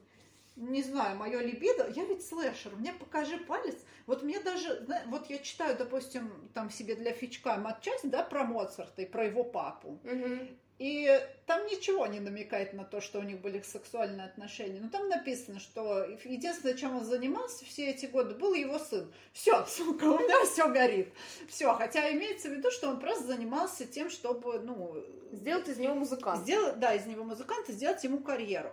не 0.56 0.82
знаю, 0.82 1.16
мое 1.16 1.40
либидо, 1.40 1.88
я 1.94 2.04
ведь 2.04 2.26
слэшер, 2.26 2.74
мне 2.76 2.92
покажи 2.92 3.38
палец. 3.38 3.76
Вот 4.06 4.22
мне 4.22 4.40
даже, 4.40 4.86
вот 5.06 5.30
я 5.30 5.38
читаю, 5.38 5.76
допустим, 5.76 6.30
там 6.54 6.70
себе 6.70 6.96
для 6.96 7.12
фичка 7.12 7.56
матчасть, 7.56 8.10
да, 8.10 8.22
про 8.22 8.44
Моцарта 8.44 9.02
и 9.02 9.06
про 9.06 9.24
его 9.24 9.44
папу. 9.44 10.00
Угу. 10.04 10.48
И 10.80 11.10
там 11.44 11.66
ничего 11.66 12.06
не 12.06 12.20
намекает 12.20 12.72
на 12.72 12.84
то, 12.84 13.02
что 13.02 13.18
у 13.18 13.22
них 13.22 13.42
были 13.42 13.60
сексуальные 13.60 14.24
отношения. 14.24 14.80
Но 14.80 14.88
там 14.88 15.10
написано, 15.10 15.60
что 15.60 16.06
единственное, 16.24 16.72
чем 16.72 16.96
он 16.96 17.04
занимался 17.04 17.66
все 17.66 17.90
эти 17.90 18.06
годы, 18.06 18.34
был 18.34 18.54
его 18.54 18.78
сын. 18.78 19.12
Все, 19.34 19.66
сука, 19.68 20.04
у 20.04 20.18
меня 20.18 20.42
все 20.46 20.72
горит. 20.72 21.12
Все, 21.50 21.74
хотя 21.74 22.10
имеется 22.12 22.48
в 22.48 22.52
виду, 22.52 22.70
что 22.70 22.88
он 22.88 22.98
просто 22.98 23.24
занимался 23.24 23.86
тем, 23.86 24.08
чтобы, 24.08 24.58
ну... 24.60 25.04
Сделать 25.32 25.68
из 25.68 25.76
него 25.76 25.94
музыканта. 25.94 26.44
Сделать, 26.44 26.78
да, 26.80 26.94
из 26.94 27.04
него 27.04 27.24
музыканта, 27.24 27.72
сделать 27.72 28.02
ему 28.02 28.20
карьеру. 28.20 28.72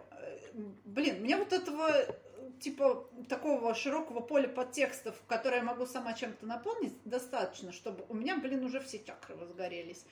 Блин, 0.86 1.22
мне 1.22 1.36
вот 1.36 1.52
этого 1.52 1.92
типа 2.62 3.06
такого 3.28 3.76
широкого 3.76 4.22
поля 4.22 4.48
подтекстов, 4.48 5.22
которое 5.28 5.58
я 5.58 5.64
могу 5.64 5.86
сама 5.86 6.14
чем-то 6.14 6.46
наполнить, 6.46 6.94
достаточно, 7.04 7.74
чтобы 7.74 8.06
у 8.08 8.14
меня, 8.14 8.38
блин, 8.38 8.64
уже 8.64 8.80
все 8.80 9.00
чакры 9.00 9.36
возгорелись. 9.36 10.06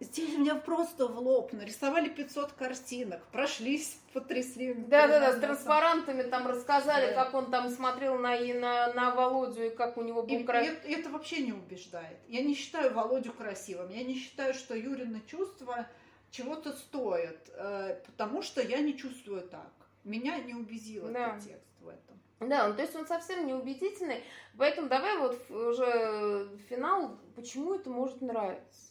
Здесь 0.00 0.36
у 0.36 0.38
меня 0.38 0.54
просто 0.54 1.08
в 1.08 1.18
лоб 1.18 1.52
нарисовали 1.52 2.08
500 2.08 2.52
картинок, 2.52 3.20
прошлись, 3.32 3.98
потрясли. 4.12 4.74
Да-да-да, 4.74 5.32
с 5.32 5.40
транспарантами 5.40 6.22
там 6.22 6.46
рассказали, 6.46 7.08
да. 7.12 7.24
как 7.24 7.34
он 7.34 7.50
там 7.50 7.68
смотрел 7.68 8.16
на, 8.16 8.38
на, 8.38 8.92
на 8.92 9.14
Володю 9.14 9.66
и 9.66 9.70
как 9.70 9.96
у 9.96 10.02
него 10.02 10.22
был 10.22 10.44
красивый. 10.44 10.78
И, 10.84 10.92
это 10.92 11.10
вообще 11.10 11.42
не 11.42 11.52
убеждает. 11.52 12.16
Я 12.28 12.42
не 12.42 12.54
считаю 12.54 12.94
Володю 12.94 13.32
красивым, 13.32 13.88
я 13.88 14.04
не 14.04 14.14
считаю, 14.14 14.54
что 14.54 14.76
Юрины 14.76 15.20
чувства 15.26 15.88
чего-то 16.30 16.72
стоят, 16.74 17.50
э, 17.54 18.00
потому 18.06 18.42
что 18.42 18.62
я 18.62 18.78
не 18.78 18.96
чувствую 18.96 19.42
так. 19.42 19.72
Меня 20.04 20.38
не 20.38 20.54
убедил 20.54 21.08
да. 21.08 21.30
этот 21.30 21.44
текст 21.44 21.80
в 21.80 21.88
этом. 21.88 22.48
Да, 22.48 22.68
ну, 22.68 22.74
то 22.76 22.82
есть 22.82 22.94
он 22.94 23.04
совсем 23.04 23.46
не 23.48 23.52
убедительный, 23.52 24.22
поэтому 24.56 24.88
давай 24.88 25.18
вот 25.18 25.50
уже 25.50 26.48
финал, 26.68 27.18
почему 27.34 27.74
это 27.74 27.90
может 27.90 28.20
нравиться. 28.20 28.87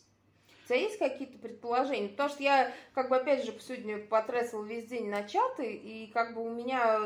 У 0.67 0.69
тебя 0.69 0.79
есть 0.81 0.99
какие-то 0.99 1.37
предположения? 1.37 2.09
Потому 2.09 2.27
что 2.27 2.43
я, 2.43 2.73
как 2.93 3.07
бы, 3.07 3.15
опять 3.15 3.45
же, 3.45 3.57
сегодня 3.61 3.99
потратила 3.99 4.65
весь 4.65 4.85
день 4.85 5.09
на 5.09 5.23
чаты, 5.23 5.71
и 5.71 6.07
как 6.07 6.33
бы 6.33 6.43
у 6.43 6.49
меня 6.49 6.99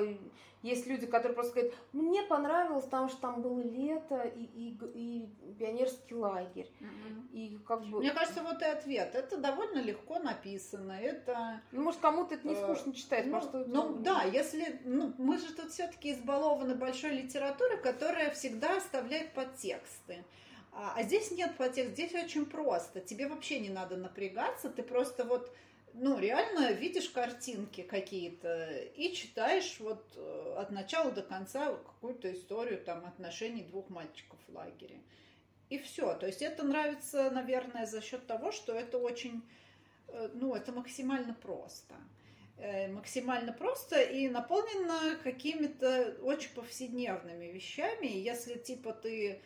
есть 0.64 0.88
люди, 0.88 1.06
которые 1.06 1.36
просто 1.36 1.54
говорят, 1.54 1.74
мне 1.94 2.24
понравилось, 2.24 2.86
потому 2.86 3.10
что 3.10 3.22
там 3.22 3.44
было 3.44 3.62
лето 3.62 4.22
и, 4.24 4.44
и, 4.44 4.78
и 4.96 5.54
пионерский 5.60 6.16
лагерь. 6.16 6.72
Mm-hmm. 6.80 7.32
И 7.34 7.60
как 7.68 7.86
бы... 7.86 8.00
Мне 8.00 8.10
кажется, 8.10 8.42
вот 8.42 8.64
и 8.64 8.66
ответ. 8.66 9.14
Это 9.14 9.38
довольно 9.38 9.80
легко 9.80 10.18
написано. 10.18 10.94
Это... 10.94 11.62
Ну, 11.72 11.84
может, 11.84 12.00
кому-то 12.00 12.34
это 12.34 12.48
не 12.48 12.56
э, 12.56 12.64
скучно 12.64 12.94
читать. 12.94 13.28
Ну, 13.28 13.32
может, 13.34 13.54
ну 13.68 13.98
да, 13.98 14.24
если... 14.24 14.82
Ну, 14.86 15.14
мы 15.20 15.38
же 15.38 15.54
тут 15.54 15.70
все-таки 15.70 16.14
избалованы 16.14 16.74
большой 16.74 17.12
литературой, 17.12 17.78
которая 17.78 18.32
всегда 18.32 18.78
оставляет 18.78 19.34
подтексты. 19.34 20.24
А, 20.74 20.94
а 20.96 21.04
здесь 21.04 21.32
нет 21.32 21.56
подтекста, 21.58 21.94
здесь 21.94 22.14
очень 22.14 22.46
просто. 22.46 23.02
Тебе 23.02 23.28
вообще 23.28 23.60
не 23.60 23.70
надо 23.70 23.98
напрягаться, 23.98 24.70
ты 24.70 24.84
просто 24.84 25.26
вот, 25.26 25.54
ну, 25.94 26.18
реально 26.18 26.72
видишь 26.72 27.10
картинки 27.10 27.82
какие-то 27.82 28.70
и 28.96 29.14
читаешь 29.14 29.80
вот 29.80 30.04
э, 30.16 30.56
от 30.58 30.72
начала 30.72 31.12
до 31.12 31.24
конца 31.24 31.74
какую-то 31.74 32.32
историю 32.34 32.82
там 32.82 33.06
отношений 33.06 33.64
двух 33.64 33.90
мальчиков 33.90 34.40
в 34.48 34.56
лагере. 34.56 35.02
и 35.70 35.78
все. 35.78 36.14
То 36.16 36.28
есть 36.28 36.42
это 36.42 36.64
нравится, 36.64 37.30
наверное, 37.32 37.86
за 37.86 38.02
счет 38.02 38.26
того, 38.28 38.52
что 38.52 38.74
это 38.74 38.98
очень, 38.98 39.42
э, 40.08 40.30
ну, 40.34 40.56
это 40.56 40.72
максимально 40.72 41.34
просто. 41.34 41.96
Э, 42.62 42.88
максимально 42.90 43.54
просто 43.54 44.02
и 44.02 44.30
наполнено 44.30 45.18
какими-то 45.24 46.16
очень 46.22 46.54
повседневными 46.54 47.46
вещами. 47.46 48.06
Если 48.06 48.54
типа 48.54 48.94
ты 48.94 49.42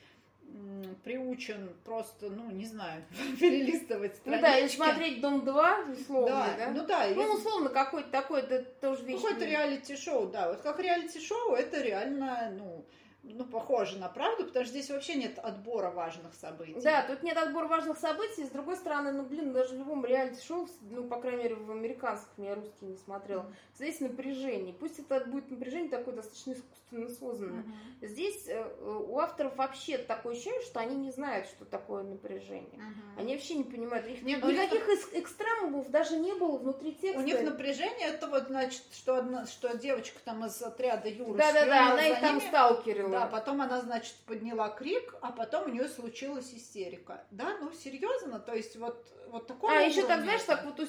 приучен 1.04 1.70
просто, 1.84 2.30
ну, 2.30 2.50
не 2.52 2.66
знаю, 2.66 3.04
перелистывать 3.40 4.16
странички. 4.16 4.42
Ну 4.42 4.42
да, 4.42 4.58
или 4.58 4.68
смотреть 4.68 5.22
«Дом-2», 5.22 5.92
условно, 6.02 6.56
да? 6.58 6.66
да? 6.66 6.72
Ну 6.72 6.86
да. 6.86 7.08
Ну, 7.14 7.34
условно, 7.34 7.70
какой-то 7.70 8.10
такой, 8.10 8.42
это 8.42 8.64
тоже 8.64 9.04
вещь. 9.04 9.22
Какой-то 9.22 9.46
реалити-шоу, 9.46 10.28
да. 10.28 10.50
Вот 10.50 10.62
как 10.62 10.80
реалити-шоу, 10.80 11.54
это 11.54 11.82
реально, 11.82 12.52
ну, 12.58 12.86
ну, 13.34 13.46
похоже 13.46 13.98
на 13.98 14.08
правду, 14.08 14.46
потому 14.46 14.66
что 14.66 14.74
здесь 14.74 14.90
вообще 14.90 15.16
нет 15.16 15.40
отбора 15.40 15.90
важных 15.90 16.34
событий. 16.36 16.80
Да, 16.82 17.04
тут 17.04 17.24
нет 17.24 17.38
отбора 17.38 17.68
важных 17.68 17.98
событий. 17.98 18.46
С 18.46 18.50
другой 18.50 18.76
стороны, 18.78 19.12
ну, 19.12 19.24
блин, 19.24 19.52
даже 19.52 19.76
в 19.76 19.78
любом 19.78 20.06
реалити-шоу, 20.06 20.68
ну, 20.90 21.04
по 21.06 21.20
крайней 21.20 21.44
мере, 21.44 21.56
в 21.56 21.72
американских, 21.72 22.30
я 22.38 22.56
русские 22.56 22.92
не 22.92 22.98
смотрела, 22.98 23.42
mm-hmm. 23.42 23.76
здесь 23.76 24.00
напряжение. 24.00 24.74
Пусть 24.74 25.00
это 25.00 25.26
будет 25.26 25.50
напряжение 25.50 25.90
такое 25.90 26.16
достаточно 26.16 26.54
искусственно 26.54 27.10
созданное. 27.10 27.64
Mm-hmm. 27.64 28.08
Здесь 28.08 28.48
э, 28.48 28.64
у 29.08 29.18
авторов 29.20 29.56
вообще 29.56 29.98
такое 29.98 30.34
ощущение, 30.34 30.62
что 30.62 30.80
они 30.80 30.96
не 30.96 31.12
знают, 31.12 31.48
что 31.48 31.66
такое 31.66 32.04
напряжение. 32.04 32.80
Mm-hmm. 32.80 33.20
Они 33.20 33.34
вообще 33.34 33.56
не 33.56 33.64
понимают. 33.64 34.08
Их, 34.08 34.22
Нет, 34.22 34.44
никаких 34.44 34.88
них... 34.88 35.14
экстремумов 35.14 35.90
даже 35.90 36.18
не 36.18 36.34
было 36.34 36.58
внутри 36.58 36.94
текста. 36.94 37.20
У 37.20 37.24
них 37.24 37.42
напряжение, 37.42 38.10
это 38.10 38.28
вот, 38.28 38.48
значит, 38.48 38.84
что, 38.94 39.18
одна, 39.18 39.46
что 39.48 39.76
девочка 39.78 40.20
там 40.24 40.46
из 40.46 40.62
отряда 40.62 41.10
Юры 41.10 41.38
Да-да-да, 41.38 41.94
она 41.94 42.08
их 42.08 42.20
там 42.20 42.40
сталкерила. 42.40 43.15
Да, 43.20 43.28
потом 43.28 43.62
она, 43.62 43.82
значит, 43.82 44.16
подняла 44.26 44.70
крик, 44.70 45.16
а 45.22 45.32
потом 45.32 45.66
у 45.66 45.70
нее 45.70 45.88
случилась 45.88 46.54
истерика. 46.54 47.24
Да, 47.32 47.58
ну 47.60 47.72
серьезно, 47.74 48.40
то 48.40 48.54
есть 48.54 48.76
вот 48.78 49.06
вот 49.36 49.48
такого. 49.48 49.74
А 49.74 49.82
еще 49.82 50.06
так 50.06 50.22
знаешь, 50.22 50.44
так 50.44 50.64
вот 50.64 50.80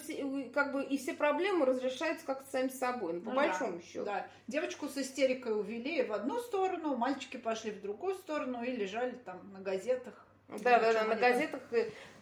как 0.53 0.73
бы 0.73 0.85
и 0.85 0.99
все 0.99 1.15
проблемы 1.15 1.67
разрешаются 1.67 2.25
как-то 2.25 2.49
сами 2.51 2.69
собой, 2.69 3.15
ну, 3.15 3.21
по 3.21 3.31
ну, 3.31 3.37
большому 3.37 3.79
да, 3.79 3.83
счету. 3.83 4.05
Да. 4.05 4.27
Девочку 4.47 4.89
с 4.89 4.97
истерикой 4.99 5.59
увели 5.59 6.03
в 6.05 6.13
одну 6.13 6.39
сторону, 6.39 6.97
мальчики 6.97 7.37
пошли 7.37 7.71
в 7.71 7.81
другую 7.81 8.15
сторону 8.15 8.63
и 8.63 8.71
лежали 8.71 9.13
там 9.25 9.53
на 9.53 9.61
газетах. 9.61 10.27
Да, 10.49 10.79
да, 10.79 10.93
да, 10.93 11.05
на 11.05 11.17
газетах 11.17 11.61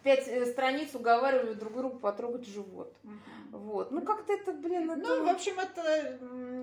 пять 0.03 0.27
э, 0.27 0.45
страниц 0.47 0.95
уговаривали 0.95 1.53
друг 1.53 1.75
другу 1.75 1.99
потрогать 1.99 2.47
живот. 2.47 2.91
Угу. 3.03 3.57
Вот. 3.59 3.91
Ну, 3.91 4.01
как-то 4.01 4.33
это, 4.33 4.51
блин, 4.51 4.89
это... 4.89 5.01
Ну, 5.01 5.25
в 5.25 5.29
общем, 5.29 5.59
это 5.59 6.17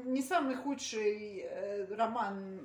не 0.04 0.22
самый 0.22 0.56
худший 0.56 1.44
э, 1.44 1.86
роман 1.94 2.60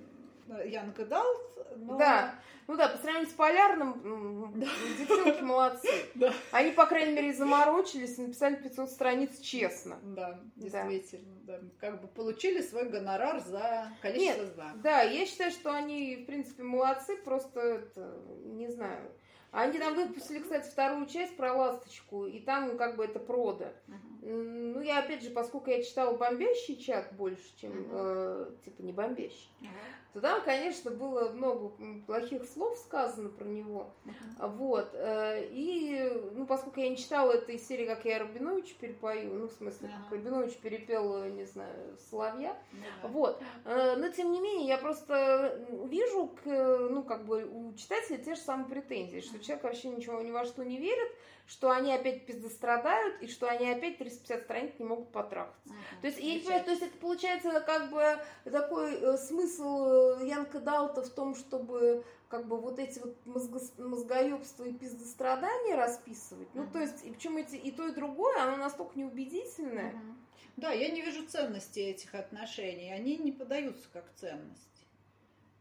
Янка 0.65 1.05
Далт, 1.05 1.57
но... 1.77 1.97
Да, 1.97 2.35
ну 2.67 2.75
да, 2.75 2.89
по 2.89 2.97
сравнению 2.97 3.29
с 3.29 3.33
Полярным, 3.33 4.59
да. 4.59 4.67
девчонки 4.99 5.41
молодцы. 5.41 5.87
Да. 6.15 6.33
Они, 6.51 6.71
по 6.71 6.85
крайней 6.85 7.13
мере, 7.13 7.33
заморочились 7.33 8.17
и 8.17 8.23
написали 8.23 8.55
500 8.55 8.89
страниц 8.89 9.39
честно. 9.39 9.97
Да, 10.03 10.39
действительно. 10.55 11.35
Да. 11.43 11.59
Да. 11.59 11.67
Как 11.79 12.01
бы 12.01 12.07
получили 12.07 12.61
свой 12.61 12.89
гонорар 12.89 13.39
за 13.39 13.91
количество 14.01 14.43
Нет, 14.43 14.53
знаков. 14.53 14.81
Да, 14.81 15.01
я 15.01 15.25
считаю, 15.25 15.51
что 15.51 15.73
они, 15.73 16.17
в 16.17 16.25
принципе, 16.25 16.63
молодцы, 16.63 17.15
просто, 17.17 17.59
это, 17.59 18.19
не 18.45 18.67
знаю, 18.69 19.11
они 19.51 19.79
там 19.79 19.95
выпустили, 19.95 20.39
кстати, 20.39 20.69
вторую 20.69 21.05
часть 21.05 21.37
про 21.37 21.53
ласточку, 21.53 22.25
и 22.25 22.39
там 22.39 22.77
как 22.77 22.97
бы 22.97 23.05
это 23.05 23.19
прода. 23.19 23.73
Uh-huh. 23.87 24.16
Ну, 24.27 24.81
я 24.81 24.99
опять 24.99 25.23
же, 25.23 25.29
поскольку 25.29 25.69
я 25.69 25.81
читала 25.81 26.15
бомбящий 26.17 26.75
чат 26.75 27.13
больше, 27.13 27.45
чем 27.59 27.71
uh-huh. 27.71 27.89
э, 27.91 28.51
типа 28.65 28.81
не 28.81 28.91
бомбящий, 28.91 29.49
uh-huh 29.61 29.97
то 30.17 30.21
там, 30.21 30.41
конечно, 30.41 30.89
было 30.89 31.29
много 31.29 31.71
плохих 32.07 32.45
слов 32.45 32.75
сказано 32.79 33.29
про 33.29 33.45
него. 33.45 33.91
Uh-huh. 34.05 34.47
Вот. 34.55 34.89
Э, 34.93 35.45
и, 35.51 36.11
ну, 36.33 36.47
поскольку 36.47 36.79
я 36.79 36.89
не 36.89 36.97
читала 36.97 37.33
этой 37.33 37.59
серии, 37.59 37.85
как 37.85 38.03
я 38.03 38.17
Рабинович 38.17 38.73
перепою, 38.77 39.31
ну, 39.31 39.47
в 39.47 39.51
смысле, 39.51 39.89
uh-huh. 39.89 40.03
как 40.03 40.11
Рабинович 40.13 40.55
перепел, 40.57 41.23
не 41.25 41.45
знаю, 41.45 41.95
Соловья. 42.09 42.57
Uh-huh. 42.73 43.09
Вот. 43.09 43.43
Э, 43.65 43.95
но, 43.95 44.09
тем 44.09 44.31
не 44.31 44.41
менее, 44.41 44.67
я 44.67 44.79
просто 44.79 45.63
вижу, 45.85 46.31
ну, 46.45 47.03
как 47.03 47.25
бы 47.25 47.45
у 47.45 47.73
читателя 47.73 48.17
те 48.17 48.33
же 48.33 48.41
самые 48.41 48.67
претензии, 48.69 49.19
что 49.19 49.37
человек 49.37 49.65
вообще 49.65 49.89
ничего 49.89 50.19
ни 50.21 50.31
во 50.31 50.45
что 50.45 50.63
не 50.63 50.77
верит, 50.77 51.11
что 51.47 51.71
они 51.71 51.93
опять 51.93 52.25
пиздострадают, 52.25 53.21
и 53.21 53.27
что 53.27 53.47
они 53.47 53.69
опять 53.69 53.97
350 53.97 54.43
страниц 54.43 54.73
не 54.79 54.85
могут 54.85 55.11
потрахаться. 55.11 55.69
Uh-huh. 55.69 56.01
То 56.01 56.07
есть, 56.07 56.19
я 56.19 56.39
понимаю, 56.39 56.63
то 56.65 56.71
есть 56.71 56.83
это 56.83 56.97
получается 56.97 57.61
как 57.61 57.89
бы 57.89 58.19
такой 58.43 58.95
э, 58.95 59.17
смысл 59.17 60.19
э, 60.19 60.27
Янка 60.27 60.59
Далта 60.59 61.03
в 61.03 61.09
том, 61.09 61.35
чтобы 61.35 62.03
как 62.27 62.47
бы 62.47 62.59
вот 62.59 62.79
эти 62.79 62.99
вот 62.99 63.15
мозго, 63.25 63.61
мозгоебства 63.77 64.65
и 64.65 64.73
пиздострадания 64.73 65.77
расписывать. 65.77 66.49
Uh-huh. 66.49 66.65
Ну, 66.65 66.69
то 66.69 66.79
есть, 66.79 67.05
и 67.05 67.11
причем 67.11 67.37
эти 67.37 67.55
и 67.55 67.71
то, 67.71 67.87
и 67.87 67.93
другое, 67.93 68.43
оно 68.43 68.57
настолько 68.57 68.99
неубедительное. 68.99 69.93
Uh-huh. 69.93 70.15
Да, 70.57 70.71
я 70.71 70.89
не 70.89 71.01
вижу 71.01 71.25
ценности 71.25 71.79
этих 71.79 72.13
отношений. 72.13 72.91
Они 72.91 73.15
не 73.15 73.31
подаются 73.31 73.87
как 73.93 74.03
ценность. 74.15 74.85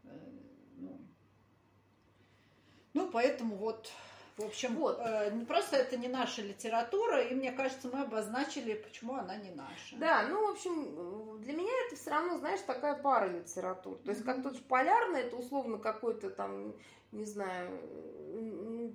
Э, 0.03 0.09
ну, 0.75 0.99
ну 2.93 3.09
поэтому 3.09 3.55
вот 3.55 3.89
в 4.37 4.43
общем, 4.43 4.75
вот. 4.75 4.99
э, 4.99 5.31
просто 5.47 5.77
это 5.77 5.97
не 5.97 6.07
наша 6.07 6.43
литература, 6.43 7.23
и 7.23 7.33
мне 7.33 7.51
кажется, 7.51 7.89
мы 7.91 8.01
обозначили, 8.01 8.75
почему 8.75 9.15
она 9.15 9.35
не 9.35 9.49
наша. 9.49 9.95
Да, 9.95 10.27
ну, 10.29 10.47
в 10.47 10.51
общем, 10.51 11.41
для 11.41 11.53
меня 11.53 11.71
это 11.87 11.95
все 11.95 12.11
равно, 12.11 12.37
знаешь, 12.37 12.61
такая 12.61 12.95
пара 12.95 13.27
литератур. 13.27 13.97
То 13.97 14.11
есть, 14.11 14.23
как 14.23 14.43
тот 14.43 14.55
же 14.55 14.61
полярный, 14.61 15.21
это 15.21 15.35
условно 15.35 15.79
какой-то 15.79 16.29
там, 16.29 16.75
не 17.11 17.25
знаю, 17.25 17.69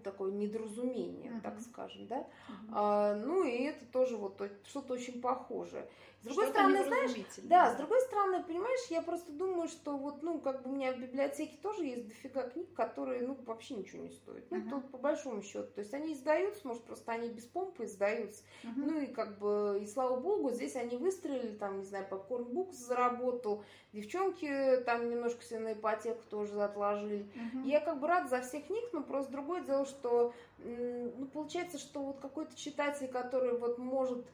такое 0.04 0.32
недоразумение, 0.32 1.32
uh-huh. 1.32 1.42
так 1.42 1.60
скажем, 1.60 2.06
да. 2.06 2.18
Uh-huh. 2.18 2.54
А, 2.72 3.14
ну 3.16 3.44
и 3.44 3.64
это 3.64 3.84
тоже 3.86 4.16
вот 4.16 4.40
что-то 4.64 4.94
очень 4.94 5.20
похожее. 5.20 5.88
С 6.22 6.24
другой 6.24 6.48
стороны, 6.50 6.84
знаешь, 6.84 7.10
да, 7.42 7.72
с 7.72 7.76
другой 7.76 8.00
стороны, 8.02 8.44
понимаешь, 8.44 8.86
я 8.90 9.02
просто 9.02 9.32
думаю, 9.32 9.66
что 9.66 9.96
вот, 9.96 10.22
ну, 10.22 10.38
как 10.38 10.62
бы 10.62 10.70
у 10.70 10.72
меня 10.72 10.92
в 10.92 10.98
библиотеке 11.00 11.56
тоже 11.60 11.84
есть 11.84 12.06
дофига 12.06 12.48
книг, 12.48 12.72
которые, 12.74 13.26
ну, 13.26 13.36
вообще 13.44 13.74
ничего 13.74 14.04
не 14.04 14.10
стоят. 14.10 14.44
Ну, 14.50 14.58
uh-huh. 14.58 14.70
тут 14.70 14.90
по 14.92 14.98
большому 14.98 15.42
счету. 15.42 15.66
То 15.74 15.80
есть 15.80 15.92
они 15.92 16.12
издаются, 16.12 16.64
может, 16.64 16.84
просто 16.84 17.10
они 17.10 17.28
без 17.28 17.44
помпы 17.44 17.86
издаются. 17.86 18.44
Uh-huh. 18.62 18.70
Ну, 18.76 19.00
и 19.00 19.06
как 19.06 19.38
бы, 19.38 19.80
и 19.82 19.86
слава 19.88 20.20
богу, 20.20 20.52
здесь 20.52 20.76
они 20.76 20.96
выстрелили, 20.96 21.56
там, 21.56 21.80
не 21.80 21.84
знаю, 21.84 22.06
Popcorn 22.08 22.48
Books 22.52 22.74
заработал, 22.74 23.64
девчонки 23.92 24.76
там 24.86 25.10
немножко 25.10 25.42
себе 25.42 25.58
на 25.58 25.72
ипотеку 25.72 26.22
тоже 26.30 26.62
отложили. 26.62 27.26
Uh-huh. 27.34 27.66
Я 27.66 27.80
как 27.80 27.98
бы 27.98 28.01
рад 28.04 28.28
за 28.28 28.40
всех 28.42 28.68
них, 28.70 28.84
но 28.92 29.02
просто 29.02 29.32
другое 29.32 29.62
дело, 29.62 29.86
что, 29.86 30.32
ну, 30.58 31.26
получается, 31.32 31.78
что 31.78 32.00
вот 32.00 32.20
какой-то 32.20 32.56
читатель, 32.56 33.08
который 33.08 33.56
вот 33.56 33.78
может 33.78 34.24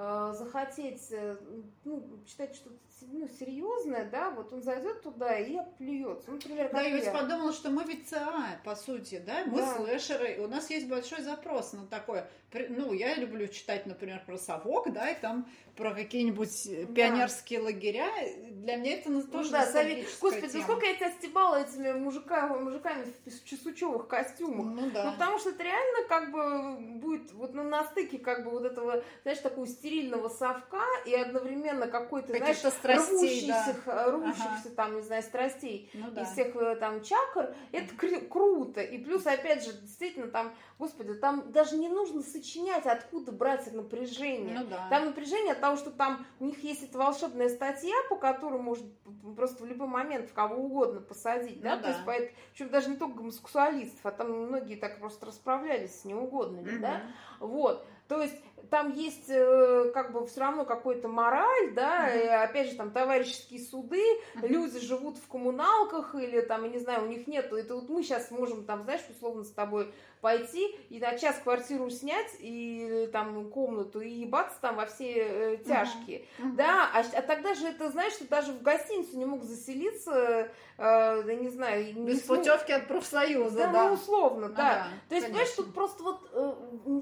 Э, 0.00 0.32
захотеть 0.32 1.08
э, 1.10 1.36
ну, 1.84 2.08
читать 2.24 2.54
что-то 2.54 2.76
ну, 3.10 3.26
серьезное, 3.26 4.08
да, 4.08 4.30
вот 4.30 4.52
он 4.52 4.62
зайдет 4.62 5.02
туда 5.02 5.36
и 5.36 5.58
плюется. 5.76 6.30
Ну, 6.30 6.34
например, 6.34 6.70
да, 6.72 6.82
я 6.82 6.94
ведь 6.94 7.12
подумала, 7.12 7.52
что 7.52 7.70
мы 7.70 7.82
ведь 7.82 8.08
ЦА, 8.08 8.60
по 8.64 8.76
сути, 8.76 9.20
да, 9.26 9.44
мы 9.46 9.58
да. 9.58 9.74
слэшеры, 9.74 10.40
у 10.40 10.46
нас 10.46 10.70
есть 10.70 10.88
большой 10.88 11.22
запрос 11.22 11.72
на 11.72 11.84
такое. 11.84 12.28
Ну, 12.52 12.94
я 12.94 13.14
люблю 13.14 13.46
читать, 13.48 13.84
например, 13.84 14.22
про 14.24 14.38
совок, 14.38 14.90
да, 14.90 15.10
и 15.10 15.20
там 15.20 15.46
про 15.78 15.94
какие-нибудь 15.94 16.66
э, 16.66 16.86
да. 16.86 16.92
пионерские 16.92 17.60
лагеря. 17.60 18.10
Для 18.50 18.76
меня 18.76 18.94
это 18.94 19.10
ну, 19.10 19.22
тоже 19.22 19.52
да, 19.52 19.64
совет... 19.64 20.06
Господи, 20.20 20.48
тема. 20.48 20.64
сколько 20.64 20.86
я 20.86 20.96
тебя 20.96 21.10
стебала 21.12 21.62
этими 21.62 21.92
мужиками, 21.92 22.58
мужиками 22.58 23.06
в 23.24 23.44
чесучевых 23.44 24.08
костюмах. 24.08 24.74
Ну, 24.74 24.90
да. 24.90 25.04
ну, 25.04 25.12
потому 25.12 25.38
что 25.38 25.50
это 25.50 25.62
реально 25.62 26.08
как 26.08 26.32
бы 26.32 26.98
будет 26.98 27.32
вот 27.32 27.54
ну, 27.54 27.62
на 27.62 27.84
стыке 27.84 28.18
как 28.18 28.44
бы 28.44 28.50
вот 28.50 28.64
этого, 28.64 29.04
знаешь, 29.22 29.38
такого 29.38 29.68
стерильного 29.68 30.28
совка 30.28 30.82
и 31.06 31.14
одновременно 31.14 31.86
какой-то, 31.86 32.36
знаешь, 32.36 32.56
страстей, 32.56 33.48
рвущихся, 33.48 33.76
да. 33.86 34.10
рвущихся 34.10 34.48
ага. 34.64 34.74
там, 34.74 34.96
не 34.96 35.02
знаю, 35.02 35.22
страстей 35.22 35.90
ну, 35.94 36.10
да. 36.10 36.22
из 36.22 36.30
всех 36.30 36.56
э, 36.56 36.74
там 36.74 37.04
чакр. 37.04 37.54
Это 37.70 37.94
кру- 37.94 38.26
круто. 38.26 38.80
И 38.80 38.98
плюс, 38.98 39.24
опять 39.26 39.64
же, 39.64 39.72
действительно, 39.74 40.26
там, 40.26 40.52
господи, 40.80 41.14
там 41.14 41.52
даже 41.52 41.76
не 41.76 41.88
нужно 41.88 42.24
сочинять, 42.38 42.86
откуда 42.86 43.32
брать 43.32 43.72
напряжение. 43.72 44.60
Ну, 44.60 44.66
да. 44.66 44.88
Там 44.88 45.06
напряжение 45.06 45.52
от 45.52 45.60
того, 45.60 45.76
что 45.76 45.90
там 45.90 46.26
у 46.40 46.44
них 46.46 46.62
есть 46.62 46.82
эта 46.82 46.98
волшебная 46.98 47.48
статья, 47.48 47.94
по 48.08 48.16
которой 48.16 48.60
можно 48.60 48.88
просто 49.36 49.62
в 49.62 49.66
любой 49.66 49.88
момент 49.88 50.30
в 50.30 50.32
кого 50.32 50.56
угодно 50.56 51.00
посадить, 51.00 51.60
да, 51.60 51.76
ну, 51.76 51.82
то 51.82 51.82
да. 51.82 51.88
есть, 51.90 52.00
поэтому, 52.06 52.38
причем 52.52 52.68
даже 52.70 52.90
не 52.90 52.96
только 52.96 53.18
гомосексуалистов, 53.18 54.04
а 54.04 54.10
там 54.10 54.46
многие 54.46 54.76
так 54.76 54.98
просто 54.98 55.26
расправлялись 55.26 56.00
с 56.00 56.04
неугодными, 56.04 56.74
угу. 56.74 56.80
да, 56.80 57.02
вот, 57.40 57.86
то 58.08 58.22
есть 58.22 58.36
там 58.70 58.92
есть 58.92 59.28
э, 59.28 59.90
как 59.94 60.12
бы 60.12 60.26
все 60.26 60.40
равно 60.40 60.64
какой-то 60.64 61.08
мораль, 61.08 61.72
да, 61.74 62.14
и, 62.14 62.26
опять 62.26 62.70
же 62.70 62.76
там 62.76 62.90
товарищеские 62.90 63.60
суды, 63.60 64.02
люди 64.36 64.78
живут 64.80 65.16
в 65.16 65.26
коммуналках 65.28 66.14
или 66.14 66.40
там, 66.40 66.64
я 66.64 66.70
не 66.70 66.78
знаю, 66.78 67.04
у 67.04 67.06
них 67.06 67.26
нету, 67.26 67.56
это 67.56 67.74
вот 67.74 67.88
мы 67.88 68.02
сейчас 68.02 68.30
можем 68.30 68.64
там, 68.64 68.82
знаешь, 68.84 69.02
условно 69.10 69.44
с 69.44 69.50
тобой 69.50 69.92
пойти 70.20 70.76
и 70.90 70.98
на 70.98 71.16
час 71.16 71.36
квартиру 71.42 71.90
снять 71.90 72.34
и 72.40 73.08
там 73.12 73.50
комнату 73.50 74.00
и 74.00 74.08
ебаться 74.08 74.56
там 74.60 74.76
во 74.76 74.86
все 74.86 75.14
э, 75.14 75.56
тяжкие, 75.58 76.24
да, 76.38 76.90
а, 76.92 77.00
а 77.00 77.22
тогда 77.22 77.54
же 77.54 77.66
это, 77.68 77.90
знаешь, 77.90 78.14
что 78.14 78.28
даже 78.28 78.52
в 78.52 78.62
гостиницу 78.62 79.16
не 79.16 79.24
мог 79.24 79.44
заселиться, 79.44 80.48
э, 80.76 81.22
я 81.26 81.34
не 81.34 81.48
знаю, 81.48 81.94
без 82.04 82.24
смог... 82.24 82.38
путевки 82.38 82.72
от 82.72 82.88
профсоюза, 82.88 83.58
да, 83.58 83.72
да. 83.72 83.88
ну 83.88 83.94
условно, 83.94 84.48
ну, 84.48 84.54
да. 84.54 84.62
да. 84.62 84.86
То 85.08 85.14
есть, 85.14 85.26
конечно. 85.26 85.28
понимаешь, 85.28 85.50
тут 85.56 85.74
просто 85.74 86.02
вот 86.02 86.30
э, 86.32 86.54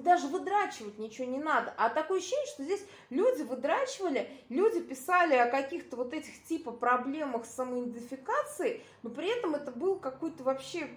даже 0.02 0.28
выдрачивать 0.28 0.98
ничего 0.98 1.26
не 1.26 1.38
надо, 1.46 1.72
а 1.78 1.88
такое 1.88 2.18
ощущение, 2.18 2.46
что 2.46 2.64
здесь 2.64 2.84
люди 3.08 3.42
выдрачивали, 3.42 4.28
люди 4.48 4.80
писали 4.80 5.34
о 5.34 5.48
каких-то 5.48 5.96
вот 5.96 6.12
этих 6.12 6.44
типа 6.44 6.72
проблемах 6.72 7.46
с 7.46 7.54
самоидентификацией, 7.54 8.82
но 9.02 9.10
при 9.10 9.28
этом 9.28 9.54
это 9.54 9.70
был 9.70 9.96
какой-то 9.98 10.42
вообще 10.42 10.88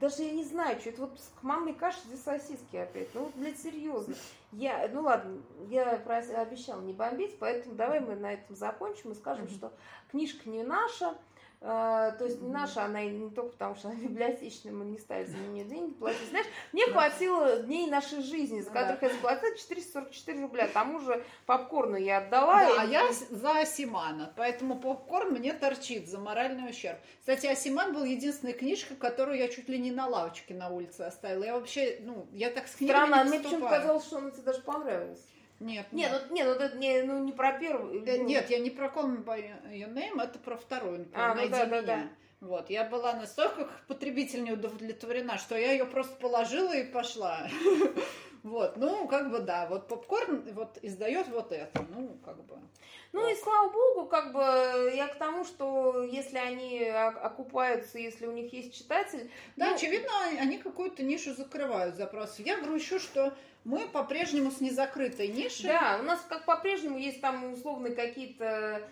даже 0.00 0.22
я 0.22 0.30
не 0.30 0.44
знаю, 0.44 0.78
что 0.80 0.90
это 0.90 1.00
вот 1.02 1.18
к 1.40 1.42
мамной 1.42 1.74
каше 1.74 1.98
здесь 2.06 2.22
сосиски 2.22 2.76
опять. 2.76 3.08
Ну, 3.14 3.32
блядь, 3.34 3.58
серьезно. 3.58 4.14
Я, 4.52 4.88
ну 4.92 5.02
ладно, 5.02 5.42
я 5.68 5.90
обещала 5.90 6.80
не 6.82 6.92
бомбить, 6.92 7.36
поэтому 7.38 7.74
давай 7.74 7.98
мы 7.98 8.14
на 8.14 8.34
этом 8.34 8.54
закончим 8.54 9.10
и 9.10 9.14
скажем, 9.14 9.46
mm-hmm. 9.46 9.56
что 9.56 9.72
книжка 10.10 10.48
не 10.48 10.62
наша, 10.62 11.18
то 11.60 12.18
есть 12.20 12.40
не 12.40 12.50
наша, 12.50 12.84
она 12.84 13.02
не 13.02 13.30
только 13.30 13.50
потому, 13.52 13.74
что 13.74 13.88
она 13.88 13.96
библиотечная, 14.00 14.72
мы 14.72 14.84
не 14.84 14.98
ставим 14.98 15.26
за 15.26 15.36
нее 15.38 15.64
деньги 15.64 15.92
платить. 15.92 16.28
Знаешь, 16.30 16.46
мне 16.72 16.86
хватило 16.86 17.58
дней 17.60 17.90
нашей 17.90 18.22
жизни, 18.22 18.60
за 18.60 18.70
которых 18.70 19.02
я 19.02 19.08
заплатила 19.08 19.56
444 19.56 20.40
рубля. 20.40 20.68
Тому 20.72 21.00
же 21.00 21.24
попкорну 21.46 21.96
я 21.96 22.18
отдала. 22.18 22.60
Да, 22.60 22.82
а 22.82 22.84
я 22.84 23.12
за 23.30 23.60
Асимана, 23.60 24.32
поэтому 24.36 24.78
попкорн 24.78 25.32
мне 25.32 25.52
торчит 25.52 26.08
за 26.08 26.18
моральный 26.18 26.70
ущерб. 26.70 26.98
Кстати, 27.20 27.46
Асиман 27.46 27.92
был 27.92 28.04
единственной 28.04 28.52
книжкой, 28.52 28.96
которую 28.96 29.38
я 29.38 29.48
чуть 29.48 29.68
ли 29.68 29.78
не 29.78 29.90
на 29.90 30.06
лавочке 30.06 30.54
на 30.54 30.68
улице 30.68 31.02
оставила. 31.02 31.44
Я 31.44 31.54
вообще, 31.54 31.98
ну, 32.02 32.28
я 32.32 32.50
так 32.50 32.68
с 32.68 32.76
книгами 32.76 33.06
Странно, 33.06 33.24
не 33.24 33.30
мне 33.30 33.40
почему-то 33.40 33.68
казалось, 33.68 34.04
что 34.04 34.18
она 34.18 34.30
тебе 34.30 34.42
даже 34.42 34.60
понравилась. 34.60 35.26
Нет, 35.60 35.86
нет. 35.92 36.12
Нет, 36.12 36.26
ну, 36.28 36.34
нет, 36.34 36.46
ну, 36.46 36.64
это 36.64 36.76
не, 36.76 37.02
ну, 37.02 37.24
не 37.24 37.32
про 37.32 37.52
первую. 37.52 38.04
Э, 38.06 38.18
нет, 38.18 38.48
я 38.48 38.58
не 38.58 38.70
про 38.70 38.86
Call 38.86 39.16
Me 39.16 39.24
By 39.24 39.72
Your 39.72 39.92
Name, 39.92 40.22
это 40.22 40.38
про 40.38 40.56
вторую. 40.56 41.06
Про 41.06 41.32
а, 41.32 41.34
ну, 41.34 41.48
да, 41.48 41.66
да, 41.66 41.82
да. 41.82 42.08
Вот, 42.40 42.70
я 42.70 42.84
была 42.84 43.14
настолько 43.14 43.64
как 43.64 43.86
потребитель 43.88 44.44
не 44.44 44.52
удовлетворена, 44.52 45.38
что 45.38 45.56
я 45.56 45.72
ее 45.72 45.84
просто 45.84 46.14
положила 46.16 46.72
и 46.76 46.84
пошла. 46.84 47.48
Вот, 48.42 48.76
ну, 48.76 49.06
как 49.08 49.30
бы, 49.30 49.40
да, 49.40 49.66
вот 49.66 49.88
попкорн 49.88 50.42
вот 50.52 50.78
издает 50.82 51.28
вот 51.28 51.52
это, 51.52 51.86
ну, 51.90 52.16
как 52.24 52.42
бы. 52.44 52.56
Ну 53.12 53.30
и 53.30 53.34
слава 53.34 53.70
богу, 53.70 54.06
как 54.06 54.32
бы 54.32 54.92
я 54.94 55.08
к 55.08 55.16
тому, 55.16 55.44
что 55.44 56.02
если 56.02 56.36
они 56.36 56.84
окупаются, 56.84 57.98
если 57.98 58.26
у 58.26 58.32
них 58.32 58.52
есть 58.52 58.74
читатель. 58.74 59.30
Да, 59.56 59.70
ну... 59.70 59.74
очевидно, 59.74 60.10
они 60.38 60.58
какую-то 60.58 61.02
нишу 61.02 61.34
закрывают 61.34 61.96
запрос. 61.96 62.38
Я 62.38 62.60
грущу, 62.60 63.00
что 63.00 63.32
мы 63.64 63.88
по-прежнему 63.88 64.50
с 64.50 64.60
незакрытой 64.60 65.28
нишей. 65.28 65.66
Да, 65.66 65.98
у 66.00 66.04
нас 66.04 66.24
как 66.28 66.44
по-прежнему 66.44 66.98
есть 66.98 67.20
там 67.20 67.52
условно 67.52 67.90
какие-то 67.90 68.82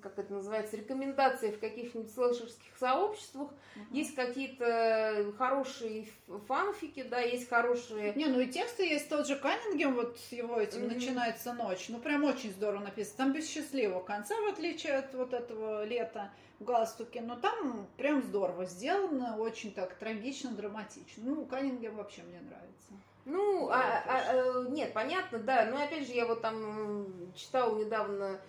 как 0.00 0.18
это 0.18 0.32
называется, 0.32 0.76
рекомендации 0.76 1.50
в 1.50 1.58
каких-нибудь 1.58 2.12
слэшерских 2.12 2.76
сообществах, 2.78 3.48
uh-huh. 3.50 3.80
есть 3.90 4.14
какие-то 4.14 5.32
хорошие 5.38 6.06
фанфики, 6.46 7.02
да, 7.02 7.20
есть 7.20 7.48
хорошие... 7.48 8.14
Не, 8.14 8.26
ну 8.26 8.38
и 8.40 8.46
тексты 8.46 8.86
есть 8.86 9.08
тот 9.08 9.26
же 9.26 9.36
Каннингем, 9.36 9.94
вот 9.94 10.16
его 10.30 10.60
этим 10.60 10.82
uh-huh. 10.82 10.94
начинается 10.94 11.52
ночь, 11.52 11.88
ну 11.88 11.98
прям 11.98 12.24
очень 12.24 12.52
здорово 12.52 12.84
написано, 12.84 13.16
там 13.16 13.32
без 13.32 13.48
счастливого 13.48 14.02
конца, 14.02 14.34
в 14.40 14.52
отличие 14.52 14.94
от 14.98 15.12
вот 15.14 15.32
этого 15.32 15.84
лета 15.84 16.30
галстуки, 16.60 17.18
но 17.18 17.36
там 17.36 17.88
прям 17.96 18.22
здорово 18.22 18.66
сделано, 18.66 19.36
очень 19.38 19.72
так 19.72 19.94
трагично, 19.94 20.52
драматично. 20.52 21.24
Ну, 21.24 21.44
Каннингем 21.44 21.96
вообще 21.96 22.22
мне 22.22 22.40
нравится. 22.40 22.92
Ну, 23.24 23.68
а, 23.68 24.02
а, 24.06 24.22
а, 24.30 24.68
нет, 24.68 24.92
понятно, 24.92 25.38
да. 25.38 25.66
Но 25.66 25.82
опять 25.82 26.06
же, 26.06 26.12
я 26.12 26.26
вот 26.26 26.40
там 26.42 27.06
читала 27.34 27.78
недавно 27.78 28.40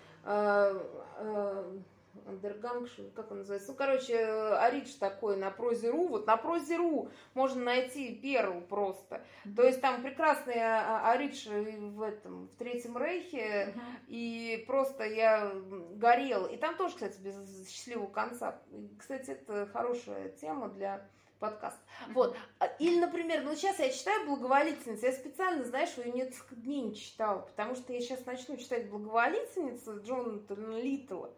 Андерганг, 2.26 2.88
как 3.14 3.30
он 3.30 3.38
называется? 3.38 3.72
Ну, 3.72 3.76
короче, 3.76 4.16
Аридж 4.16 4.94
такой 4.98 5.36
на 5.36 5.50
прозе.ру. 5.50 6.08
Вот 6.08 6.26
на 6.26 6.36
прозе.ру 6.36 7.10
можно 7.34 7.64
найти 7.64 8.14
Перл 8.14 8.62
просто. 8.62 9.16
Mm-hmm. 9.44 9.54
То 9.54 9.62
есть 9.62 9.80
там 9.80 10.02
прекрасный 10.02 10.54
Аридж 10.56 11.48
в 11.48 12.00
этом, 12.00 12.48
в 12.48 12.56
Третьем 12.56 12.96
Рейхе. 12.96 13.38
Mm-hmm. 13.38 14.06
И 14.08 14.64
просто 14.66 15.04
я 15.04 15.52
горел. 15.96 16.46
И 16.46 16.56
там 16.56 16.76
тоже, 16.76 16.94
кстати, 16.94 17.20
без 17.20 17.68
счастливого 17.68 18.06
конца. 18.06 18.58
Кстати, 18.98 19.32
это 19.32 19.66
хорошая 19.72 20.30
тема 20.30 20.68
для 20.68 21.06
подкаст. 21.44 21.78
Вот. 22.14 22.36
А, 22.58 22.66
или, 22.78 22.98
например, 22.98 23.42
ну 23.44 23.54
сейчас 23.54 23.78
я 23.78 23.90
читаю 23.90 24.26
«Благоволительницу», 24.26 25.04
я 25.04 25.12
специально, 25.12 25.62
знаешь, 25.64 25.90
ее 25.98 26.10
несколько 26.10 26.56
дней 26.56 26.80
не 26.80 26.96
читала, 26.96 27.40
потому 27.40 27.74
что 27.74 27.92
я 27.92 28.00
сейчас 28.00 28.24
начну 28.24 28.56
читать 28.56 28.88
«Благоволительницу» 28.88 30.00
Джонатана 30.02 30.80
Литтла. 30.80 31.30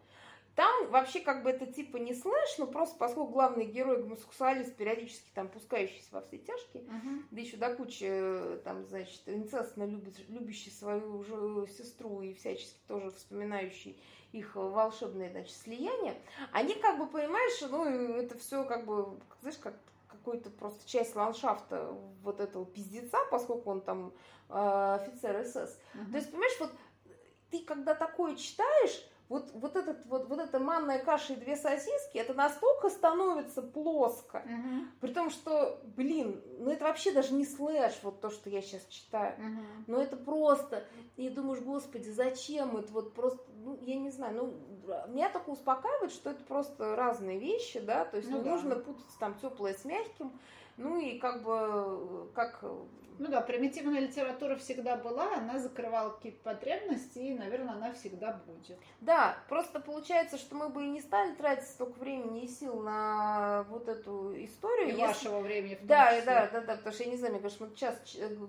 Там 0.55 0.89
вообще 0.91 1.21
как 1.21 1.43
бы 1.43 1.51
это 1.51 1.67
типа 1.67 1.97
не 1.99 2.15
слэш, 2.15 2.59
но 2.59 2.67
просто 2.67 2.97
поскольку 2.97 3.33
главный 3.33 3.67
герой 3.67 4.03
гомосексуалист, 4.03 4.75
периодически 4.77 5.29
там 5.35 5.49
пускающийся 5.49 6.09
во 6.13 6.23
все 6.23 6.39
тяжкие, 6.39 6.85
uh-huh. 6.85 7.23
да 7.31 7.41
еще 7.41 7.57
до 7.59 7.75
кучи 7.75 8.07
э, 8.09 8.61
там, 8.65 8.87
значит, 8.87 9.21
инцестно 9.27 9.85
любящий 10.29 10.71
свою 10.71 11.23
же 11.25 11.67
сестру 11.67 12.23
и 12.23 12.33
всячески 12.33 12.79
тоже 12.89 13.11
вспоминающий 13.11 14.01
их 14.33 14.55
волшебные, 14.57 15.31
значит, 15.31 15.55
слияния, 15.57 16.15
они 16.53 16.75
как 16.75 16.99
бы, 16.99 17.07
понимаешь, 17.07 17.61
ну, 17.71 17.85
это 18.17 18.39
все 18.39 18.65
как 18.65 18.87
бы, 18.87 19.19
знаешь, 19.43 19.59
как 19.59 19.75
какой-то 20.27 20.51
просто 20.51 20.89
часть 20.89 21.15
ландшафта 21.15 21.93
вот 22.23 22.41
этого 22.41 22.67
пиздеца, 22.67 23.19
поскольку 23.31 23.71
он 23.71 23.81
там 23.81 24.13
э, 24.49 24.99
офицер 25.01 25.45
СС. 25.45 25.79
Uh-huh. 25.95 26.11
То 26.11 26.17
есть, 26.17 26.33
понимаешь, 26.33 26.57
вот 26.59 26.73
ты 27.51 27.65
когда 27.65 27.95
такое 27.95 28.35
читаешь, 28.35 29.09
вот, 29.29 29.51
вот, 29.55 29.75
этот, 29.75 30.07
вот, 30.07 30.29
вот 30.29 30.39
эта 30.39 30.61
манная 30.61 30.99
каша 30.99 31.33
и 31.33 31.37
две 31.37 31.57
сосиски, 31.57 32.17
это 32.19 32.33
настолько 32.35 32.91
становится 32.91 33.61
плоско. 33.61 34.45
Uh-huh. 34.47 34.83
При 35.01 35.13
том, 35.13 35.31
что, 35.31 35.81
блин, 35.97 36.41
ну 36.59 36.71
это 36.71 36.85
вообще 36.85 37.13
даже 37.13 37.35
не 37.35 37.45
слэш, 37.45 37.99
вот 38.03 38.21
то, 38.21 38.31
что 38.31 38.51
я 38.51 38.63
сейчас 38.63 38.87
читаю. 38.87 39.35
Uh-huh. 39.39 39.85
Но 39.89 40.01
это 40.01 40.17
просто, 40.17 40.85
и 41.17 41.29
думаешь, 41.29 41.61
господи, 41.63 42.09
зачем 42.11 42.77
это 42.77 42.93
вот 42.93 43.15
просто, 43.15 43.43
ну, 43.65 43.79
я 43.83 43.97
не 43.97 44.11
знаю, 44.11 44.37
ну, 44.37 45.09
меня 45.09 45.29
только 45.29 45.51
успокаивает, 45.51 46.13
что 46.13 46.31
это 46.31 46.45
просто 46.45 46.95
разные 46.95 47.39
вещи, 47.39 47.81
да, 47.81 48.05
то 48.05 48.19
есть 48.19 48.31
ну, 48.31 48.39
не 48.39 48.45
да. 48.45 48.51
нужно 48.51 48.77
путать 48.77 49.05
там 49.19 49.35
теплое 49.39 49.75
с 49.75 49.85
мягким. 49.85 50.33
Ну 50.77 50.99
и 50.99 51.19
как 51.19 51.43
бы, 51.43 52.29
как 52.35 52.63
ну 53.19 53.29
да, 53.29 53.41
примитивная 53.41 54.01
литература 54.01 54.57
всегда 54.57 54.97
была, 54.97 55.35
она 55.35 55.59
закрывала 55.59 56.11
какие-то 56.11 56.43
потребности, 56.43 57.19
и, 57.19 57.35
наверное, 57.35 57.75
она 57.75 57.93
всегда 57.93 58.41
будет. 58.47 58.79
Да, 59.01 59.37
просто 59.49 59.81
получается, 59.81 60.37
что 60.37 60.55
мы 60.55 60.69
бы 60.69 60.85
и 60.85 60.89
не 60.89 61.01
стали 61.01 61.35
тратить 61.35 61.69
столько 61.69 61.99
времени 61.99 62.45
и 62.45 62.49
сил 62.49 62.81
на 62.81 63.65
вот 63.71 63.89
эту 63.89 64.33
историю. 64.45 64.89
И 64.89 64.91
если... 64.93 65.07
вашего 65.07 65.41
времени 65.41 65.75
в 65.75 65.79
том 65.79 65.87
да, 65.87 66.11
числе. 66.11 66.25
Да, 66.25 66.49
да, 66.53 66.61
да, 66.61 66.77
потому 66.77 66.95
что 66.95 67.05
я 67.05 67.11
не 67.11 67.17
знаю, 67.17 67.35
мне 67.35 67.43
кажется, 67.43 67.65
мы 67.65 67.71
сейчас 67.75 67.99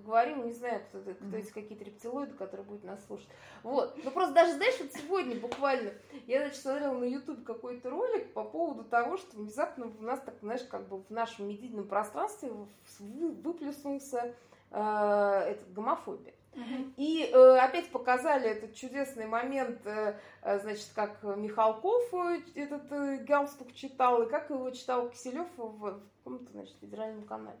говорим, 0.04 0.46
не 0.46 0.52
знаю, 0.52 0.82
кто, 0.88 1.00
кто 1.00 1.10
mm-hmm. 1.10 1.36
есть 1.36 1.52
какие-то 1.52 1.84
рептилоиды, 1.84 2.34
которые 2.34 2.66
будут 2.66 2.84
нас 2.84 3.04
слушать. 3.06 3.28
Вот, 3.62 3.98
ну 4.04 4.10
просто 4.10 4.34
даже, 4.34 4.54
знаешь, 4.54 4.78
вот 4.80 4.92
сегодня 4.92 5.38
буквально, 5.38 5.92
я, 6.26 6.40
значит, 6.40 6.60
смотрела 6.60 6.94
на 6.94 7.04
YouTube 7.04 7.44
какой-то 7.44 7.90
ролик 7.90 8.32
по 8.32 8.44
поводу 8.44 8.84
того, 8.84 9.16
что 9.16 9.36
внезапно 9.36 9.86
у 9.86 10.02
нас, 10.02 10.20
так, 10.20 10.34
знаешь, 10.40 10.62
как 10.64 10.88
бы 10.88 11.02
в 11.02 11.10
нашем 11.10 11.48
медийном 11.48 11.88
пространстве 11.88 12.50
выплеснулся 12.98 14.34
э, 14.70 15.44
этот, 15.48 15.72
гомофобия. 15.72 16.34
И 16.96 17.30
э, 17.32 17.58
опять 17.58 17.88
показали 17.90 18.48
этот 18.48 18.74
чудесный 18.74 19.26
момент, 19.26 19.80
э, 19.86 20.18
э 20.42 20.58
значит, 20.58 20.88
как 20.94 21.22
Михалков 21.22 22.02
э, 22.12 22.40
этот 22.54 22.90
э, 22.90 23.18
галстук 23.18 23.72
читал, 23.74 24.22
и 24.22 24.28
как 24.28 24.50
его 24.50 24.68
читал 24.70 25.08
Киселев 25.08 25.46
в, 25.56 25.62
в 25.62 26.00
каком-то, 26.18 26.50
значит, 26.50 26.74
федеральном 26.80 27.24
канале. 27.24 27.58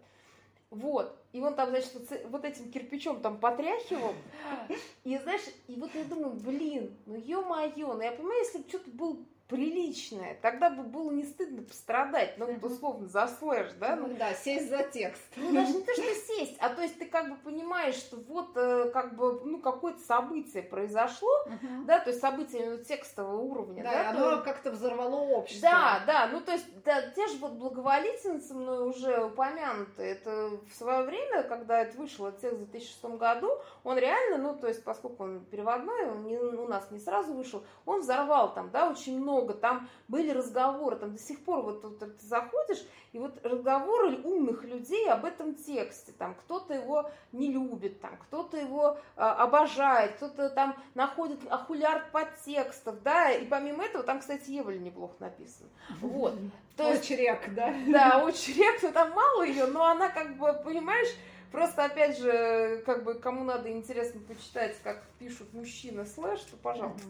Вот. 0.70 1.16
И 1.32 1.40
он 1.40 1.54
там, 1.54 1.70
значит, 1.70 1.92
вот 2.26 2.44
этим 2.44 2.70
кирпичом 2.70 3.20
там 3.22 3.38
потряхивал. 3.38 4.14
И 5.04 5.16
знаешь, 5.16 5.44
и 5.66 5.76
вот 5.80 5.94
я 5.94 6.04
думаю, 6.04 6.32
блин, 6.34 6.94
ну 7.06 7.14
ё-моё, 7.14 7.94
ну 7.94 8.02
я 8.02 8.12
понимаю, 8.12 8.40
если 8.40 8.58
бы 8.58 8.68
что-то 8.68 8.90
был 8.90 9.24
приличное, 9.48 10.38
тогда 10.42 10.68
бы 10.68 10.82
было 10.82 11.10
не 11.10 11.24
стыдно 11.24 11.62
пострадать, 11.62 12.36
ну, 12.36 12.46
условно, 12.60 13.08
за 13.08 13.26
слэш, 13.26 13.72
да? 13.80 13.96
Ну, 13.96 14.14
да, 14.18 14.34
сесть 14.34 14.68
за 14.68 14.82
текст. 14.82 15.22
Ну, 15.36 15.54
даже 15.54 15.72
не 15.72 15.82
то, 15.82 15.92
что 15.94 16.02
сесть, 16.02 16.56
а 16.60 16.68
то 16.68 16.82
есть 16.82 16.98
ты 16.98 17.06
как 17.06 17.30
бы 17.30 17.36
понимаешь, 17.36 17.94
что 17.94 18.16
вот 18.16 18.50
э, 18.56 18.90
как 18.92 19.16
бы, 19.16 19.40
ну, 19.44 19.58
какое-то 19.58 20.00
событие 20.00 20.62
произошло, 20.62 21.30
uh-huh. 21.46 21.86
да, 21.86 21.98
то 21.98 22.10
есть 22.10 22.20
событие 22.20 22.70
ну, 22.70 22.84
текстового 22.84 23.40
уровня, 23.40 23.82
да, 23.82 23.90
да, 23.90 24.10
оно 24.10 24.36
то... 24.36 24.42
как-то 24.42 24.70
взорвало 24.70 25.16
общество. 25.16 25.70
Да, 25.70 26.02
да, 26.06 26.28
ну, 26.30 26.42
то 26.42 26.52
есть, 26.52 26.66
да, 26.84 27.00
те 27.10 27.26
же 27.28 27.38
вот 27.38 27.52
благоволительницы 27.52 28.52
мной 28.52 28.86
уже 28.86 29.24
упомянуты, 29.24 30.02
это 30.02 30.50
в 30.70 30.76
свое 30.76 31.04
время, 31.04 31.42
когда 31.44 31.80
это 31.80 31.96
вышло, 31.96 32.32
текст 32.32 32.58
в 32.60 32.70
2006 32.70 33.04
году, 33.16 33.50
он 33.82 33.96
реально, 33.96 34.36
ну, 34.36 34.58
то 34.58 34.68
есть, 34.68 34.84
поскольку 34.84 35.24
он 35.24 35.40
переводной, 35.46 36.10
он 36.10 36.24
не, 36.26 36.36
у 36.36 36.68
нас 36.68 36.90
не 36.90 36.98
сразу 36.98 37.32
вышел, 37.32 37.64
он 37.86 38.00
взорвал 38.00 38.52
там, 38.52 38.70
да, 38.70 38.90
очень 38.90 39.18
много 39.18 39.37
много, 39.38 39.54
там 39.54 39.88
были 40.08 40.30
разговоры, 40.30 40.96
там 40.96 41.12
до 41.12 41.18
сих 41.18 41.44
пор 41.44 41.62
вот, 41.62 41.82
вот 41.82 41.98
ты 41.98 42.26
заходишь, 42.26 42.84
и 43.12 43.18
вот 43.18 43.38
разговоры 43.44 44.18
умных 44.22 44.64
людей 44.64 45.08
об 45.08 45.24
этом 45.24 45.54
тексте, 45.54 46.12
там 46.12 46.34
кто-то 46.34 46.74
его 46.74 47.10
не 47.32 47.52
любит, 47.52 48.00
там 48.00 48.16
кто-то 48.16 48.56
его 48.56 48.98
а, 49.16 49.34
обожает, 49.44 50.16
кто-то 50.16 50.50
там 50.50 50.76
находит 50.94 51.40
ахулярд 51.48 52.10
подтекстов, 52.10 53.02
да, 53.02 53.30
и 53.30 53.46
помимо 53.46 53.84
этого 53.84 54.04
там, 54.04 54.20
кстати, 54.20 54.50
Евель 54.50 54.82
неплохо 54.82 55.14
написано, 55.20 55.68
вот. 56.00 56.34
То 56.76 56.88
есть, 56.90 57.02
очерек, 57.02 57.54
да? 57.54 57.74
Да, 57.88 58.24
очерек, 58.24 58.82
но 58.82 58.92
там 58.92 59.10
мало 59.12 59.42
ее, 59.42 59.66
но 59.66 59.86
она 59.86 60.10
как 60.10 60.36
бы, 60.36 60.52
понимаешь, 60.64 61.08
Просто, 61.50 61.84
опять 61.84 62.18
же, 62.18 62.82
как 62.84 63.04
бы, 63.04 63.14
кому 63.14 63.42
надо 63.44 63.70
интересно 63.70 64.20
почитать, 64.20 64.76
как 64.82 65.02
пишут 65.18 65.52
мужчины 65.54 66.04
слэш, 66.04 66.40
то 66.40 66.56
пожалуйста. 66.56 67.06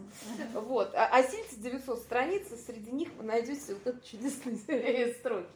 Вот. 0.53 0.95
А, 0.95 1.09
а 1.11 1.21
900 1.23 1.99
страниц, 1.99 2.47
среди 2.65 2.91
них 2.91 3.09
вы 3.17 3.23
найдете 3.23 3.73
вот 3.73 3.85
этот 3.85 4.05
чудесный 4.05 4.57
строки. 5.19 5.47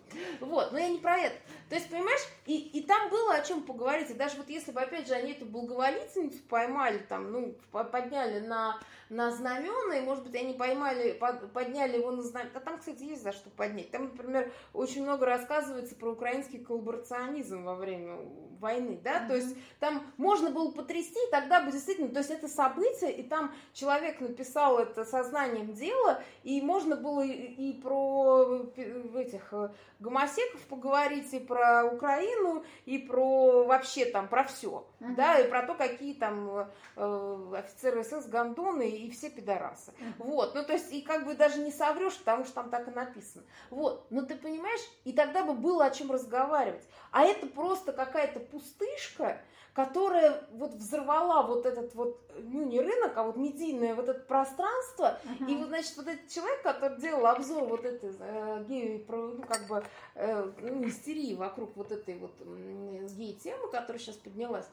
Вот. 0.41 0.71
Но 0.71 0.79
я 0.79 0.89
не 0.89 0.99
про 0.99 1.17
это. 1.17 1.35
То 1.69 1.75
есть, 1.75 1.89
понимаешь, 1.89 2.21
и, 2.45 2.57
и 2.57 2.81
там 2.83 3.09
было 3.09 3.35
о 3.35 3.41
чем 3.41 3.63
поговорить. 3.63 4.09
И 4.09 4.15
даже 4.15 4.37
вот 4.37 4.49
если 4.49 4.71
бы, 4.71 4.81
опять 4.81 5.07
же, 5.07 5.13
они 5.13 5.31
эту 5.31 5.45
благоволительницу 5.45 6.39
поймали, 6.49 6.97
там, 6.97 7.31
ну, 7.31 7.55
подняли 7.71 8.39
на, 8.39 8.79
на 9.13 9.31
знамена, 9.31 9.97
и, 9.97 10.01
может 10.01 10.23
быть, 10.23 10.35
они 10.35 10.53
поймали, 10.53 11.19
подняли 11.53 11.97
его 11.97 12.11
на 12.11 12.23
знамена. 12.23 12.51
А 12.55 12.59
там, 12.59 12.79
кстати, 12.79 13.03
есть 13.03 13.23
за 13.23 13.31
что 13.31 13.49
поднять. 13.49 13.91
Там, 13.91 14.05
например, 14.05 14.51
очень 14.73 15.03
много 15.03 15.25
рассказывается 15.25 15.95
про 15.95 16.11
украинский 16.11 16.59
коллаборационизм 16.59 17.63
во 17.63 17.75
время 17.75 18.17
войны 18.59 18.99
да, 19.03 19.19
mm-hmm. 19.19 19.27
то 19.27 19.35
есть 19.35 19.57
там 19.79 20.03
можно 20.17 20.49
было 20.49 20.71
потрясти, 20.71 21.19
тогда 21.31 21.61
бы 21.61 21.71
действительно, 21.71 22.09
то 22.09 22.19
есть 22.19 22.31
это 22.31 22.47
событие, 22.47 23.11
и 23.11 23.23
там 23.23 23.53
человек 23.73 24.21
написал 24.21 24.79
это 24.79 25.03
сознанием 25.03 25.73
дела, 25.73 26.23
и 26.43 26.61
можно 26.61 26.95
было 26.95 27.21
и 27.25 27.73
про 27.73 28.65
этих 29.15 29.51
э, 29.51 29.69
гомосеков 29.99 30.61
поговорить, 30.67 31.33
и 31.33 31.39
про 31.39 31.85
Украину, 31.85 32.63
и 32.85 32.97
про 32.97 33.65
вообще 33.65 34.05
там, 34.05 34.27
про 34.27 34.45
все, 34.45 34.87
mm-hmm. 35.03 35.15
да, 35.15 35.39
и 35.39 35.49
про 35.49 35.63
то, 35.63 35.75
какие 35.75 36.13
там 36.13 36.67
э, 36.95 37.53
офицеры 37.55 38.03
СС 38.03 38.27
гандоны 38.27 38.89
и 38.89 39.09
все 39.11 39.29
пидорасы. 39.29 39.91
Mm-hmm. 39.91 40.13
Вот, 40.17 40.55
ну 40.55 40.63
то 40.63 40.73
есть 40.73 40.91
и 40.91 41.01
как 41.01 41.25
бы 41.25 41.35
даже 41.35 41.59
не 41.59 41.71
соврешь, 41.71 42.17
потому 42.17 42.45
что 42.45 42.55
там 42.55 42.69
так 42.69 42.87
и 42.87 42.91
написано. 42.91 43.43
Вот, 43.69 44.05
но 44.09 44.23
ты 44.23 44.35
понимаешь, 44.35 44.81
и 45.03 45.13
тогда 45.13 45.43
бы 45.43 45.53
было 45.53 45.85
о 45.85 45.91
чем 45.91 46.11
разговаривать. 46.11 46.83
А 47.11 47.23
это 47.23 47.47
просто 47.47 47.93
какая-то 47.93 48.39
пустышка, 48.39 49.41
которая 49.73 50.45
вот 50.51 50.73
взорвала 50.73 51.43
вот 51.43 51.65
этот 51.65 51.95
вот, 51.95 52.19
ну 52.37 52.65
не 52.65 52.79
рынок, 52.79 53.17
а 53.17 53.23
вот 53.23 53.37
медийное 53.37 53.95
вот 53.95 54.07
это 54.07 54.19
пространство. 54.19 55.19
Uh-huh. 55.23 55.51
И 55.51 55.55
вот, 55.55 55.67
значит, 55.69 55.97
вот 55.97 56.07
этот 56.07 56.29
человек, 56.29 56.61
который 56.61 56.99
делал 56.99 57.25
обзор 57.25 57.63
вот 57.65 57.83
этой 57.83 58.15
э, 58.19 58.63
геи, 58.67 59.05
ну 59.07 59.41
как 59.41 59.67
бы, 59.67 59.83
э, 60.15 60.51
ну, 60.61 60.87
истерии 60.87 61.33
вокруг 61.33 61.75
вот 61.75 61.91
этой 61.91 62.17
вот 62.19 62.33
э, 62.39 63.07
гей-темы, 63.15 63.69
которая 63.71 63.99
сейчас 63.99 64.15
поднялась, 64.17 64.67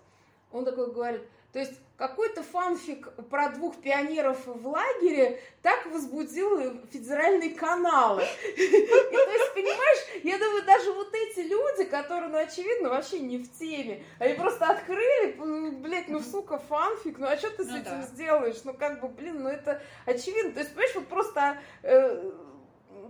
он 0.53 0.65
такой 0.65 0.93
говорит, 0.93 1.23
то 1.53 1.59
есть 1.59 1.73
какой-то 1.97 2.43
фанфик 2.43 3.13
про 3.29 3.51
двух 3.51 3.77
пионеров 3.77 4.47
в 4.47 4.67
лагере 4.69 5.39
так 5.63 5.85
возбудил 5.87 6.81
федеральные 6.91 7.51
каналы. 7.51 8.23
И, 8.57 8.57
то 8.57 9.33
есть, 9.33 9.55
понимаешь, 9.55 9.99
я 10.23 10.39
думаю, 10.39 10.65
даже 10.65 10.93
вот 10.93 11.13
эти 11.13 11.41
люди, 11.41 11.85
которые, 11.85 12.31
ну, 12.31 12.39
очевидно, 12.39 12.89
вообще 12.89 13.21
не 13.21 13.39
в 13.39 13.59
теме, 13.59 14.03
они 14.19 14.35
просто 14.35 14.67
открыли, 14.67 15.33
блядь, 15.81 16.09
ну, 16.09 16.21
сука, 16.21 16.59
фанфик, 16.59 17.19
ну, 17.19 17.27
а 17.27 17.37
что 17.37 17.51
ты 17.51 17.65
с 17.65 17.69
ну, 17.69 17.77
этим 17.77 18.01
да. 18.01 18.03
сделаешь? 18.03 18.61
Ну, 18.65 18.73
как 18.73 19.01
бы, 19.01 19.09
блин, 19.09 19.43
ну, 19.43 19.51
это 19.51 19.83
очевидно. 20.07 20.53
То 20.53 20.61
есть, 20.61 20.73
понимаешь, 20.73 20.95
вот 20.95 21.09
просто... 21.09 21.59
Э, 21.83 22.31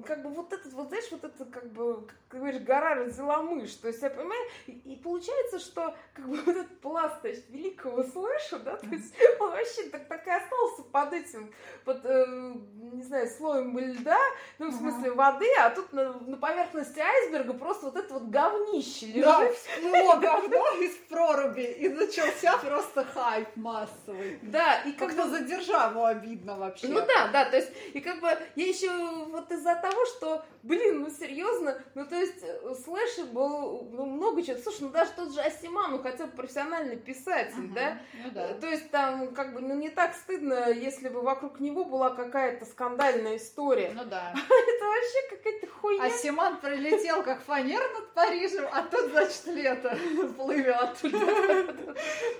как 0.02 0.22
бы 0.22 0.30
вот 0.30 0.52
этот, 0.52 0.72
вот 0.72 0.88
знаешь, 0.88 1.10
вот 1.10 1.24
это 1.24 1.44
как 1.44 1.70
бы, 1.72 2.06
как 2.28 2.40
говоришь, 2.40 2.62
гора 2.62 2.94
родила 2.94 3.42
мышь. 3.42 3.74
То 3.74 3.88
есть, 3.88 4.02
я 4.02 4.10
понимаю, 4.10 4.40
и, 4.66 4.72
и 4.72 4.96
получается, 4.96 5.58
что 5.58 5.94
как 6.14 6.28
бы 6.28 6.36
вот 6.44 6.56
этот 6.56 6.80
пласт, 6.80 7.20
значит, 7.20 7.44
великого 7.48 8.02
слэша, 8.04 8.58
да, 8.58 8.76
то 8.76 8.86
есть 8.86 9.14
он 9.38 9.50
вообще 9.50 9.84
так, 9.84 10.06
так 10.08 10.26
и 10.26 10.30
остался 10.30 10.82
под 10.82 11.12
этим, 11.12 11.52
под, 11.84 12.04
э, 12.04 12.54
не 12.92 13.02
знаю, 13.02 13.28
слоем 13.28 13.78
льда, 13.78 14.18
ну, 14.58 14.70
в 14.70 14.74
смысле 14.74 15.12
воды, 15.12 15.48
а 15.58 15.70
тут 15.70 15.92
на, 15.92 16.12
на 16.12 16.36
поверхности 16.36 17.00
айсберга 17.00 17.54
просто 17.54 17.86
вот 17.86 17.96
это 17.96 18.14
вот 18.14 18.24
говнище 18.24 19.06
лежит. 19.06 19.24
Да, 19.24 19.52
всплыло 19.52 20.16
говно 20.20 20.66
из 20.80 20.96
проруби, 21.08 21.62
и 21.62 21.88
начался 21.88 22.58
просто 22.58 23.04
хайп 23.04 23.48
массовый. 23.56 24.38
Да, 24.42 24.82
и 24.82 24.92
как-то 24.92 25.28
за 25.28 25.40
державу 25.40 26.04
обидно 26.04 26.56
вообще. 26.56 26.88
Ну 26.88 27.00
да, 27.00 27.28
да, 27.32 27.44
то 27.44 27.56
есть, 27.56 27.72
и 27.92 28.00
как 28.00 28.20
бы 28.20 28.28
я 28.56 28.66
еще 28.66 28.90
вот 29.26 29.50
из-за 29.50 29.74
того, 29.76 29.89
того, 29.90 30.06
что, 30.06 30.44
блин, 30.62 31.00
ну 31.00 31.10
серьезно, 31.10 31.78
ну 31.94 32.06
то 32.06 32.16
есть 32.16 32.42
э, 32.42 32.74
слэшер 32.84 33.26
был 33.26 33.88
ну, 33.92 34.06
много 34.06 34.42
чего. 34.42 34.58
Слушай, 34.58 34.82
ну 34.82 34.88
даже 34.90 35.12
тот 35.12 35.32
же 35.32 35.40
Асиман, 35.40 35.92
ну 35.92 35.98
хотя 35.98 36.26
бы 36.26 36.32
профессиональный 36.32 36.96
писатель, 36.96 37.66
uh-huh. 37.66 37.74
да? 37.74 37.98
Ну, 38.24 38.30
да? 38.32 38.54
То 38.54 38.66
есть 38.68 38.90
там 38.90 39.34
как 39.34 39.54
бы 39.54 39.60
ну 39.60 39.74
не 39.74 39.90
так 39.90 40.14
стыдно, 40.14 40.70
если 40.70 41.08
бы 41.08 41.22
вокруг 41.22 41.60
него 41.60 41.84
была 41.84 42.10
какая-то 42.10 42.64
скандальная 42.66 43.36
история. 43.36 43.92
Ну 43.94 44.04
да. 44.04 44.32
Это 44.34 44.84
вообще 44.86 45.36
какая-то 45.36 45.66
хуйня. 45.68 46.04
Асиман 46.04 46.60
прилетел 46.60 47.22
как 47.22 47.42
фанер 47.42 47.82
над 47.94 48.12
Парижем, 48.12 48.66
а 48.72 48.82
тут, 48.82 49.10
значит, 49.10 49.46
лето 49.46 49.96
плывет. 50.36 50.98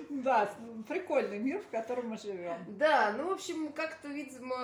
Да, 0.09 0.51
прикольный 0.87 1.39
мир, 1.39 1.59
в 1.59 1.69
котором 1.69 2.09
мы 2.09 2.17
живем. 2.17 2.57
Да, 2.67 3.13
ну, 3.17 3.29
в 3.29 3.31
общем, 3.31 3.71
как-то, 3.73 4.07
видимо, 4.07 4.55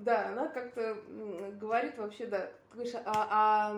да, 0.00 0.28
она 0.28 0.48
как-то 0.48 0.96
говорит 1.58 1.96
вообще, 1.96 2.25
да, 2.26 2.50
говоришь, 2.72 2.94
а, 2.94 3.28
а 3.30 3.74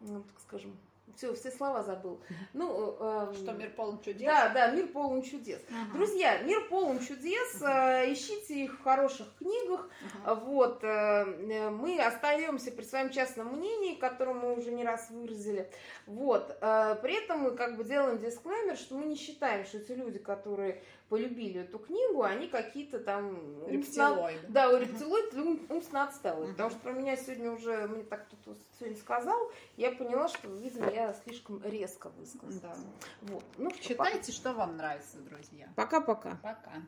ну, 0.00 0.22
так 0.22 0.40
скажем, 0.40 0.76
все, 1.16 1.34
все 1.34 1.50
слова 1.50 1.82
забыл. 1.82 2.20
Ну, 2.52 2.96
э, 3.00 3.32
что 3.34 3.52
мир 3.52 3.70
полон 3.70 4.00
чудес. 4.00 4.26
Да, 4.26 4.50
да, 4.50 4.70
мир 4.70 4.86
полон 4.88 5.22
чудес. 5.22 5.60
Ага. 5.70 5.96
Друзья, 5.96 6.42
мир 6.42 6.68
полон 6.68 7.00
чудес. 7.00 7.62
Э, 7.62 8.12
ищите 8.12 8.64
их 8.64 8.78
в 8.78 8.82
хороших 8.82 9.26
книгах. 9.38 9.88
Ага. 10.24 10.34
Вот, 10.34 10.84
э, 10.84 11.70
мы 11.70 11.98
остаемся 12.00 12.70
при 12.70 12.84
своем 12.84 13.10
частном 13.10 13.56
мнении, 13.56 13.94
которое 13.94 14.34
мы 14.34 14.54
уже 14.56 14.72
не 14.72 14.84
раз 14.84 15.10
выразили. 15.10 15.70
Вот, 16.06 16.56
э, 16.60 16.96
при 17.00 17.24
этом 17.24 17.40
мы 17.40 17.50
как 17.52 17.76
бы 17.76 17.84
делаем 17.84 18.18
дисклеймер, 18.18 18.76
что 18.76 18.96
мы 18.96 19.06
не 19.06 19.16
считаем, 19.16 19.64
что 19.64 19.78
эти 19.78 19.92
люди, 19.92 20.18
которые 20.18 20.82
полюбили 21.08 21.60
эту 21.60 21.78
книгу, 21.78 22.22
они 22.22 22.48
какие-то 22.48 22.98
там... 22.98 23.66
Рептилоиды. 23.68 24.46
Да, 24.48 24.70
у 24.70 24.78
рептилоид 24.78 25.34
умственно 25.70 26.04
отсталые. 26.04 26.52
Потому 26.52 26.70
что 26.70 26.78
про 26.80 26.92
меня 26.92 27.16
сегодня 27.16 27.52
уже, 27.52 27.86
мне 27.88 28.02
так 28.02 28.26
кто-то 28.26 28.58
сегодня 28.78 28.98
сказал, 28.98 29.50
я 29.76 29.92
поняла, 29.92 30.28
что, 30.28 30.48
видимо, 30.48 30.90
я 30.90 31.12
слишком 31.24 31.62
резко 31.64 32.10
высказалась. 32.10 32.60
Да. 32.60 32.76
Вот. 33.22 33.44
Ну, 33.56 33.70
Читайте, 33.80 34.32
что 34.32 34.52
вам 34.52 34.76
нравится, 34.76 35.18
друзья. 35.18 35.68
Пока-пока. 35.76 36.38
Пока. 36.42 36.50
-пока. 36.50 36.62
Пока. 36.64 36.82